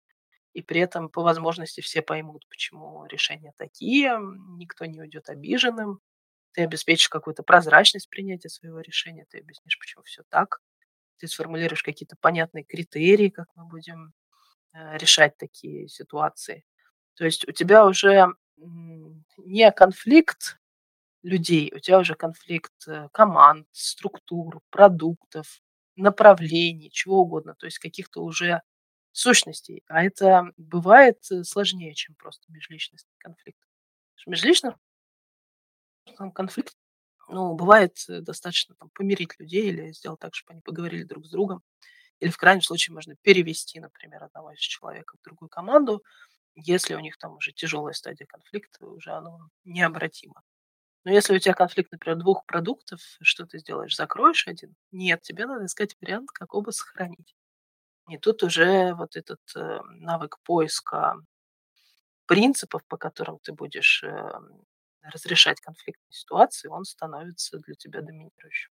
и 0.54 0.62
при 0.62 0.82
этом 0.82 1.10
по 1.10 1.22
возможности 1.22 1.82
все 1.82 2.02
поймут, 2.02 2.48
почему 2.50 3.06
решения 3.06 3.54
такие, 3.58 4.18
никто 4.58 4.86
не 4.86 5.02
уйдет 5.02 5.30
обиженным, 5.30 6.00
ты 6.54 6.64
обеспечишь 6.64 7.10
какую-то 7.10 7.44
прозрачность 7.44 8.10
принятия 8.10 8.50
своего 8.50 8.80
решения, 8.80 9.26
ты 9.30 9.40
объяснишь, 9.40 9.80
почему 9.80 10.04
все 10.04 10.24
так, 10.30 10.62
ты 11.24 11.30
сформулируешь 11.30 11.84
какие-то 11.84 12.18
понятные 12.20 12.66
критерии, 12.66 13.30
как 13.30 13.48
мы 13.56 13.64
будем 13.64 14.14
э, 14.74 14.98
решать 14.98 15.38
такие 15.38 15.88
ситуации. 15.88 16.66
То 17.14 17.24
есть 17.24 17.48
у 17.48 17.54
тебя 17.54 17.86
уже 17.86 18.28
не 19.38 19.72
конфликт 19.72 20.60
людей, 21.22 21.72
у 21.74 21.80
тебя 21.80 22.00
уже 22.00 22.16
конфликт 22.16 22.74
э, 22.90 23.08
команд, 23.14 23.70
структур, 23.72 24.60
продуктов, 24.70 25.62
направлений, 25.96 26.92
чего 26.92 27.22
угодно, 27.22 27.56
то 27.56 27.68
есть 27.68 27.80
каких-то 27.80 28.22
уже 28.22 28.62
сущностей. 29.14 29.82
А 29.88 30.04
это 30.04 30.52
бывает 30.58 31.20
э, 31.32 31.46
сложнее, 31.46 31.94
чем 31.94 32.16
просто 32.16 32.52
межличностный 32.52 33.16
конфликт. 33.20 33.62
Межличный 34.26 34.74
конфликт 36.34 36.76
ну, 37.28 37.56
бывает 37.56 37.98
э, 38.10 38.22
достаточно 38.22 38.76
там, 38.76 38.90
помирить 38.94 39.40
людей 39.40 39.70
или 39.70 39.92
сделать 39.94 40.20
так, 40.20 40.36
чтобы 40.36 40.54
они 40.54 40.62
поговорили 40.62 41.04
друг 41.04 41.26
с 41.26 41.30
другом. 41.30 41.62
Или 42.20 42.32
в 42.32 42.38
крайнем 42.38 42.62
случае 42.62 42.94
можно 42.94 43.16
перевести, 43.22 43.80
например, 43.80 44.24
одного 44.24 44.52
из 44.54 44.60
человека 44.60 45.18
в 45.18 45.24
другую 45.24 45.50
команду, 45.50 46.04
если 46.56 46.96
у 46.96 47.00
них 47.00 47.18
там 47.18 47.36
уже 47.36 47.52
тяжелая 47.52 47.94
стадия 47.94 48.28
конфликта, 48.28 48.86
уже 48.86 49.12
оно 49.12 49.50
необратимо. 49.66 50.42
Но 51.06 51.12
если 51.12 51.36
у 51.36 51.40
тебя 51.40 51.54
конфликт, 51.54 51.92
например, 51.92 52.18
двух 52.20 52.46
продуктов, 52.46 53.02
что 53.22 53.46
ты 53.46 53.60
сделаешь? 53.60 53.96
Закроешь 53.96 54.48
один? 54.48 54.76
Нет, 54.92 55.22
тебе 55.22 55.46
надо 55.46 55.66
искать 55.66 55.98
вариант, 56.00 56.32
как 56.32 56.54
оба 56.54 56.72
сохранить. 56.72 57.36
И 58.10 58.18
тут 58.18 58.44
уже 58.44 58.94
вот 58.96 59.16
этот 59.16 59.42
э, 59.56 59.80
навык 59.84 60.40
поиска 60.44 61.16
принципов, 62.26 62.86
по 62.88 62.98
которым 62.98 63.40
ты 63.40 63.54
будешь 63.54 64.04
э, 64.04 64.40
разрешать 65.12 65.60
конфликтные 65.62 66.12
ситуации, 66.12 66.68
он 66.68 66.86
становится 66.86 67.60
для 67.60 67.76
тебя 67.76 68.02
доминирующим. 68.02 68.72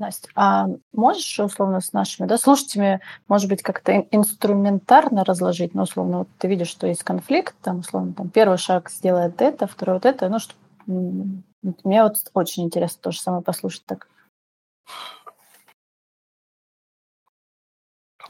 Настя, 0.00 0.30
а 0.34 0.66
можешь 0.92 1.38
условно 1.38 1.80
с 1.80 1.92
нашими 1.92 2.26
да, 2.26 2.38
слушателями, 2.38 3.00
может 3.28 3.50
быть, 3.50 3.62
как-то 3.62 4.06
инструментарно 4.10 5.24
разложить, 5.24 5.74
ну, 5.74 5.82
условно, 5.82 6.18
вот 6.20 6.28
ты 6.38 6.48
видишь, 6.48 6.68
что 6.68 6.86
есть 6.86 7.04
конфликт, 7.04 7.54
там, 7.60 7.80
условно, 7.80 8.14
там, 8.14 8.30
первый 8.30 8.56
шаг 8.56 8.90
сделает 8.90 9.42
это, 9.42 9.66
второй 9.66 9.96
вот 9.96 10.06
это, 10.06 10.30
ну, 10.30 10.38
что 10.38 10.54
мне 10.86 12.02
вот 12.02 12.16
очень 12.32 12.64
интересно 12.64 13.02
то 13.02 13.10
же 13.10 13.20
самое 13.20 13.42
послушать 13.42 13.84
так. 13.84 14.08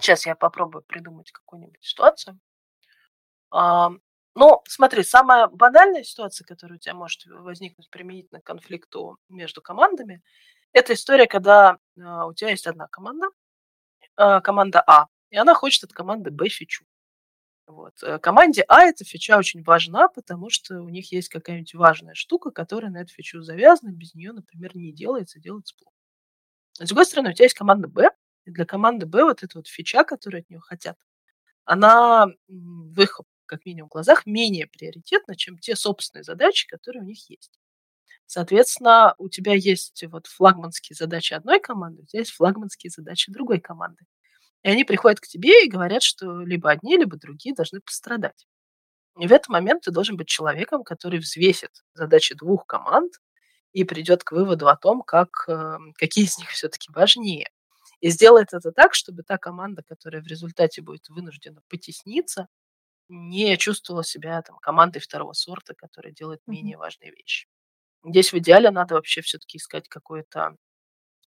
Сейчас 0.01 0.27
я 0.27 0.35
попробую 0.35 0.83
придумать 0.83 1.31
какую-нибудь 1.31 1.85
ситуацию. 1.85 2.39
Ну, 4.41 4.63
смотри, 4.67 5.03
самая 5.03 5.49
банальная 5.49 6.03
ситуация, 6.03 6.47
которая 6.47 6.79
у 6.79 6.81
тебя 6.81 6.95
может 6.95 7.27
возникнуть 7.27 7.91
применительно 7.91 8.41
к 8.41 8.45
конфликту 8.45 9.19
между 9.29 9.61
командами, 9.61 10.23
это 10.73 10.95
история, 10.95 11.27
когда 11.27 11.77
а, 12.03 12.25
у 12.27 12.33
тебя 12.33 12.49
есть 12.49 12.67
одна 12.67 12.89
команда, 12.89 13.27
а, 14.17 14.41
команда 14.41 14.83
А, 14.87 15.09
и 15.29 15.37
она 15.37 15.53
хочет 15.53 15.85
от 15.85 15.93
команды 15.93 16.31
Б 16.31 16.49
фичу. 16.49 16.87
Вот. 17.67 17.93
Э, 18.03 18.19
команде 18.19 18.65
А 18.67 18.85
эта 18.85 19.05
фича 19.05 19.37
очень 19.37 19.63
важна, 19.63 20.09
потому 20.09 20.49
что 20.49 20.81
у 20.81 20.89
них 20.89 21.13
есть 21.13 21.29
какая-нибудь 21.29 21.75
важная 21.75 22.15
штука, 22.15 22.51
которая 22.51 22.91
на 22.91 23.03
эту 23.03 23.13
фичу 23.13 23.43
завязана, 23.43 23.91
без 23.93 24.15
нее, 24.15 24.33
например, 24.33 24.75
не 24.75 24.91
делается, 24.91 25.39
делается 25.39 25.75
плохо. 25.79 25.95
С 26.81 26.89
другой 26.89 27.05
стороны, 27.05 27.31
у 27.31 27.33
тебя 27.35 27.45
есть 27.45 27.59
команда 27.59 27.89
Б, 27.89 28.09
и 28.47 28.51
для 28.51 28.65
команды 28.65 29.05
Б 29.05 29.23
вот 29.23 29.43
эта 29.43 29.59
вот 29.59 29.69
фича, 29.69 30.03
которую 30.03 30.41
от 30.41 30.49
нее 30.49 30.61
хотят, 30.61 30.97
она 31.67 32.29
в 32.49 33.01
их, 33.03 33.21
как 33.51 33.67
минимум, 33.67 33.89
глазах 33.89 34.27
менее 34.27 34.67
приоритетна, 34.69 35.37
чем 35.37 35.59
те 35.59 35.75
собственные 35.75 36.23
задачи, 36.25 36.69
которые 36.69 37.03
у 37.03 37.07
них 37.07 37.29
есть. 37.29 37.59
Соответственно, 38.27 39.15
у 39.19 39.29
тебя 39.29 39.55
есть 39.55 40.05
вот 40.07 40.29
флагманские 40.29 40.95
задачи 40.95 41.35
одной 41.35 41.59
команды, 41.61 42.03
у 42.03 42.07
тебя 42.07 42.21
есть 42.21 42.31
флагманские 42.31 42.91
задачи 42.91 43.33
другой 43.33 43.59
команды. 43.59 44.05
И 44.63 44.69
они 44.71 44.85
приходят 44.85 45.19
к 45.19 45.27
тебе 45.27 45.65
и 45.65 45.69
говорят, 45.69 46.03
что 46.03 46.43
либо 46.43 46.71
одни, 46.71 46.97
либо 46.97 47.17
другие 47.17 47.55
должны 47.57 47.81
пострадать. 47.81 48.47
И 49.19 49.27
в 49.27 49.33
этот 49.33 49.49
момент 49.49 49.83
ты 49.83 49.91
должен 49.91 50.17
быть 50.17 50.29
человеком, 50.29 50.85
который 50.85 51.19
взвесит 51.19 51.83
задачи 51.95 52.37
двух 52.37 52.67
команд 52.67 53.13
и 53.73 53.83
придет 53.85 54.23
к 54.23 54.33
выводу 54.33 54.69
о 54.69 54.77
том, 54.77 55.03
как, 55.03 55.31
эм, 55.49 55.93
какие 55.95 56.25
из 56.25 56.39
них 56.39 56.51
все-таки 56.51 56.91
важнее. 56.93 57.51
И 58.01 58.11
сделает 58.11 58.55
это 58.55 58.73
так, 58.73 58.95
чтобы 58.95 59.25
та 59.25 59.39
команда, 59.39 59.83
которая 59.83 60.23
в 60.23 60.27
результате 60.27 60.83
будет 60.83 61.09
вынуждена 61.09 61.63
потесниться, 61.69 62.47
не 63.11 63.57
чувствовала 63.59 64.05
себя 64.05 64.43
там, 64.43 64.59
командой 64.59 65.01
второго 65.01 65.33
сорта, 65.35 65.75
которая 65.75 66.13
делает 66.13 66.41
менее 66.47 66.79
важные 66.79 67.13
вещи. 67.13 67.49
Здесь 68.05 68.33
в 68.33 68.39
идеале 68.39 68.71
надо 68.71 68.95
вообще 68.95 69.23
все-таки 69.23 69.59
искать 69.59 69.89
какое-то 69.89 70.57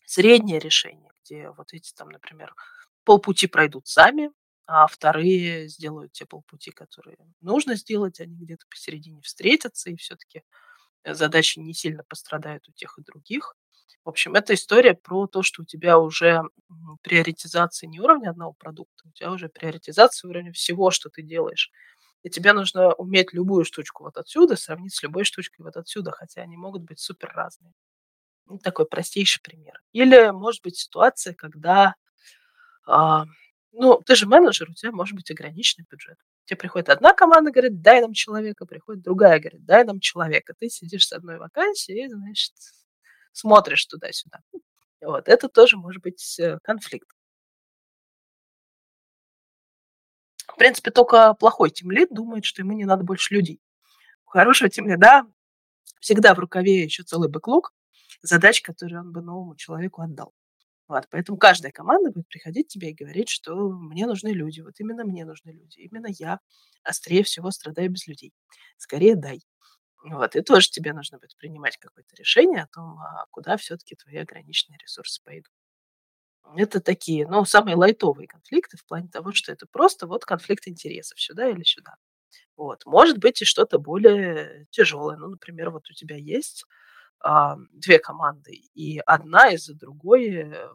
среднее 0.06 0.60
решение, 0.60 1.12
где 1.24 1.50
вот 1.52 1.74
эти 1.74 1.94
там, 1.94 2.10
например, 2.10 2.54
полпути 3.06 3.48
пройдут 3.48 3.88
сами, 3.88 4.32
а 4.66 4.88
вторые 4.88 5.68
сделают 5.68 6.14
те 6.14 6.26
полпути, 6.26 6.72
которые 6.72 7.18
нужно 7.42 7.76
сделать, 7.76 8.20
они 8.20 8.36
где-то 8.38 8.66
посередине 8.70 9.22
встретятся, 9.22 9.90
и 9.90 9.98
все-таки 9.98 10.44
э, 11.04 11.14
задачи 11.14 11.60
не 11.60 11.74
сильно 11.74 12.04
пострадают 12.06 12.68
у 12.70 12.74
тех 12.74 12.98
и 13.00 13.04
других. 13.04 13.56
В 14.04 14.10
общем, 14.10 14.36
это 14.36 14.54
история 14.54 14.94
про 14.94 15.28
то, 15.28 15.44
что 15.44 15.62
у 15.62 15.66
тебя 15.66 15.98
уже 15.98 16.42
приоритизация 17.02 17.88
не 17.88 18.00
уровня 18.00 18.30
одного 18.30 18.54
продукта, 18.54 19.04
у 19.08 19.12
тебя 19.12 19.32
уже 19.32 19.50
приоритизация 19.50 20.30
уровня 20.30 20.52
всего, 20.52 20.92
что 20.92 21.10
ты 21.10 21.22
делаешь 21.22 21.72
и 22.24 22.30
тебе 22.30 22.54
нужно 22.54 22.94
уметь 22.94 23.34
любую 23.34 23.66
штучку 23.66 24.04
вот 24.06 24.18
отсюда 24.18 24.56
сравнить 24.56 24.96
с 24.96 25.04
любой 25.04 25.26
штучкой 25.26 25.64
вот 25.64 25.76
отсюда, 25.78 26.12
хотя 26.12 26.42
они 26.42 26.58
могут 26.58 26.84
быть 26.84 27.00
супер 27.00 27.32
разные. 27.34 27.74
Ну, 28.46 28.58
такой 28.60 28.86
простейший 28.86 29.42
пример. 29.42 29.82
Или 29.92 30.32
может 30.32 30.64
быть 30.64 30.78
ситуация, 30.78 31.34
когда, 31.34 31.96
а, 32.86 33.26
ну, 33.74 34.02
ты 34.06 34.16
же 34.16 34.26
менеджер, 34.26 34.70
у 34.70 34.74
тебя 34.74 34.92
может 34.92 35.16
быть 35.16 35.32
ограниченный 35.32 35.86
бюджет. 35.90 36.18
Тебе 36.46 36.58
приходит 36.58 36.90
одна 36.90 37.14
команда, 37.14 37.52
говорит, 37.52 37.82
дай 37.82 38.02
нам 38.02 38.14
человека, 38.14 38.66
приходит 38.66 39.04
другая, 39.04 39.40
говорит, 39.40 39.66
дай 39.66 39.84
нам 39.86 40.00
человека. 40.00 40.54
Ты 40.60 40.70
сидишь 40.70 41.08
с 41.08 41.14
одной 41.14 41.38
вакансией 41.38 42.06
и, 42.06 42.10
значит, 42.10 42.54
смотришь 43.34 43.86
туда-сюда. 43.86 44.40
Вот, 45.02 45.28
это 45.28 45.50
тоже 45.50 45.76
может 45.78 46.02
быть 46.02 46.40
э, 46.40 46.60
конфликт. 46.64 47.10
В 50.48 50.56
принципе, 50.56 50.92
только 50.92 51.34
плохой 51.34 51.72
тимлид 51.72 52.10
думает, 52.12 52.46
что 52.46 52.62
ему 52.62 52.74
не 52.74 52.86
надо 52.86 53.04
больше 53.04 53.34
людей. 53.34 53.60
У 54.26 54.30
хорошего 54.30 54.70
тимлида 54.70 55.24
всегда 56.00 56.34
в 56.36 56.40
рукаве 56.40 56.84
еще 56.84 57.04
целый 57.04 57.30
бэклог 57.30 57.74
задач, 58.22 58.62
которые 58.62 59.00
он 59.02 59.12
бы 59.12 59.22
новому 59.22 59.56
человеку 59.56 60.02
отдал. 60.02 60.34
Вот, 60.88 61.08
поэтому 61.10 61.38
каждая 61.38 61.72
команда 61.72 62.12
будет 62.12 62.28
приходить 62.28 62.68
к 62.68 62.70
тебе 62.72 62.92
и 62.92 62.94
говорить, 62.94 63.30
что 63.30 63.56
мне 63.56 64.06
нужны 64.06 64.30
люди, 64.30 64.62
вот 64.62 64.74
именно 64.80 65.06
мне 65.06 65.26
нужны 65.26 65.52
люди, 65.52 65.80
именно 65.80 66.08
я 66.08 66.40
острее 66.84 67.24
всего 67.24 67.52
страдаю 67.52 67.90
без 67.90 68.06
людей. 68.08 68.34
Скорее 68.78 69.16
дай. 69.16 69.42
Вот, 70.04 70.36
и 70.36 70.42
тоже 70.42 70.70
тебе 70.70 70.94
нужно 70.94 71.18
будет 71.18 71.38
принимать 71.38 71.78
какое-то 71.78 72.16
решение 72.16 72.64
о 72.64 72.68
том, 72.68 73.00
а 73.00 73.26
куда 73.32 73.56
все-таки 73.56 73.96
твои 73.96 74.18
ограниченные 74.18 74.78
ресурсы 74.78 75.22
пойдут. 75.24 75.54
Это 76.56 76.82
такие, 76.82 77.26
ну, 77.28 77.46
самые 77.46 77.76
лайтовые 77.76 78.28
конфликты 78.28 78.78
в 78.78 78.86
плане 78.86 79.08
того, 79.08 79.32
что 79.32 79.52
это 79.52 79.66
просто 79.66 80.06
вот 80.08 80.26
конфликт 80.26 80.68
интересов 80.68 81.20
сюда 81.20 81.50
или 81.50 81.64
сюда. 81.64 81.96
Вот. 82.58 82.86
Может 82.86 83.18
быть 83.20 83.42
и 83.42 83.46
что-то 83.46 83.80
более 83.80 84.68
тяжелое. 84.72 85.18
Ну, 85.18 85.30
например, 85.30 85.72
вот 85.72 85.90
у 85.90 85.94
тебя 85.94 86.18
есть 86.18 86.66
а, 87.20 87.58
две 87.72 87.98
команды, 88.00 88.52
и 88.74 89.00
одна 89.00 89.50
из-за 89.52 89.74
другой, 89.74 90.28
э, 90.28 90.68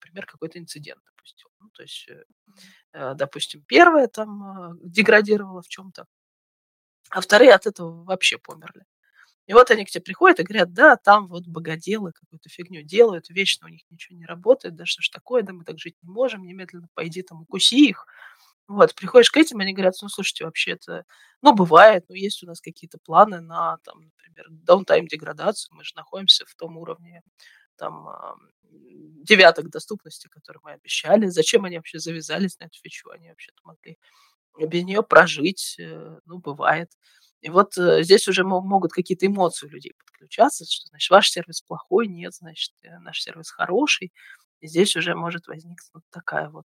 например, 0.00 0.26
какой-то 0.26 0.58
инцидент 0.58 1.02
допустил. 1.04 1.48
Ну, 1.60 1.68
то 1.70 1.82
есть, 1.82 2.08
э, 2.08 2.24
э 2.92 3.14
допустим, 3.14 3.62
первая 3.66 4.06
там 4.06 4.42
э, 4.42 4.78
деградировала 4.84 5.60
в 5.62 5.68
чем-то, 5.68 6.06
а 7.10 7.20
вторые 7.20 7.52
от 7.52 7.66
этого 7.66 8.04
вообще 8.04 8.38
померли. 8.38 8.84
И 9.46 9.54
вот 9.54 9.70
они 9.70 9.86
к 9.86 9.90
тебе 9.90 10.02
приходят 10.02 10.40
и 10.40 10.42
говорят, 10.42 10.74
да, 10.74 10.96
там 10.96 11.26
вот 11.28 11.46
богоделы 11.46 12.12
какую-то 12.12 12.50
фигню 12.50 12.82
делают, 12.82 13.30
вечно 13.30 13.66
у 13.66 13.70
них 13.70 13.80
ничего 13.90 14.18
не 14.18 14.26
работает, 14.26 14.76
да 14.76 14.84
что 14.84 15.00
ж 15.02 15.08
такое, 15.08 15.42
да 15.42 15.54
мы 15.54 15.64
так 15.64 15.78
жить 15.78 15.96
не 16.02 16.10
можем, 16.10 16.44
немедленно 16.44 16.88
пойди 16.94 17.22
там 17.22 17.42
укуси 17.42 17.88
их. 17.88 18.06
Вот, 18.68 18.94
приходишь 18.94 19.30
к 19.30 19.38
этим, 19.38 19.60
они 19.60 19.72
говорят, 19.72 19.94
ну, 20.02 20.10
слушайте, 20.10 20.44
вообще 20.44 20.72
это, 20.72 21.06
ну, 21.40 21.54
бывает, 21.54 22.04
ну, 22.10 22.14
есть 22.14 22.42
у 22.42 22.46
нас 22.46 22.60
какие-то 22.60 22.98
планы 22.98 23.40
на, 23.40 23.78
там, 23.84 24.02
например, 24.02 24.46
даунтайм 24.50 25.06
деградацию, 25.06 25.74
мы 25.74 25.84
же 25.84 25.94
находимся 25.96 26.44
в 26.44 26.54
том 26.54 26.76
уровне, 26.76 27.22
там, 27.76 28.06
девяток 28.70 29.70
доступности, 29.70 30.28
которые 30.28 30.60
мы 30.62 30.72
обещали. 30.72 31.26
Зачем 31.26 31.64
они 31.64 31.76
вообще 31.76 31.98
завязались 31.98 32.58
на 32.58 32.64
эту 32.64 32.78
фичу? 32.82 33.08
Они 33.10 33.28
вообще-то 33.30 33.60
могли 33.64 33.96
без 34.66 34.84
нее 34.84 35.02
прожить, 35.02 35.76
э, 35.78 36.18
ну, 36.26 36.38
бывает. 36.38 36.90
И 37.40 37.50
вот 37.50 37.76
э, 37.78 38.02
здесь 38.02 38.26
уже 38.28 38.44
могут 38.44 38.92
какие-то 38.92 39.26
эмоции 39.26 39.66
у 39.66 39.70
людей 39.70 39.94
подключаться, 39.98 40.64
что, 40.68 40.88
значит, 40.88 41.10
ваш 41.10 41.30
сервис 41.30 41.62
плохой, 41.62 42.08
нет, 42.08 42.34
значит, 42.34 42.72
э, 42.82 42.98
наш 42.98 43.20
сервис 43.22 43.50
хороший. 43.50 44.12
И 44.60 44.66
здесь 44.66 44.96
уже 44.96 45.14
может 45.14 45.46
возникнуть 45.46 46.04
такая 46.10 46.48
вот 46.50 46.66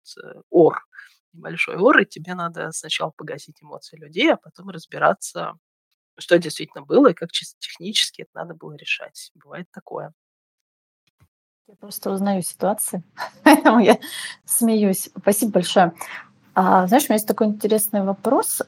ор, 0.50 0.86
небольшой 1.32 1.76
ор, 1.76 1.98
и 1.98 2.06
тебе 2.06 2.34
надо 2.34 2.70
сначала 2.72 3.10
погасить 3.10 3.60
эмоции 3.62 3.96
людей, 3.96 4.32
а 4.32 4.36
потом 4.36 4.70
разбираться, 4.70 5.54
что 6.18 6.38
действительно 6.38 6.84
было 6.84 7.08
и 7.08 7.14
как 7.14 7.32
чисто 7.32 7.58
технически 7.58 8.22
это 8.22 8.30
надо 8.34 8.54
было 8.54 8.74
решать. 8.74 9.32
Бывает 9.34 9.66
такое. 9.72 10.12
Я 11.66 11.76
просто 11.76 12.10
узнаю 12.10 12.42
ситуации, 12.42 13.02
поэтому 13.44 13.80
я 13.80 13.98
смеюсь. 14.44 15.10
Спасибо 15.16 15.52
большое. 15.52 15.94
А, 16.54 16.86
знаешь, 16.86 17.04
у 17.04 17.06
меня 17.12 17.16
есть 17.16 17.28
такой 17.28 17.46
интересный 17.48 18.02
вопрос 18.02 18.62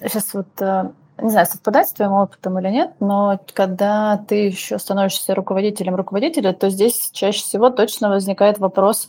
сейчас 0.00 0.34
э, 0.34 0.38
вот 0.38 0.48
э, 0.60 0.90
не 1.22 1.30
знаю, 1.30 1.46
совпадает 1.46 1.88
с 1.88 1.92
твоим 1.92 2.12
опытом 2.12 2.58
или 2.58 2.68
нет, 2.68 2.94
но 3.00 3.40
когда 3.52 4.18
ты 4.28 4.46
еще 4.46 4.78
становишься 4.78 5.34
руководителем 5.34 5.94
руководителя, 5.94 6.52
то 6.52 6.68
здесь 6.68 7.10
чаще 7.12 7.40
всего 7.40 7.70
точно 7.70 8.10
возникает 8.10 8.58
вопрос 8.58 9.08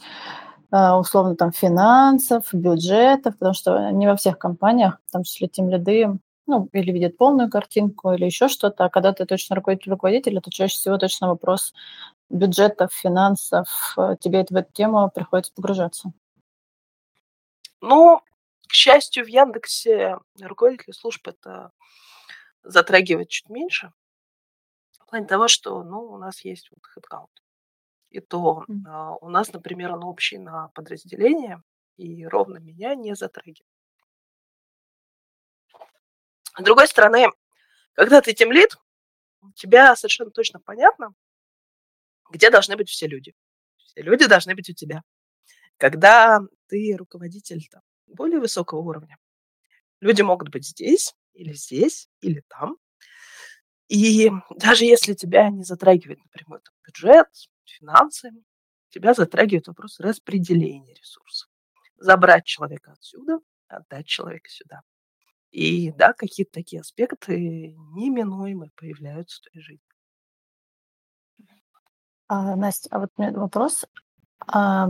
э, 0.71 0.91
условно 0.91 1.35
там 1.35 1.51
финансов, 1.51 2.45
бюджетов, 2.53 3.37
потому 3.37 3.53
что 3.53 3.89
не 3.91 4.07
во 4.07 4.15
всех 4.15 4.37
компаниях, 4.37 4.99
в 5.07 5.11
том 5.11 5.23
числе 5.23 5.47
тем 5.47 5.69
ряды, 5.69 6.17
ну, 6.47 6.69
или 6.73 6.91
видят 6.91 7.17
полную 7.17 7.49
картинку, 7.49 8.11
или 8.13 8.25
еще 8.25 8.47
что-то, 8.47 8.85
а 8.85 8.89
когда 8.89 9.13
ты 9.13 9.25
точно 9.25 9.55
руководитель 9.55 9.91
руководителя, 9.91 10.41
то 10.41 10.51
чаще 10.51 10.75
всего 10.75 10.97
точно 10.97 11.27
вопрос 11.27 11.73
бюджетов, 12.29 12.91
финансов, 12.93 13.95
тебе 14.19 14.41
это 14.41 14.53
в 14.53 14.57
эту 14.57 14.71
тему 14.71 15.11
приходится 15.13 15.51
погружаться. 15.55 16.11
Ну, 17.81 18.21
к 18.67 18.73
счастью, 18.73 19.25
в 19.25 19.27
Яндексе 19.27 20.17
руководители 20.39 20.91
служб 20.91 21.27
это 21.27 21.71
затрагивает 22.63 23.29
чуть 23.29 23.49
меньше. 23.49 23.91
В 24.99 25.05
плане 25.07 25.27
того, 25.27 25.47
что 25.47 25.83
ну, 25.83 25.99
у 25.99 26.17
нас 26.17 26.43
есть 26.43 26.71
вот 26.71 26.79
headcount. 26.95 27.29
И 28.09 28.19
то 28.21 28.63
mm. 28.67 28.73
а, 28.87 29.15
у 29.15 29.29
нас, 29.29 29.51
например, 29.53 29.91
он 29.91 30.03
общий 30.03 30.37
на 30.37 30.69
подразделение, 30.69 31.61
и 31.97 32.25
ровно 32.25 32.57
меня 32.57 32.95
не 32.95 33.15
затрагивает. 33.15 33.69
С 36.57 36.63
другой 36.63 36.87
стороны, 36.87 37.27
когда 37.93 38.21
ты 38.21 38.33
тем 38.33 38.51
лид, 38.51 38.77
у 39.41 39.51
тебя 39.51 39.95
совершенно 39.95 40.31
точно 40.31 40.59
понятно, 40.59 41.13
где 42.31 42.49
должны 42.49 42.75
быть 42.77 42.89
все 42.89 43.07
люди. 43.07 43.35
Все 43.77 44.01
люди 44.01 44.27
должны 44.27 44.55
быть 44.55 44.69
у 44.69 44.73
тебя. 44.73 45.03
Когда 45.77 46.39
ты 46.67 46.95
руководитель 46.97 47.67
там, 47.69 47.81
более 48.07 48.39
высокого 48.39 48.79
уровня, 48.79 49.17
люди 49.99 50.21
могут 50.21 50.49
быть 50.49 50.65
здесь, 50.67 51.13
или 51.33 51.53
здесь, 51.53 52.09
или 52.21 52.43
там. 52.47 52.77
И 53.87 54.31
даже 54.57 54.85
если 54.85 55.13
тебя 55.13 55.49
не 55.49 55.63
затрагивает 55.63 56.19
напрямую 56.19 56.61
там, 56.61 56.73
бюджет, 56.85 57.27
финансы, 57.65 58.31
тебя 58.89 59.13
затрагивает 59.13 59.67
вопрос 59.67 59.99
распределения 59.99 60.93
ресурсов. 60.93 61.49
Забрать 61.97 62.45
человека 62.45 62.93
отсюда, 62.93 63.39
отдать 63.67 64.07
человека 64.07 64.49
сюда. 64.49 64.81
И 65.51 65.91
да, 65.91 66.13
какие-то 66.13 66.51
такие 66.53 66.81
аспекты 66.81 67.75
неминуемо 67.93 68.69
появляются 68.75 69.37
в 69.37 69.49
твоей 69.49 69.63
жизни. 69.63 69.85
А, 72.27 72.55
Настя, 72.55 72.89
а 72.91 72.99
вот 72.99 73.11
у 73.15 73.21
меня 73.21 73.31
вопрос. 73.33 73.85
А, 74.47 74.89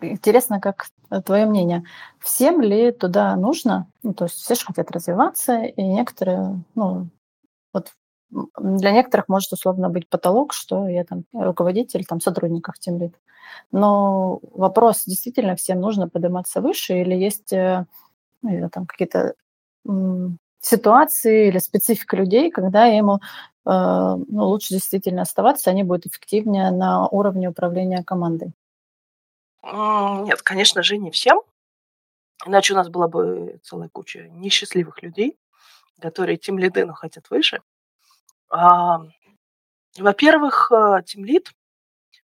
интересно, 0.00 0.60
как 0.60 0.86
твое 1.24 1.46
мнение. 1.46 1.84
Всем 2.18 2.60
ли 2.60 2.92
туда 2.92 3.36
нужно? 3.36 3.86
Ну, 4.02 4.14
то 4.14 4.24
есть 4.24 4.36
все 4.36 4.54
же 4.54 4.64
хотят 4.64 4.90
развиваться, 4.90 5.62
и 5.62 5.82
некоторые, 5.82 6.62
ну, 6.74 7.08
вот 7.72 7.92
для 8.30 8.92
некоторых 8.92 9.28
может 9.28 9.52
условно 9.52 9.90
быть 9.90 10.08
потолок, 10.08 10.52
что 10.52 10.88
я 10.88 11.04
там 11.04 11.24
руководитель, 11.32 12.04
там 12.04 12.20
сотрудников 12.20 12.78
тем 12.78 12.98
лид. 12.98 13.14
Но 13.70 14.40
вопрос, 14.52 15.04
действительно 15.06 15.54
всем 15.56 15.80
нужно 15.80 16.08
подниматься 16.08 16.60
выше 16.60 17.00
или 17.00 17.14
есть 17.14 17.52
э, 17.52 17.84
ну, 18.40 18.70
там 18.70 18.86
какие-то 18.86 19.34
ситуации 20.60 21.48
или 21.48 21.58
специфика 21.58 22.16
людей, 22.16 22.50
когда 22.50 22.84
ему 22.86 23.16
э, 23.16 23.18
ну, 23.66 24.44
лучше 24.46 24.74
действительно 24.74 25.22
оставаться, 25.22 25.70
они 25.70 25.82
будут 25.82 26.06
эффективнее 26.06 26.70
на 26.70 27.08
уровне 27.08 27.48
управления 27.48 28.02
командой. 28.04 28.52
Нет, 29.62 30.42
конечно 30.42 30.82
же, 30.82 30.98
не 30.98 31.10
всем. 31.10 31.40
Иначе 32.44 32.74
у 32.74 32.76
нас 32.76 32.88
была 32.88 33.08
бы 33.08 33.60
целая 33.62 33.88
куча 33.88 34.28
несчастливых 34.28 35.02
людей, 35.02 35.38
которые 36.00 36.36
тем 36.36 36.58
лиды, 36.58 36.84
но 36.84 36.94
хотят 36.94 37.30
выше. 37.30 37.62
Во-первых, 39.98 40.72
тимлид, 41.06 41.52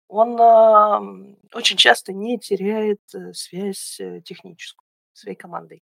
он 0.08 0.40
а, 0.40 1.02
очень 1.54 1.78
часто 1.78 2.14
не 2.14 2.38
теряет 2.38 3.02
э, 3.16 3.34
связь 3.34 4.00
э, 4.00 4.22
техническую 4.22 4.88
своей 5.14 5.36
командой. 5.36 5.84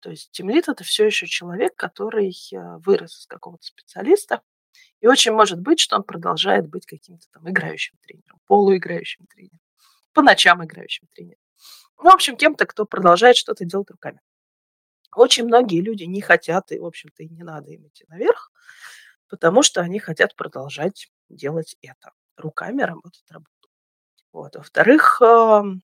То 0.00 0.10
есть 0.10 0.32
тимлид 0.32 0.68
это 0.68 0.82
все 0.82 1.06
еще 1.06 1.26
человек, 1.26 1.76
который 1.76 2.36
вырос 2.84 3.20
из 3.20 3.26
какого-то 3.26 3.64
специалиста, 3.64 4.42
и 5.00 5.06
очень 5.06 5.32
может 5.32 5.60
быть, 5.60 5.78
что 5.80 5.96
он 5.96 6.02
продолжает 6.02 6.68
быть 6.68 6.86
каким-то 6.86 7.26
там 7.32 7.48
играющим 7.48 7.96
тренером, 8.02 8.40
полуиграющим 8.46 9.26
тренером, 9.26 9.60
по 10.16 10.22
ночам 10.22 10.64
играющим 10.64 11.06
тренером. 11.14 11.38
Ну, 11.98 12.10
в 12.10 12.14
общем, 12.14 12.38
кем-то, 12.38 12.64
кто 12.64 12.86
продолжает 12.86 13.36
что-то 13.36 13.66
делать 13.66 13.90
руками. 13.90 14.20
Очень 15.14 15.44
многие 15.44 15.82
люди 15.82 16.04
не 16.04 16.22
хотят, 16.22 16.72
и, 16.72 16.78
в 16.78 16.86
общем-то, 16.86 17.22
и 17.22 17.28
не 17.28 17.42
надо 17.42 17.70
им 17.70 17.86
идти 17.86 18.06
наверх, 18.08 18.50
потому 19.28 19.62
что 19.62 19.82
они 19.82 19.98
хотят 19.98 20.34
продолжать 20.34 21.10
делать 21.28 21.76
это. 21.82 22.12
Руками 22.38 22.80
работать 22.80 23.24
работу. 23.30 23.50
Вот. 24.32 24.56
Во-вторых, 24.56 25.18
ну, 25.20 25.80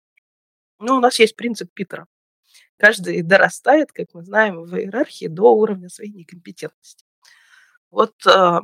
у 0.80 1.00
нас 1.00 1.20
есть 1.20 1.38
принцип 1.38 1.74
Питера. 1.74 2.06
Каждый 2.76 3.22
дорастает, 3.22 3.94
как 3.94 4.14
мы 4.14 4.24
знаем, 4.24 4.62
в 4.64 4.76
иерархии 4.76 5.28
до 5.28 5.54
уровня 5.54 5.88
своей 5.88 6.12
некомпетентности. 6.12 7.06
Вот 7.92 8.14
э, 8.28 8.60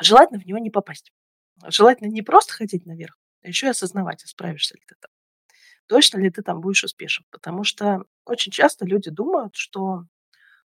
желательно 0.00 0.38
в 0.38 0.46
него 0.46 0.58
не 0.58 0.70
попасть. 0.70 1.12
Желательно 1.66 2.08
не 2.08 2.22
просто 2.22 2.52
хотеть 2.52 2.86
наверх, 2.86 3.18
а 3.42 3.48
еще 3.48 3.66
и 3.66 3.70
осознавать, 3.70 4.24
а 4.24 4.28
справишься 4.28 4.74
ли 4.76 4.82
ты 4.86 4.94
там. 5.00 5.10
Точно 5.86 6.18
ли 6.18 6.30
ты 6.30 6.42
там 6.42 6.60
будешь 6.60 6.84
успешен. 6.84 7.24
Потому 7.30 7.64
что 7.64 8.04
очень 8.24 8.52
часто 8.52 8.86
люди 8.86 9.10
думают, 9.10 9.56
что 9.56 10.04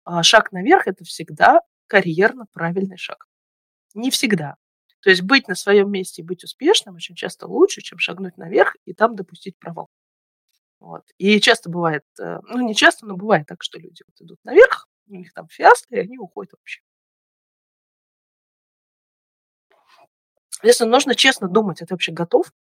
э, 0.06 0.22
шаг 0.22 0.52
наверх– 0.52 0.86
это 0.86 1.04
всегда 1.04 1.60
карьерно 1.86 2.46
правильный 2.52 2.96
шаг. 2.96 3.26
Не 3.94 4.10
всегда. 4.10 4.56
То 5.00 5.10
есть 5.10 5.22
быть 5.22 5.48
на 5.48 5.54
своем 5.54 5.90
месте 5.90 6.22
и 6.22 6.24
быть 6.24 6.44
успешным 6.44 6.94
очень 6.96 7.14
часто 7.14 7.46
лучше, 7.46 7.80
чем 7.80 7.98
шагнуть 7.98 8.36
наверх 8.36 8.76
и 8.84 8.94
там 8.94 9.16
допустить 9.16 9.58
провал. 9.58 9.88
Вот. 10.78 11.04
И 11.18 11.40
часто 11.40 11.68
бывает, 11.68 12.04
э, 12.18 12.38
ну 12.48 12.66
не 12.66 12.74
часто, 12.74 13.06
но 13.06 13.16
бывает 13.16 13.46
так, 13.46 13.62
что 13.62 13.78
люди 13.78 14.02
вот 14.06 14.20
идут 14.20 14.38
наверх, 14.44 14.88
у 15.08 15.14
них 15.14 15.32
там 15.34 15.48
фиаско, 15.48 15.96
и 15.96 15.98
они 15.98 16.18
уходят 16.18 16.52
вообще. 16.52 16.80
Если 20.62 20.84
нужно 20.84 21.14
честно 21.14 21.48
думать, 21.48 21.80
а 21.82 21.86
ты 21.86 21.94
вообще 21.94 22.12
готов? 22.12 22.52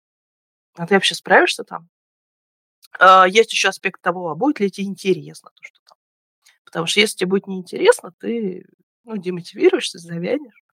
А 0.76 0.86
ты 0.86 0.94
вообще 0.94 1.14
справишься 1.14 1.64
там? 1.64 1.88
А, 2.98 3.26
есть 3.26 3.52
еще 3.52 3.68
аспект 3.68 4.00
того, 4.00 4.30
а 4.30 4.34
будет 4.34 4.60
ли 4.60 4.70
тебе 4.70 4.86
интересно 4.86 5.50
то, 5.54 5.62
что 5.62 5.80
там. 5.84 5.98
Потому 6.64 6.86
что 6.86 7.00
если 7.00 7.18
тебе 7.18 7.30
будет 7.30 7.46
неинтересно, 7.46 8.12
ты 8.18 8.66
ну, 9.04 9.16
демотивируешься, 9.16 9.98
завянешь, 9.98 10.64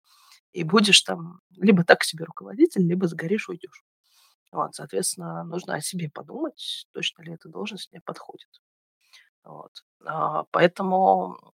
и 0.52 0.64
будешь 0.64 1.00
там 1.02 1.40
либо 1.50 1.84
так 1.84 2.04
себе 2.04 2.24
руководитель, 2.24 2.86
либо 2.86 3.08
сгоришь, 3.08 3.48
уйдешь. 3.48 3.84
Вот, 4.52 4.74
соответственно, 4.74 5.44
нужно 5.44 5.74
о 5.74 5.80
себе 5.80 6.10
подумать, 6.10 6.86
точно 6.92 7.22
ли 7.22 7.32
эта 7.32 7.48
должность 7.48 7.90
мне 7.90 8.00
подходит. 8.00 8.48
Вот. 9.42 9.84
А, 10.04 10.44
поэтому 10.50 11.54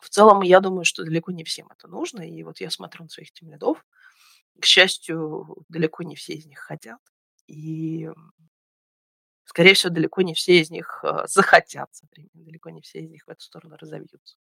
в 0.00 0.10
целом 0.10 0.42
я 0.42 0.60
думаю, 0.60 0.84
что 0.84 1.04
далеко 1.04 1.32
не 1.32 1.44
всем 1.44 1.68
это 1.70 1.88
нужно. 1.88 2.20
И 2.20 2.42
вот 2.42 2.60
я 2.60 2.70
смотрю 2.70 3.04
на 3.04 3.08
своих 3.08 3.32
тимлидов. 3.32 3.84
К 4.60 4.64
счастью, 4.64 5.64
далеко 5.68 6.02
не 6.02 6.16
все 6.16 6.34
из 6.34 6.46
них 6.46 6.58
хотят. 6.58 7.00
И, 7.46 8.10
скорее 9.44 9.74
всего, 9.74 9.92
далеко 9.92 10.22
не 10.22 10.34
все 10.34 10.60
из 10.60 10.70
них 10.70 11.00
а, 11.04 11.26
захотят 11.28 11.90
далеко 12.32 12.70
не 12.70 12.80
все 12.80 13.00
из 13.00 13.10
них 13.10 13.26
в 13.26 13.30
эту 13.30 13.42
сторону 13.42 13.76
разовьются. 13.76 14.36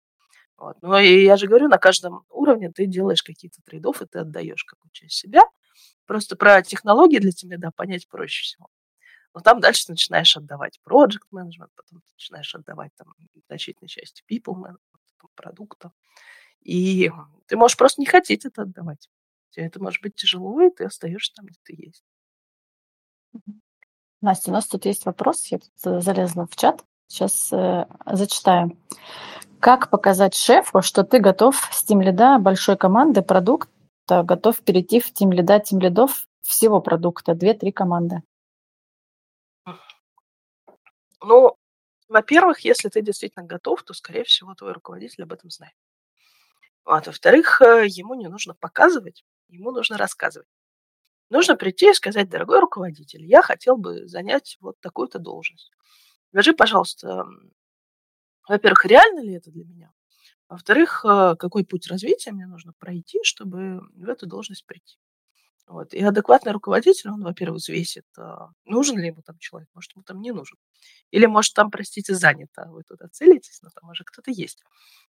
Вот. 0.58 0.78
Ну 0.82 0.98
и 0.98 1.24
я 1.24 1.36
же 1.36 1.48
говорю, 1.48 1.68
на 1.68 1.78
каждом 1.78 2.26
уровне 2.30 2.72
ты 2.72 2.86
делаешь 2.86 3.24
какие-то 3.24 3.62
трейдов, 3.64 4.02
и 4.02 4.06
ты 4.06 4.20
отдаешь 4.20 4.64
какую-то 4.64 4.94
часть 4.94 5.16
себя. 5.16 5.42
Просто 6.06 6.36
про 6.36 6.62
технологии 6.62 7.20
для 7.20 7.32
тебя, 7.32 7.58
да, 7.58 7.72
понять 7.72 8.08
проще 8.08 8.44
всего. 8.44 8.68
Но 9.34 9.42
там 9.42 9.60
дальше 9.60 9.88
ты 9.88 9.94
начинаешь 9.94 10.38
отдавать 10.38 10.80
project 10.88 11.28
management, 11.34 11.72
потом 11.76 12.02
ты 12.02 12.14
начинаешь 12.14 12.54
отдавать 12.54 12.92
там 12.96 13.14
значительной 13.48 13.90
части 13.90 14.24
people 14.30 14.54
management, 14.56 14.78
продукта. 15.36 15.92
И 16.62 17.12
ты 17.48 17.58
можешь 17.58 17.78
просто 17.78 18.02
не 18.02 18.06
хотеть 18.06 18.46
это 18.46 18.62
отдавать. 18.62 19.10
Тебе 19.54 19.68
это 19.68 19.82
может 19.82 20.02
быть 20.02 20.16
тяжело, 20.16 20.62
и 20.62 20.72
ты 20.72 20.86
остаешься 20.86 21.34
там, 21.36 21.46
где 21.46 21.60
ты 21.64 21.76
есть. 21.78 22.04
Настя, 24.22 24.50
у 24.50 24.54
нас 24.54 24.68
тут 24.68 24.86
есть 24.86 25.06
вопрос. 25.06 25.46
Я 25.48 25.60
тут 25.60 26.04
залезла 26.04 26.48
в 26.48 26.56
чат. 26.56 26.84
Сейчас 27.08 27.54
э, 27.54 27.86
зачитаю. 28.06 28.78
Как 29.60 29.92
показать 29.92 30.34
шефу, 30.34 30.82
что 30.82 31.04
ты 31.04 31.20
готов 31.20 31.56
с 31.72 31.84
тем 31.84 32.02
лида 32.02 32.40
большой 32.40 32.78
команды 32.78 33.22
продукта, 33.22 34.24
готов 34.24 34.60
перейти 34.62 35.00
в 35.00 35.14
тем 35.14 35.32
лида, 35.32 35.60
тем 35.60 35.80
лидов 35.80 36.28
всего 36.42 36.82
продукта, 36.82 37.36
две-три 37.36 37.72
команды? 37.72 38.24
Ну, 41.22 41.56
во-первых, 42.10 42.62
если 42.62 42.90
ты 42.90 43.02
действительно 43.02 43.46
готов, 43.46 43.84
то, 43.84 43.94
скорее 43.94 44.24
всего, 44.24 44.56
твой 44.56 44.74
руководитель 44.74 45.24
об 45.24 45.34
этом 45.34 45.52
знает. 45.52 45.76
Вот. 46.86 47.06
Во-вторых, 47.06 47.62
э, 47.62 47.86
ему 47.88 48.16
не 48.16 48.28
нужно 48.28 48.56
показывать, 48.56 49.24
ему 49.50 49.72
нужно 49.72 49.98
рассказывать. 49.98 50.48
Нужно 51.30 51.56
прийти 51.58 51.92
и 51.92 51.94
сказать, 51.94 52.30
дорогой 52.30 52.60
руководитель, 52.62 53.26
я 53.26 53.42
хотел 53.42 53.78
бы 53.78 54.08
занять 54.08 54.58
вот 54.62 54.80
такую-то 54.82 55.20
должность. 55.20 55.72
Скажи, 56.32 56.54
пожалуйста, 56.54 57.26
во-первых, 58.48 58.86
реально 58.86 59.20
ли 59.22 59.34
это 59.34 59.52
для 59.52 59.66
меня? 59.66 59.92
Во-вторых, 60.50 61.06
э, 61.06 61.36
какой 61.40 61.66
путь 61.66 61.88
развития 61.88 62.32
мне 62.32 62.48
нужно 62.48 62.74
пройти, 62.80 63.20
чтобы 63.24 63.82
в 63.96 64.10
эту 64.10 64.28
должность 64.28 64.66
прийти? 64.66 64.98
Вот. 65.68 65.94
И 65.94 66.04
адекватный 66.04 66.52
руководитель, 66.52 67.10
он, 67.10 67.24
во-первых, 67.24 67.60
взвесит, 67.60 68.06
а, 68.18 68.50
нужен 68.66 68.98
ли 68.98 69.08
ему 69.08 69.22
там 69.22 69.38
человек, 69.40 69.70
может, 69.74 69.94
ему 69.96 70.04
там 70.04 70.22
не 70.22 70.32
нужен. 70.32 70.58
Или, 71.12 71.26
может, 71.26 71.54
там, 71.54 71.72
простите, 71.72 72.14
занято, 72.16 72.66
вы 72.68 72.84
туда 72.84 73.08
целитесь, 73.10 73.62
но 73.62 73.70
там 73.74 73.90
уже 73.90 74.04
кто-то 74.04 74.32
есть. 74.32 74.62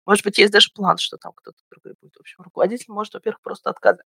Может 0.07 0.25
быть, 0.25 0.39
есть 0.39 0.53
даже 0.53 0.71
план, 0.75 0.99
что 0.99 1.17
там 1.17 1.33
кто-то 1.33 1.59
другой 1.71 1.95
будет. 2.01 2.15
В 2.17 2.21
общем, 2.21 2.43
руководитель 2.43 2.93
может, 2.93 3.15
во-первых, 3.15 3.41
просто 3.41 3.71
отказать. 3.71 4.07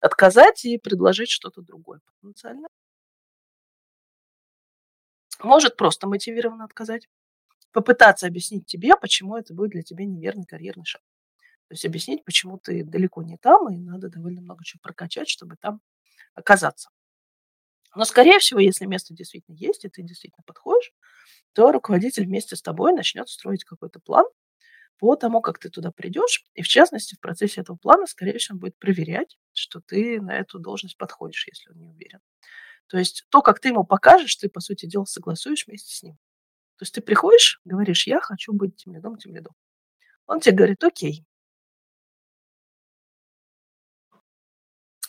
Отказать 0.00 0.64
и 0.64 0.78
предложить 0.78 1.30
что-то 1.30 1.62
другое 1.62 2.00
потенциально. 2.20 2.68
Может 5.42 5.76
просто 5.76 6.06
мотивированно 6.08 6.64
отказать 6.64 7.08
попытаться 7.74 8.26
объяснить 8.26 8.66
тебе, 8.66 8.96
почему 8.96 9.36
это 9.36 9.52
будет 9.52 9.70
для 9.70 9.82
тебя 9.82 10.06
неверный 10.06 10.46
карьерный 10.46 10.84
шаг. 10.84 11.02
То 11.68 11.74
есть 11.74 11.84
объяснить, 11.84 12.24
почему 12.24 12.58
ты 12.58 12.84
далеко 12.84 13.22
не 13.22 13.36
там, 13.38 13.72
и 13.72 13.78
надо 13.78 14.08
довольно 14.08 14.40
много 14.40 14.64
чего 14.64 14.80
прокачать, 14.82 15.28
чтобы 15.28 15.56
там 15.56 15.80
оказаться. 16.34 16.90
Но, 17.94 18.04
скорее 18.04 18.38
всего, 18.38 18.60
если 18.60 18.86
место 18.86 19.14
действительно 19.14 19.54
есть, 19.54 19.84
и 19.84 19.88
ты 19.88 20.02
действительно 20.02 20.42
подходишь, 20.44 20.92
то 21.52 21.70
руководитель 21.72 22.26
вместе 22.26 22.56
с 22.56 22.62
тобой 22.62 22.92
начнет 22.92 23.28
строить 23.28 23.64
какой-то 23.64 24.00
план, 24.00 24.26
по 24.98 25.16
тому, 25.16 25.40
как 25.40 25.58
ты 25.58 25.70
туда 25.70 25.90
придешь. 25.90 26.46
И 26.54 26.62
в 26.62 26.68
частности, 26.68 27.14
в 27.14 27.20
процессе 27.20 27.60
этого 27.60 27.76
плана, 27.76 28.06
скорее 28.06 28.38
всего, 28.38 28.56
он 28.56 28.60
будет 28.60 28.78
проверять, 28.78 29.38
что 29.52 29.80
ты 29.80 30.20
на 30.20 30.36
эту 30.36 30.58
должность 30.58 30.96
подходишь, 30.96 31.46
если 31.46 31.70
он 31.70 31.78
не 31.78 31.86
уверен. 31.86 32.20
То 32.86 32.98
есть 32.98 33.26
то, 33.30 33.42
как 33.42 33.60
ты 33.60 33.68
ему 33.68 33.84
покажешь, 33.84 34.36
ты, 34.36 34.48
по 34.48 34.60
сути 34.60 34.86
дела, 34.86 35.04
согласуешь 35.04 35.66
вместе 35.66 35.94
с 35.94 36.02
ним. 36.02 36.14
То 36.76 36.82
есть 36.82 36.94
ты 36.94 37.00
приходишь, 37.00 37.60
говоришь, 37.64 38.06
я 38.06 38.20
хочу 38.20 38.52
быть 38.52 38.76
тем 38.76 38.94
лидом, 38.94 39.16
тем 39.16 39.34
лидом. 39.34 39.54
Он 40.26 40.40
тебе 40.40 40.56
говорит, 40.56 40.82
окей. 40.82 41.24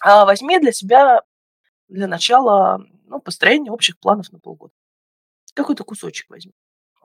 А 0.07 0.23
возьми 0.23 0.59
для 0.59 0.71
себя 0.71 1.23
для 1.87 2.05
начала 2.05 2.77
ну, 3.05 3.19
построение 3.19 3.71
общих 3.71 3.97
планов 3.97 4.31
на 4.31 4.39
полгода. 4.39 4.71
Какой-то 5.55 5.83
кусочек 5.83 6.29
возьми. 6.29 6.53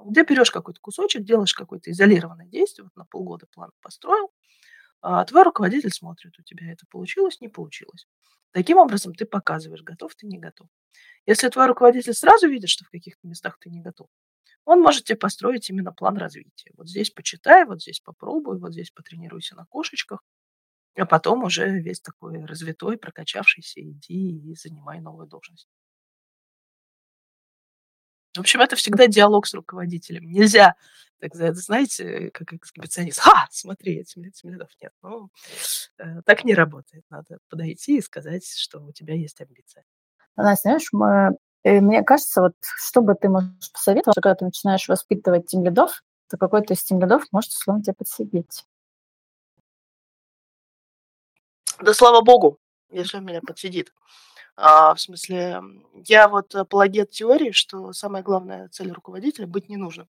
Где 0.04 0.22
берешь 0.22 0.50
какой-то 0.50 0.80
кусочек, 0.82 1.24
делаешь 1.24 1.54
какое-то 1.54 1.90
изолированное 1.90 2.44
действие, 2.44 2.84
вот 2.84 2.94
на 2.96 3.06
полгода 3.06 3.46
план 3.54 3.70
построил, 3.80 4.30
а 5.00 5.24
твой 5.24 5.44
руководитель 5.44 5.90
смотрит, 5.90 6.38
у 6.38 6.42
тебя 6.42 6.70
это 6.70 6.84
получилось, 6.90 7.40
не 7.40 7.48
получилось. 7.48 8.06
Таким 8.50 8.76
образом, 8.76 9.14
ты 9.14 9.24
показываешь, 9.24 9.82
готов 9.82 10.14
ты, 10.14 10.26
не 10.26 10.38
готов. 10.38 10.68
Если 11.24 11.48
твой 11.48 11.68
руководитель 11.68 12.12
сразу 12.12 12.48
видит, 12.48 12.68
что 12.68 12.84
в 12.84 12.90
каких-то 12.90 13.26
местах 13.26 13.56
ты 13.60 13.70
не 13.70 13.80
готов, 13.80 14.08
он 14.66 14.82
может 14.82 15.04
тебе 15.04 15.16
построить 15.16 15.70
именно 15.70 15.94
план 15.94 16.18
развития. 16.18 16.70
Вот 16.76 16.86
здесь 16.86 17.08
почитай, 17.08 17.64
вот 17.64 17.80
здесь 17.80 18.00
попробуй, 18.00 18.58
вот 18.58 18.72
здесь 18.72 18.90
потренируйся 18.90 19.56
на 19.56 19.64
кошечках, 19.64 20.20
а 20.96 21.06
потом 21.06 21.44
уже 21.44 21.68
весь 21.80 22.00
такой 22.00 22.44
развитой, 22.44 22.98
прокачавшийся, 22.98 23.80
иди 23.80 24.50
и 24.50 24.54
занимай 24.54 25.00
новую 25.00 25.26
должность. 25.26 25.68
В 28.36 28.40
общем, 28.40 28.60
это 28.60 28.76
всегда 28.76 29.08
диалог 29.08 29.46
с 29.46 29.54
руководителем. 29.54 30.30
Нельзя, 30.30 30.76
так 31.18 31.34
знаете, 31.34 32.30
как 32.32 32.52
эксгибиционист. 32.52 33.18
Ха, 33.18 33.48
смотри, 33.50 33.98
этим 33.98 34.22
лидов 34.22 34.68
нет. 34.80 34.92
Ну, 35.02 35.30
э, 35.98 36.22
так 36.24 36.44
не 36.44 36.54
работает. 36.54 37.04
Надо 37.10 37.38
подойти 37.48 37.98
и 37.98 38.02
сказать, 38.02 38.46
что 38.46 38.80
у 38.80 38.92
тебя 38.92 39.14
есть 39.14 39.40
амбиция. 39.40 39.84
Настя, 40.36 40.68
знаешь, 40.68 40.88
мы, 40.92 41.36
э, 41.64 41.80
мне 41.80 42.04
кажется, 42.04 42.40
вот 42.40 42.54
что 42.60 43.02
бы 43.02 43.14
ты 43.14 43.28
можешь 43.28 43.72
посоветовать, 43.72 44.14
когда 44.14 44.36
ты 44.36 44.44
начинаешь 44.44 44.88
воспитывать 44.88 45.46
тем 45.46 45.64
лидов, 45.64 46.02
то 46.28 46.36
какой-то 46.36 46.74
из 46.74 46.84
тем 46.84 47.00
лидов 47.00 47.24
может 47.32 47.50
условно 47.50 47.82
тебя 47.82 47.94
подсидеть. 47.94 48.64
Да 51.80 51.94
слава 51.94 52.20
богу, 52.20 52.58
если 52.90 53.16
он 53.16 53.24
меня 53.24 53.40
подсидит. 53.40 53.92
А, 54.56 54.94
в 54.94 55.00
смысле, 55.00 55.62
я 56.06 56.28
вот 56.28 56.54
апологет 56.54 57.10
теории, 57.10 57.52
что 57.52 57.92
самая 57.92 58.22
главная 58.22 58.68
цель 58.68 58.92
руководителя– 58.92 59.46
быть 59.48 59.70
ненужным. 59.70 60.08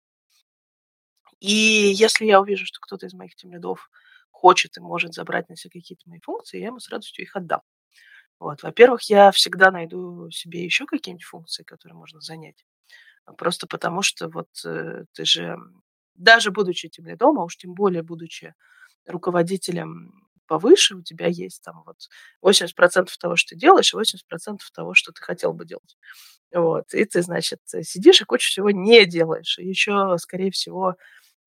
И 1.41 1.53
если 1.53 2.25
я 2.25 2.41
увижу, 2.41 2.65
что 2.65 2.81
кто-то 2.81 3.07
из 3.07 3.13
моих 3.13 3.35
тимлидов 3.35 3.91
хочет 4.31 4.77
и 4.79 4.81
может 4.81 5.13
забрать 5.13 5.49
на 5.51 5.57
себя 5.57 5.73
какие-то 5.73 6.09
мои 6.09 6.21
функции, 6.21 6.59
я 6.59 6.69
ему 6.69 6.81
с 6.81 6.89
радостью 6.89 7.25
их 7.25 7.37
отдам. 7.37 7.61
Вот. 8.41 8.63
Во-первых, 8.63 9.03
я 9.03 9.31
всегда 9.31 9.71
найду 9.71 10.31
себе 10.31 10.65
еще 10.65 10.87
какие-нибудь 10.87 11.25
функции, 11.25 11.65
которые 11.65 11.97
можно 11.97 12.21
занять. 12.21 12.65
Просто 13.37 13.67
потому 13.67 14.01
что 14.01 14.29
вот 14.29 14.49
э, 14.65 15.05
ты 15.13 15.25
же, 15.25 15.59
даже 16.15 16.51
будучи 16.51 16.89
тем 16.89 17.07
лидом, 17.07 17.39
а 17.39 17.45
уж 17.45 17.57
тем 17.57 17.75
более 17.75 18.03
будучи 18.03 18.55
руководителем 19.07 20.28
повыше, 20.49 20.97
у 20.97 21.03
тебя 21.03 21.27
есть 21.29 21.63
там 21.63 21.83
вот 21.87 21.97
80% 22.45 23.09
того, 23.21 23.37
что 23.37 23.51
ты 23.51 23.57
делаешь, 23.57 23.95
и 23.95 23.97
80% 23.97 24.59
того, 24.75 24.95
что 24.95 25.13
ты 25.13 25.23
хотел 25.23 25.53
бы 25.53 25.65
делать. 25.65 25.97
Вот. 26.53 26.93
И 26.95 27.05
ты, 27.05 27.23
значит, 27.23 27.61
сидишь 27.83 28.23
и 28.23 28.25
кучу 28.25 28.49
всего 28.49 28.71
не 28.71 29.05
делаешь. 29.07 29.59
И 29.59 29.69
еще, 29.69 30.17
скорее 30.19 30.51
всего, 30.51 30.97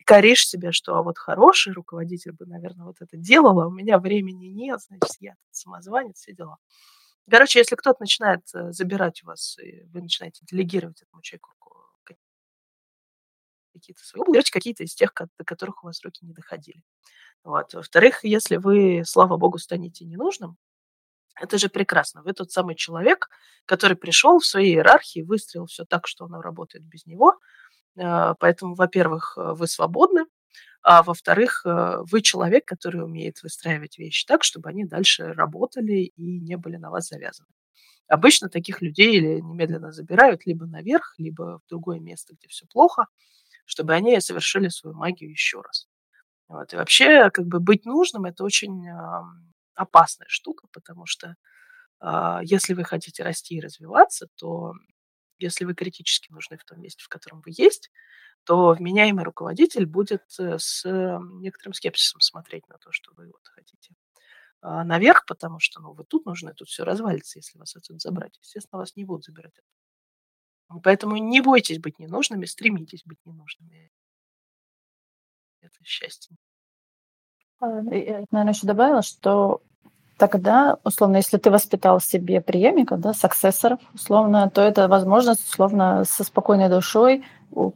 коришь 0.06 0.48
себя, 0.48 0.72
что 0.72 0.96
а 0.96 1.04
вот 1.04 1.18
хороший 1.18 1.74
руководитель 1.74 2.34
бы, 2.34 2.46
наверное, 2.46 2.86
вот 2.86 2.98
это 3.02 3.18
делал, 3.18 3.60
а 3.60 3.68
у 3.68 3.72
меня 3.72 4.00
времени 4.00 4.48
нет, 4.48 4.80
значит, 4.82 5.16
я 5.20 5.36
самозванец, 5.52 6.18
все 6.18 6.34
дела. 6.34 6.58
Короче, 7.30 7.60
если 7.60 7.76
кто-то 7.76 7.98
начинает 8.02 8.42
э, 8.54 8.72
забирать 8.72 9.24
у 9.24 9.28
вас, 9.28 9.58
и 9.60 9.84
вы 9.94 10.02
начинаете 10.02 10.44
делегировать 10.50 11.02
этому 11.02 11.22
человеку 11.22 11.52
какие-то 13.74 14.04
свои 14.04 14.22
области, 14.22 14.52
какие-то 14.52 14.84
из 14.84 14.94
тех, 14.96 15.14
до 15.16 15.46
которых 15.46 15.84
у 15.84 15.88
вас 15.88 16.04
руки 16.04 16.26
не 16.26 16.34
доходили. 16.34 16.84
Вот. 17.44 17.74
Во-вторых, 17.74 18.24
если 18.24 18.58
вы, 18.58 19.04
слава 19.06 19.38
богу, 19.38 19.58
станете 19.58 20.06
ненужным, 20.06 20.58
это 21.40 21.58
же 21.58 21.70
прекрасно. 21.70 22.22
Вы 22.24 22.34
тот 22.34 22.52
самый 22.52 22.76
человек, 22.76 23.30
который 23.66 23.98
пришел 23.98 24.40
в 24.40 24.46
своей 24.46 24.76
иерархии, 24.76 25.22
выстроил 25.22 25.66
все 25.66 25.86
так, 25.86 26.08
что 26.08 26.26
оно 26.26 26.42
работает 26.42 26.84
без 26.86 27.06
него. 27.06 27.40
Э, 27.98 28.36
поэтому, 28.40 28.76
во-первых, 28.76 29.38
э, 29.38 29.54
вы 29.54 29.68
свободны, 29.68 30.26
а 30.84 31.04
во-вторых, 31.04 31.64
э, 31.66 31.98
вы 32.12 32.22
человек, 32.22 32.66
который 32.66 33.04
умеет 33.04 33.42
выстраивать 33.44 33.98
вещи 33.98 34.26
так, 34.26 34.44
чтобы 34.44 34.70
они 34.70 34.86
дальше 34.86 35.34
работали 35.34 36.12
и 36.16 36.40
не 36.40 36.58
были 36.58 36.78
на 36.78 36.90
вас 36.92 37.08
завязаны. 37.08 37.50
Обычно 38.08 38.50
таких 38.50 38.82
людей 38.82 39.16
или 39.16 39.40
немедленно 39.40 39.92
забирают 39.92 40.46
либо 40.46 40.66
наверх, 40.66 41.16
либо 41.18 41.60
в 41.60 41.70
другое 41.70 42.00
место, 42.00 42.36
где 42.36 42.48
все 42.50 42.66
плохо, 42.68 43.06
чтобы 43.66 43.94
они 43.94 44.20
совершили 44.22 44.70
свою 44.70 44.96
магию 44.96 45.30
еще 45.30 45.62
раз. 45.62 45.88
Вот. 46.48 46.74
И 46.74 46.76
вообще, 46.76 47.30
как 47.30 47.46
бы 47.48 47.60
быть 47.60 47.86
нужным– 47.86 48.26
это 48.26 48.44
очень 48.44 48.88
э, 48.88 48.94
опасная 49.76 50.28
штука, 50.30 50.68
потому 50.74 51.06
что 51.06 51.36
э, 52.02 52.40
если 52.44 52.74
вы 52.74 52.84
хотите 52.84 53.24
расти 53.24 53.56
и 53.56 53.62
развиваться, 53.62 54.28
то 54.36 54.74
если 55.40 55.66
вы 55.66 55.74
критически 55.74 56.32
нужны 56.32 56.58
в 56.58 56.66
том 56.66 56.82
месте, 56.82 57.04
в 57.04 57.10
котором 57.10 57.42
вы 57.42 57.54
есть, 57.56 57.90
то 58.44 58.74
вменяемый 58.74 59.24
руководитель 59.24 59.86
будет 59.86 60.24
э, 60.40 60.58
с 60.60 60.84
некоторым 60.86 61.74
скепсисом 61.74 62.22
смотреть 62.22 62.68
на 62.68 62.78
то, 62.78 62.92
что 62.92 63.12
вы 63.16 63.28
вот 63.28 63.48
хотите 63.48 63.94
э, 64.64 64.84
наверх, 64.84 65.26
потому 65.26 65.60
что 65.60 65.82
ну, 65.82 65.94
вы 65.94 66.04
тут 66.04 66.26
нужны, 66.26 66.54
тут 66.54 66.68
все 66.68 66.84
развалится, 66.84 67.40
если 67.40 67.58
вас 67.58 67.76
отсюда 67.76 68.00
забрать. 68.00 68.38
Естественно, 68.42 68.80
вас 68.80 68.96
не 68.96 69.06
будут 69.06 69.26
забирать. 69.26 69.54
Поэтому 70.80 71.18
не 71.18 71.42
бойтесь 71.42 71.80
быть 71.80 72.00
ненужными, 72.00 72.46
стремитесь 72.46 73.04
быть 73.06 73.20
ненужными 73.26 73.92
это 75.62 75.76
счастье. 75.84 76.36
А, 77.60 77.68
я, 77.68 78.26
наверное, 78.32 78.54
еще 78.54 78.68
добавила, 78.68 79.02
что 79.02 79.62
тогда, 80.18 80.78
условно, 80.84 81.18
если 81.18 81.38
ты 81.38 81.50
воспитал 81.50 82.00
себе 82.00 82.42
преемников, 82.42 83.00
да, 83.00 83.14
саксессоров, 83.14 83.80
условно, 83.94 84.50
то 84.50 84.62
это 84.62 84.88
возможность, 84.88 85.48
условно, 85.48 86.04
со 86.06 86.24
спокойной 86.24 86.70
душой 86.70 87.24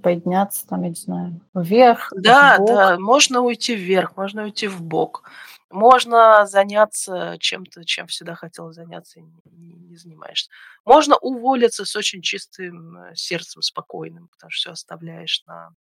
подняться, 0.02 0.66
там, 0.68 0.84
я 0.84 0.90
не 0.90 0.96
знаю, 0.96 1.42
вверх. 1.54 2.14
Да, 2.16 2.58
да, 2.60 2.98
можно 2.98 3.42
уйти 3.42 3.76
вверх, 3.76 4.16
можно 4.16 4.44
уйти 4.44 4.68
в 4.68 4.82
бок. 4.82 5.30
Можно 5.76 6.46
заняться 6.46 7.36
чем-то, 7.38 7.84
чем 7.84 8.08
всегда 8.08 8.34
хотел 8.34 8.72
заняться 8.72 9.20
и 9.20 9.24
не, 9.52 9.98
занимаешься. 9.98 10.50
Можно 10.86 11.18
уволиться 11.18 11.84
с 11.84 11.98
очень 11.98 12.22
чистым 12.22 12.98
э, 12.98 13.16
сердцем, 13.16 13.62
спокойным, 13.62 14.30
потому 14.30 14.52
что 14.52 14.58
все 14.58 14.72
оставляешь 14.72 15.44
на 15.48 15.76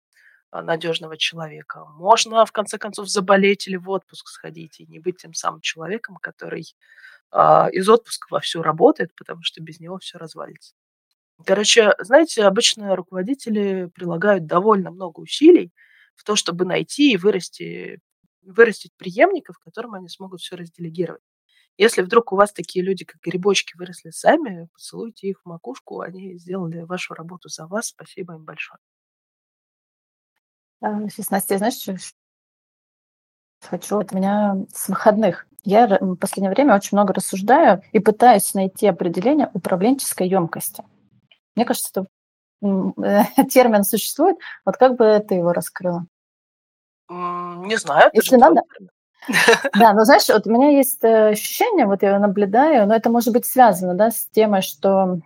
а, 0.52 0.62
надежного 0.62 1.16
человека. 1.16 1.84
Можно, 1.96 2.46
в 2.46 2.52
конце 2.52 2.78
концов, 2.78 3.08
заболеть 3.08 3.66
или 3.66 3.74
в 3.74 3.90
отпуск 3.90 4.28
сходить 4.28 4.78
и 4.78 4.86
не 4.86 5.00
быть 5.00 5.16
тем 5.16 5.34
самым 5.34 5.60
человеком, 5.60 6.18
который 6.22 6.72
а, 7.32 7.68
из 7.72 7.88
отпуска 7.88 8.28
вовсю 8.30 8.62
работает, 8.62 9.12
потому 9.16 9.42
что 9.42 9.60
без 9.60 9.80
него 9.80 9.98
все 9.98 10.18
развалится. 10.18 10.74
Короче, 11.44 11.94
знаете, 11.98 12.44
обычно 12.44 12.94
руководители 12.94 13.90
прилагают 13.92 14.46
довольно 14.46 14.92
много 14.92 15.18
усилий 15.18 15.72
в 16.14 16.22
то, 16.22 16.36
чтобы 16.36 16.64
найти 16.64 17.12
и 17.12 17.16
вырасти, 17.16 17.98
вырастить 18.42 18.94
преемников, 18.96 19.58
которым 19.58 19.94
они 19.94 20.08
смогут 20.08 20.40
все 20.40 20.56
разделегировать. 20.56 21.22
Если 21.76 22.02
вдруг 22.02 22.32
у 22.32 22.36
вас 22.36 22.52
такие 22.52 22.84
люди, 22.84 23.04
как 23.04 23.20
грибочки, 23.22 23.76
выросли 23.76 24.10
сами, 24.10 24.68
поцелуйте 24.72 25.28
их 25.28 25.40
в 25.42 25.48
макушку, 25.48 26.00
они 26.00 26.36
сделали 26.38 26.82
вашу 26.82 27.14
работу 27.14 27.48
за 27.48 27.66
вас. 27.66 27.86
Спасибо 27.86 28.34
им 28.34 28.44
большое. 28.44 28.78
Сейчас, 30.82 31.30
Настя, 31.30 31.58
знаешь, 31.58 31.80
что 31.80 31.96
хочу 33.62 33.98
от 33.98 34.12
меня 34.12 34.56
с 34.72 34.88
выходных. 34.88 35.46
Я 35.62 35.86
в 35.86 36.16
последнее 36.16 36.50
время 36.50 36.74
очень 36.74 36.96
много 36.96 37.12
рассуждаю 37.12 37.82
и 37.92 37.98
пытаюсь 37.98 38.54
найти 38.54 38.86
определение 38.86 39.50
управленческой 39.52 40.28
емкости. 40.28 40.82
Мне 41.54 41.64
кажется, 41.64 42.06
это 42.62 43.44
термин 43.50 43.84
существует. 43.84 44.36
Вот 44.64 44.76
как 44.76 44.96
бы 44.96 45.24
ты 45.26 45.34
его 45.36 45.52
раскрыла? 45.52 46.06
Не 47.10 47.76
знаю. 47.76 48.10
Если 48.12 48.36
надо. 48.36 48.62
Да, 49.78 49.92
но 49.92 50.04
знаешь, 50.04 50.28
вот 50.28 50.46
у 50.46 50.50
меня 50.50 50.70
есть 50.70 51.04
э, 51.04 51.28
ощущение, 51.28 51.84
вот 51.84 52.02
я 52.02 52.18
наблюдаю, 52.18 52.86
но 52.86 52.94
это 52.94 53.10
может 53.10 53.34
быть 53.34 53.44
связано 53.44 53.94
да, 53.94 54.10
с 54.10 54.26
темой, 54.32 54.62
что 54.62 55.20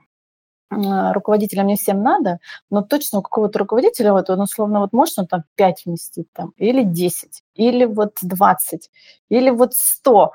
а, 0.71 1.13
руководителям 1.13 1.69
не 1.69 1.77
всем 1.77 2.03
надо, 2.03 2.39
но 2.71 2.83
точно 2.83 3.21
у 3.21 3.23
какого-то 3.23 3.59
руководителя, 3.61 4.13
вот 4.13 4.31
он 4.31 4.41
условно 4.41 4.81
вот 4.81 4.93
может 4.93 5.19
он 5.19 5.27
там 5.29 5.45
5 5.57 5.85
вместить 5.87 6.29
там, 6.33 6.53
или 6.57 6.83
10, 6.85 7.43
или 7.55 7.85
вот 7.85 8.15
20, 8.23 8.91
или 9.29 9.51
вот 9.51 9.75
100. 9.75 10.33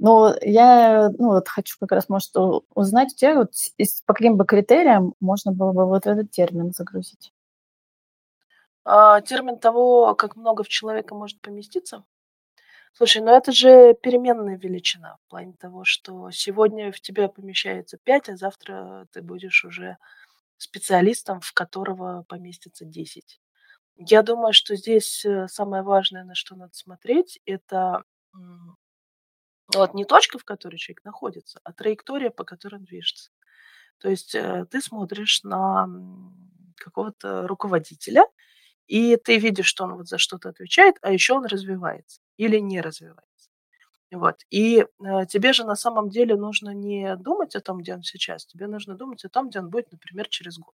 Но 0.00 0.34
я 0.42 1.10
ну, 1.18 1.28
вот 1.30 1.48
хочу 1.48 1.76
как 1.80 1.92
раз, 1.92 2.08
может, 2.08 2.32
узнать 2.74 3.12
у 3.14 3.16
тебя, 3.16 3.36
вот, 3.36 3.52
по 4.06 4.14
каким 4.14 4.36
бы 4.36 4.46
критериям 4.46 5.14
можно 5.20 5.52
было 5.52 5.72
бы 5.72 5.86
вот 5.86 6.06
этот 6.06 6.30
термин 6.30 6.72
загрузить. 6.72 7.33
А, 8.84 9.20
термин 9.22 9.58
того, 9.58 10.14
как 10.14 10.36
много 10.36 10.62
в 10.62 10.68
человека 10.68 11.14
может 11.14 11.40
поместиться. 11.40 12.04
Слушай, 12.92 13.22
ну 13.22 13.32
это 13.32 13.50
же 13.50 13.94
переменная 13.94 14.56
величина 14.56 15.16
в 15.26 15.30
плане 15.30 15.54
того, 15.54 15.84
что 15.84 16.30
сегодня 16.30 16.92
в 16.92 17.00
тебя 17.00 17.28
помещается 17.28 17.98
5, 17.98 18.28
а 18.28 18.36
завтра 18.36 19.08
ты 19.12 19.22
будешь 19.22 19.64
уже 19.64 19.96
специалистом, 20.58 21.40
в 21.40 21.52
которого 21.52 22.24
поместится 22.28 22.84
10. 22.84 23.40
Я 23.96 24.22
думаю, 24.22 24.52
что 24.52 24.76
здесь 24.76 25.24
э, 25.24 25.48
самое 25.48 25.82
важное, 25.82 26.24
на 26.24 26.34
что 26.34 26.56
надо 26.56 26.74
смотреть, 26.74 27.40
это 27.46 28.04
вот 29.72 29.94
не 29.94 30.04
точка, 30.04 30.38
в 30.38 30.44
которой 30.44 30.76
человек 30.76 31.04
находится, 31.04 31.60
а 31.64 31.72
траектория, 31.72 32.30
по 32.30 32.44
которой 32.44 32.76
он 32.76 32.84
движется. 32.84 33.30
То 33.98 34.10
есть 34.10 34.34
э, 34.34 34.66
ты 34.70 34.80
смотришь 34.80 35.42
на 35.42 35.88
какого-то 36.76 37.46
руководителя, 37.46 38.24
и 38.86 39.16
ты 39.16 39.38
видишь, 39.38 39.66
что 39.66 39.84
он 39.84 39.94
вот 39.96 40.08
за 40.08 40.18
что-то 40.18 40.50
отвечает, 40.50 40.96
а 41.02 41.12
еще 41.12 41.34
он 41.34 41.46
развивается 41.46 42.20
или 42.36 42.58
не 42.58 42.80
развивается. 42.80 43.50
Вот. 44.12 44.36
И 44.50 44.80
э, 44.80 45.26
тебе 45.28 45.52
же 45.52 45.64
на 45.64 45.76
самом 45.76 46.08
деле 46.10 46.36
нужно 46.36 46.70
не 46.70 47.16
думать 47.16 47.56
о 47.56 47.60
том, 47.60 47.78
где 47.78 47.94
он 47.94 48.02
сейчас, 48.02 48.46
тебе 48.46 48.66
нужно 48.68 48.94
думать 48.96 49.24
о 49.24 49.28
том, 49.28 49.48
где 49.48 49.60
он 49.60 49.70
будет, 49.70 49.90
например, 49.92 50.28
через 50.28 50.58
год. 50.58 50.74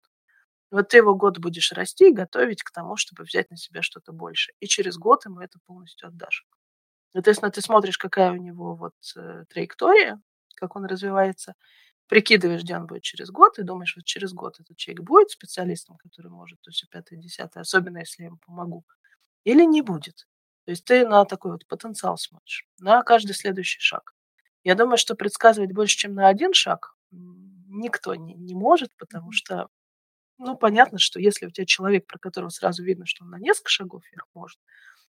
Вот 0.70 0.88
ты 0.88 0.98
его 0.98 1.14
год 1.14 1.38
будешь 1.38 1.72
расти 1.72 2.08
и 2.10 2.12
готовить 2.14 2.62
к 2.62 2.70
тому, 2.72 2.96
чтобы 2.96 3.24
взять 3.24 3.50
на 3.50 3.56
себя 3.56 3.82
что-то 3.82 4.12
больше. 4.12 4.52
И 4.60 4.66
через 4.66 4.98
год 4.98 5.24
ему 5.24 5.40
это 5.40 5.58
полностью 5.66 6.08
отдашь. 6.08 6.46
Соответственно, 7.12 7.50
ты 7.50 7.62
смотришь, 7.62 7.98
какая 7.98 8.32
у 8.32 8.36
него 8.36 8.74
вот 8.74 8.94
э, 9.16 9.44
траектория, 9.48 10.20
как 10.56 10.76
он 10.76 10.84
развивается, 10.84 11.54
прикидываешь, 12.08 12.62
где 12.62 12.76
он 12.76 12.86
будет 12.86 13.02
через 13.02 13.30
год, 13.30 13.58
и 13.58 13.62
думаешь, 13.62 13.94
вот 13.96 14.04
через 14.04 14.32
год 14.32 14.58
этот 14.60 14.76
человек 14.76 15.04
будет 15.04 15.30
специалистом, 15.30 15.96
который 15.98 16.30
может 16.30 16.60
то 16.62 16.70
все 16.70 16.86
пятое, 16.88 17.18
десятое, 17.18 17.62
особенно 17.62 17.98
если 17.98 18.22
я 18.22 18.28
ему 18.28 18.38
помогу, 18.38 18.84
или 19.44 19.64
не 19.64 19.82
будет. 19.82 20.26
То 20.64 20.72
есть 20.72 20.84
ты 20.84 21.06
на 21.06 21.24
такой 21.24 21.52
вот 21.52 21.66
потенциал 21.66 22.18
смотришь, 22.18 22.66
на 22.78 23.02
каждый 23.02 23.34
следующий 23.34 23.80
шаг. 23.80 24.14
Я 24.64 24.74
думаю, 24.74 24.98
что 24.98 25.14
предсказывать 25.14 25.72
больше, 25.72 25.96
чем 25.96 26.14
на 26.14 26.28
один 26.28 26.52
шаг, 26.52 26.94
никто 27.10 28.14
не, 28.14 28.34
не 28.34 28.54
может, 28.54 28.90
потому 28.98 29.32
что, 29.32 29.68
ну, 30.38 30.56
понятно, 30.56 30.98
что 30.98 31.20
если 31.20 31.46
у 31.46 31.50
тебя 31.50 31.66
человек, 31.66 32.06
про 32.06 32.18
которого 32.18 32.50
сразу 32.50 32.82
видно, 32.82 33.06
что 33.06 33.24
он 33.24 33.30
на 33.30 33.38
несколько 33.38 33.70
шагов 33.70 34.02
вверх 34.10 34.26
может, 34.34 34.58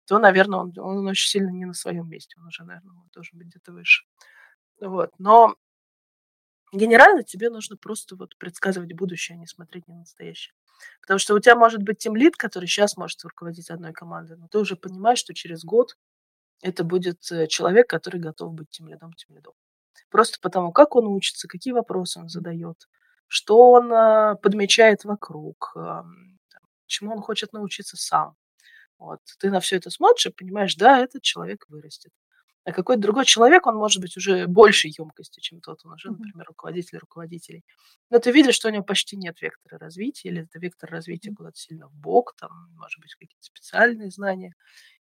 то, 0.07 0.19
наверное, 0.19 0.61
он, 0.61 0.73
он 0.79 1.07
очень 1.07 1.29
сильно 1.29 1.51
не 1.51 1.67
на 1.67 1.75
своем 1.75 2.09
месте, 2.09 2.37
он 2.39 2.47
уже, 2.47 2.65
наверное, 2.65 2.95
должен 3.13 3.39
быть 3.39 3.49
где-то 3.49 3.73
выше. 3.73 4.05
Вот. 4.81 5.11
Но 5.19 5.55
Генерально 6.75 7.23
тебе 7.23 7.51
нужно 7.51 7.77
просто 7.77 8.17
вот 8.17 8.37
предсказывать 8.37 8.93
будущее, 8.95 9.37
а 9.37 9.39
не 9.39 9.47
смотреть 9.47 9.87
на 9.87 9.95
настоящее. 9.95 10.53
Потому 11.01 11.19
что 11.19 11.35
у 11.35 11.39
тебя 11.39 11.55
может 11.55 11.83
быть 11.83 11.99
тем 11.99 12.17
лид, 12.17 12.37
который 12.37 12.67
сейчас 12.67 12.97
может 12.97 13.23
руководить 13.23 13.71
одной 13.71 13.93
командой, 13.93 14.37
но 14.37 14.49
ты 14.49 14.59
уже 14.59 14.75
понимаешь, 14.75 15.21
что 15.21 15.35
через 15.35 15.63
год 15.63 15.97
это 16.63 16.83
будет 16.83 17.31
э, 17.31 17.47
человек, 17.47 17.89
который 17.89 18.21
готов 18.21 18.55
быть 18.55 18.71
тем 18.71 18.89
лидом, 18.89 19.13
тем 19.13 19.37
лидом. 19.37 19.53
Просто 20.11 20.39
потому, 20.41 20.73
как 20.73 20.97
он 20.97 21.07
учится, 21.07 21.47
какие 21.47 21.73
вопросы 21.73 22.19
он 22.19 22.29
задает, 22.29 22.89
что 23.29 23.71
он 23.71 23.93
а, 23.93 24.35
подмечает 24.35 25.05
вокруг, 25.05 25.77
чему 26.87 27.13
он 27.13 27.21
хочет 27.21 27.53
научиться 27.53 27.97
сам. 27.97 28.37
Вот. 28.99 29.21
Ты 29.39 29.51
на 29.51 29.61
все 29.61 29.77
это 29.77 29.91
смотришь 29.91 30.27
и 30.27 30.31
понимаешь, 30.31 30.75
да, 30.77 30.99
этот 30.99 31.23
человек 31.23 31.65
вырастет. 31.69 32.13
А 32.65 32.73
какой-то 32.73 33.03
другой 33.03 33.27
человек, 33.27 33.67
он 33.67 33.77
может 33.77 34.01
быть 34.01 34.17
уже 34.17 34.47
большей 34.47 34.93
емкостью, 34.97 35.43
чем 35.43 35.61
тот, 35.61 35.85
он 35.85 35.93
уже, 35.93 36.11
например, 36.11 36.47
руководитель 36.47 36.97
руководителей. 36.99 37.63
Но 38.09 38.19
ты 38.19 38.33
видишь, 38.33 38.55
что 38.55 38.69
у 38.69 38.71
него 38.71 38.83
почти 38.83 39.17
нет 39.17 39.41
вектора 39.43 39.79
развития, 39.79 40.31
или 40.31 40.43
это 40.45 40.59
вектор 40.59 40.91
развития 40.91 41.35
куда-то 41.35 41.59
сильно 41.59 41.89
в 41.89 41.95
бок, 41.95 42.35
там, 42.37 42.51
может 42.77 43.01
быть, 43.01 43.15
какие-то 43.15 43.43
специальные 43.43 44.11
знания. 44.11 44.55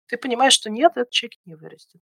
Ты 0.06 0.16
понимаешь, 0.16 0.54
что 0.54 0.70
нет, 0.70 0.92
этот 0.96 1.10
человек 1.10 1.38
не 1.44 1.54
вырастет. 1.54 2.00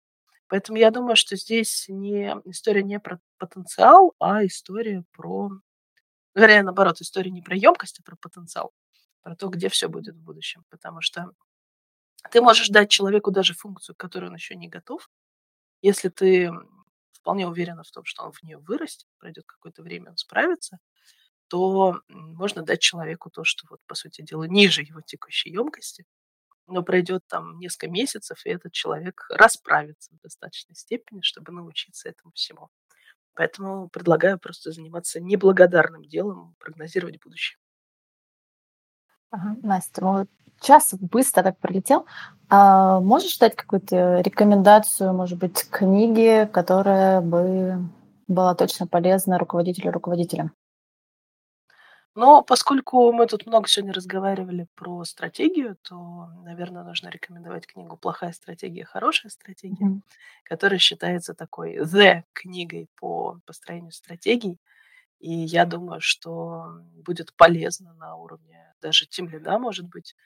Поэтому 0.46 0.78
я 0.78 0.90
думаю, 0.90 1.16
что 1.16 1.36
здесь 1.36 1.86
не, 1.88 2.34
история 2.44 2.82
не 2.82 3.00
про 3.00 3.20
потенциал, 3.38 4.14
а 4.20 4.44
история 4.46 5.04
про... 5.12 5.50
Вернее, 6.34 6.62
наоборот, 6.62 7.00
история 7.00 7.30
не 7.30 7.42
про 7.42 7.56
емкость, 7.56 7.98
а 8.00 8.02
про 8.04 8.16
потенциал. 8.16 8.72
Про 9.22 9.34
то, 9.34 9.48
где 9.48 9.68
все 9.68 9.88
будет 9.88 10.14
в 10.14 10.22
будущем. 10.22 10.64
Потому 10.68 11.00
что 11.02 11.32
ты 12.30 12.40
можешь 12.40 12.68
дать 12.68 12.90
человеку 12.90 13.30
даже 13.30 13.54
функцию, 13.54 13.94
к 13.96 14.00
которой 14.00 14.26
он 14.26 14.34
еще 14.34 14.54
не 14.54 14.68
готов, 14.68 15.08
если 15.82 16.08
ты 16.08 16.50
вполне 17.12 17.46
уверена 17.48 17.82
в 17.84 17.90
том, 17.90 18.04
что 18.04 18.24
он 18.24 18.32
в 18.32 18.42
нее 18.42 18.58
вырастет, 18.58 19.08
пройдет 19.18 19.44
какое-то 19.46 19.82
время, 19.82 20.10
он 20.10 20.16
справится, 20.16 20.78
то 21.48 22.00
можно 22.08 22.62
дать 22.62 22.80
человеку 22.80 23.30
то, 23.30 23.44
что 23.44 23.66
вот, 23.70 23.80
по 23.86 23.94
сути 23.94 24.22
дела, 24.22 24.44
ниже 24.44 24.82
его 24.82 25.00
текущей 25.02 25.50
емкости, 25.50 26.04
но 26.68 26.82
пройдет 26.82 27.22
там 27.28 27.58
несколько 27.58 27.88
месяцев, 27.90 28.40
и 28.46 28.50
этот 28.50 28.72
человек 28.72 29.26
расправится 29.30 30.12
в 30.14 30.20
достаточной 30.22 30.76
степени, 30.76 31.20
чтобы 31.22 31.52
научиться 31.52 32.08
этому 32.10 32.32
всему. 32.34 32.68
Поэтому 33.34 33.88
предлагаю 33.90 34.38
просто 34.38 34.72
заниматься 34.72 35.20
неблагодарным 35.20 36.04
делом, 36.04 36.56
прогнозировать 36.60 37.20
будущее. 37.22 37.59
Ага, 39.30 39.56
Настя, 39.62 40.04
вот 40.04 40.28
час 40.60 40.94
быстро 41.00 41.42
так 41.42 41.58
пролетел. 41.58 42.06
А 42.48 43.00
можешь 43.00 43.38
дать 43.38 43.54
какую-то 43.54 44.20
рекомендацию, 44.20 45.14
может 45.14 45.38
быть, 45.38 45.68
книги, 45.70 46.48
которая 46.52 47.20
бы 47.20 47.78
была 48.26 48.54
точно 48.54 48.86
полезна 48.86 49.38
руководителю 49.38 49.92
руководителям? 49.92 50.52
Но 52.16 52.42
поскольку 52.42 53.12
мы 53.12 53.26
тут 53.26 53.46
много 53.46 53.68
сегодня 53.68 53.92
разговаривали 53.92 54.66
про 54.74 55.04
стратегию, 55.04 55.76
то, 55.82 56.28
наверное, 56.44 56.82
нужно 56.82 57.08
рекомендовать 57.08 57.68
книгу 57.68 57.96
«Плохая 57.96 58.32
стратегия, 58.32 58.84
хорошая 58.84 59.30
стратегия», 59.30 59.86
mm-hmm. 59.86 60.00
которая 60.42 60.80
считается 60.80 61.34
такой 61.34 61.76
the 61.78 62.24
книгой 62.32 62.88
по 62.98 63.38
построению 63.46 63.92
стратегий. 63.92 64.58
И 65.20 65.32
я 65.32 65.66
думаю, 65.66 66.00
что 66.00 66.80
будет 67.04 67.34
полезно 67.34 67.92
на 67.94 68.16
уровне 68.16 68.74
даже 68.80 69.06
тем 69.06 69.28
лида, 69.28 69.58
может 69.58 69.86
быть, 69.86 70.16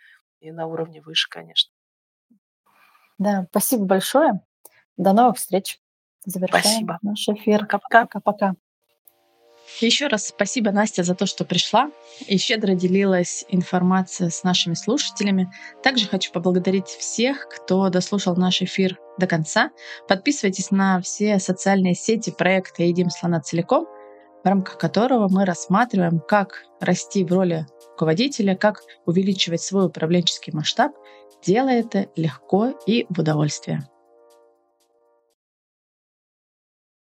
и 0.41 0.53
на 0.53 0.67
уровне 0.67 1.01
выше, 1.03 1.29
конечно. 1.29 1.73
Да, 3.19 3.47
спасибо 3.51 3.85
большое. 3.85 4.41
До 4.97 5.13
новых 5.13 5.37
встреч. 5.37 5.81
Завершаем 6.25 6.63
спасибо. 6.63 6.99
наш 7.03 7.29
эфир. 7.29 7.61
Пока-пока. 7.61 8.03
Пока-пока. 8.07 8.55
Еще 9.81 10.07
раз 10.09 10.29
спасибо, 10.29 10.71
Настя, 10.71 11.03
за 11.03 11.15
то, 11.15 11.27
что 11.27 11.45
пришла 11.45 11.91
и 12.27 12.37
щедро 12.37 12.75
делилась 12.75 13.45
информацией 13.49 14.31
с 14.31 14.45
нашими 14.45 14.75
слушателями. 14.75 15.51
Также 15.83 16.07
хочу 16.07 16.33
поблагодарить 16.33 16.87
всех, 16.87 17.49
кто 17.49 17.89
дослушал 17.89 18.37
наш 18.37 18.63
эфир 18.63 18.99
до 19.19 19.27
конца. 19.27 19.71
Подписывайтесь 20.07 20.71
на 20.71 21.01
все 21.01 21.39
социальные 21.39 21.95
сети 21.95 22.31
проекта 22.31 22.83
«Едим 22.83 23.11
слона 23.11 23.41
целиком», 23.41 23.87
в 24.45 24.47
рамках 24.47 24.77
которого 24.79 25.29
мы 25.29 25.47
рассматриваем, 25.47 26.21
как 26.21 26.65
расти 26.81 27.25
в 27.25 27.33
роли 27.33 27.67
руководителя, 27.93 28.55
как 28.55 28.83
увеличивать 29.07 29.63
свой 29.63 29.87
управленческий 29.87 30.53
масштаб, 30.53 30.93
делая 31.45 31.81
это 31.81 32.09
легко 32.15 32.75
и 32.87 33.07
в 33.09 33.21
удовольствие. 33.21 33.89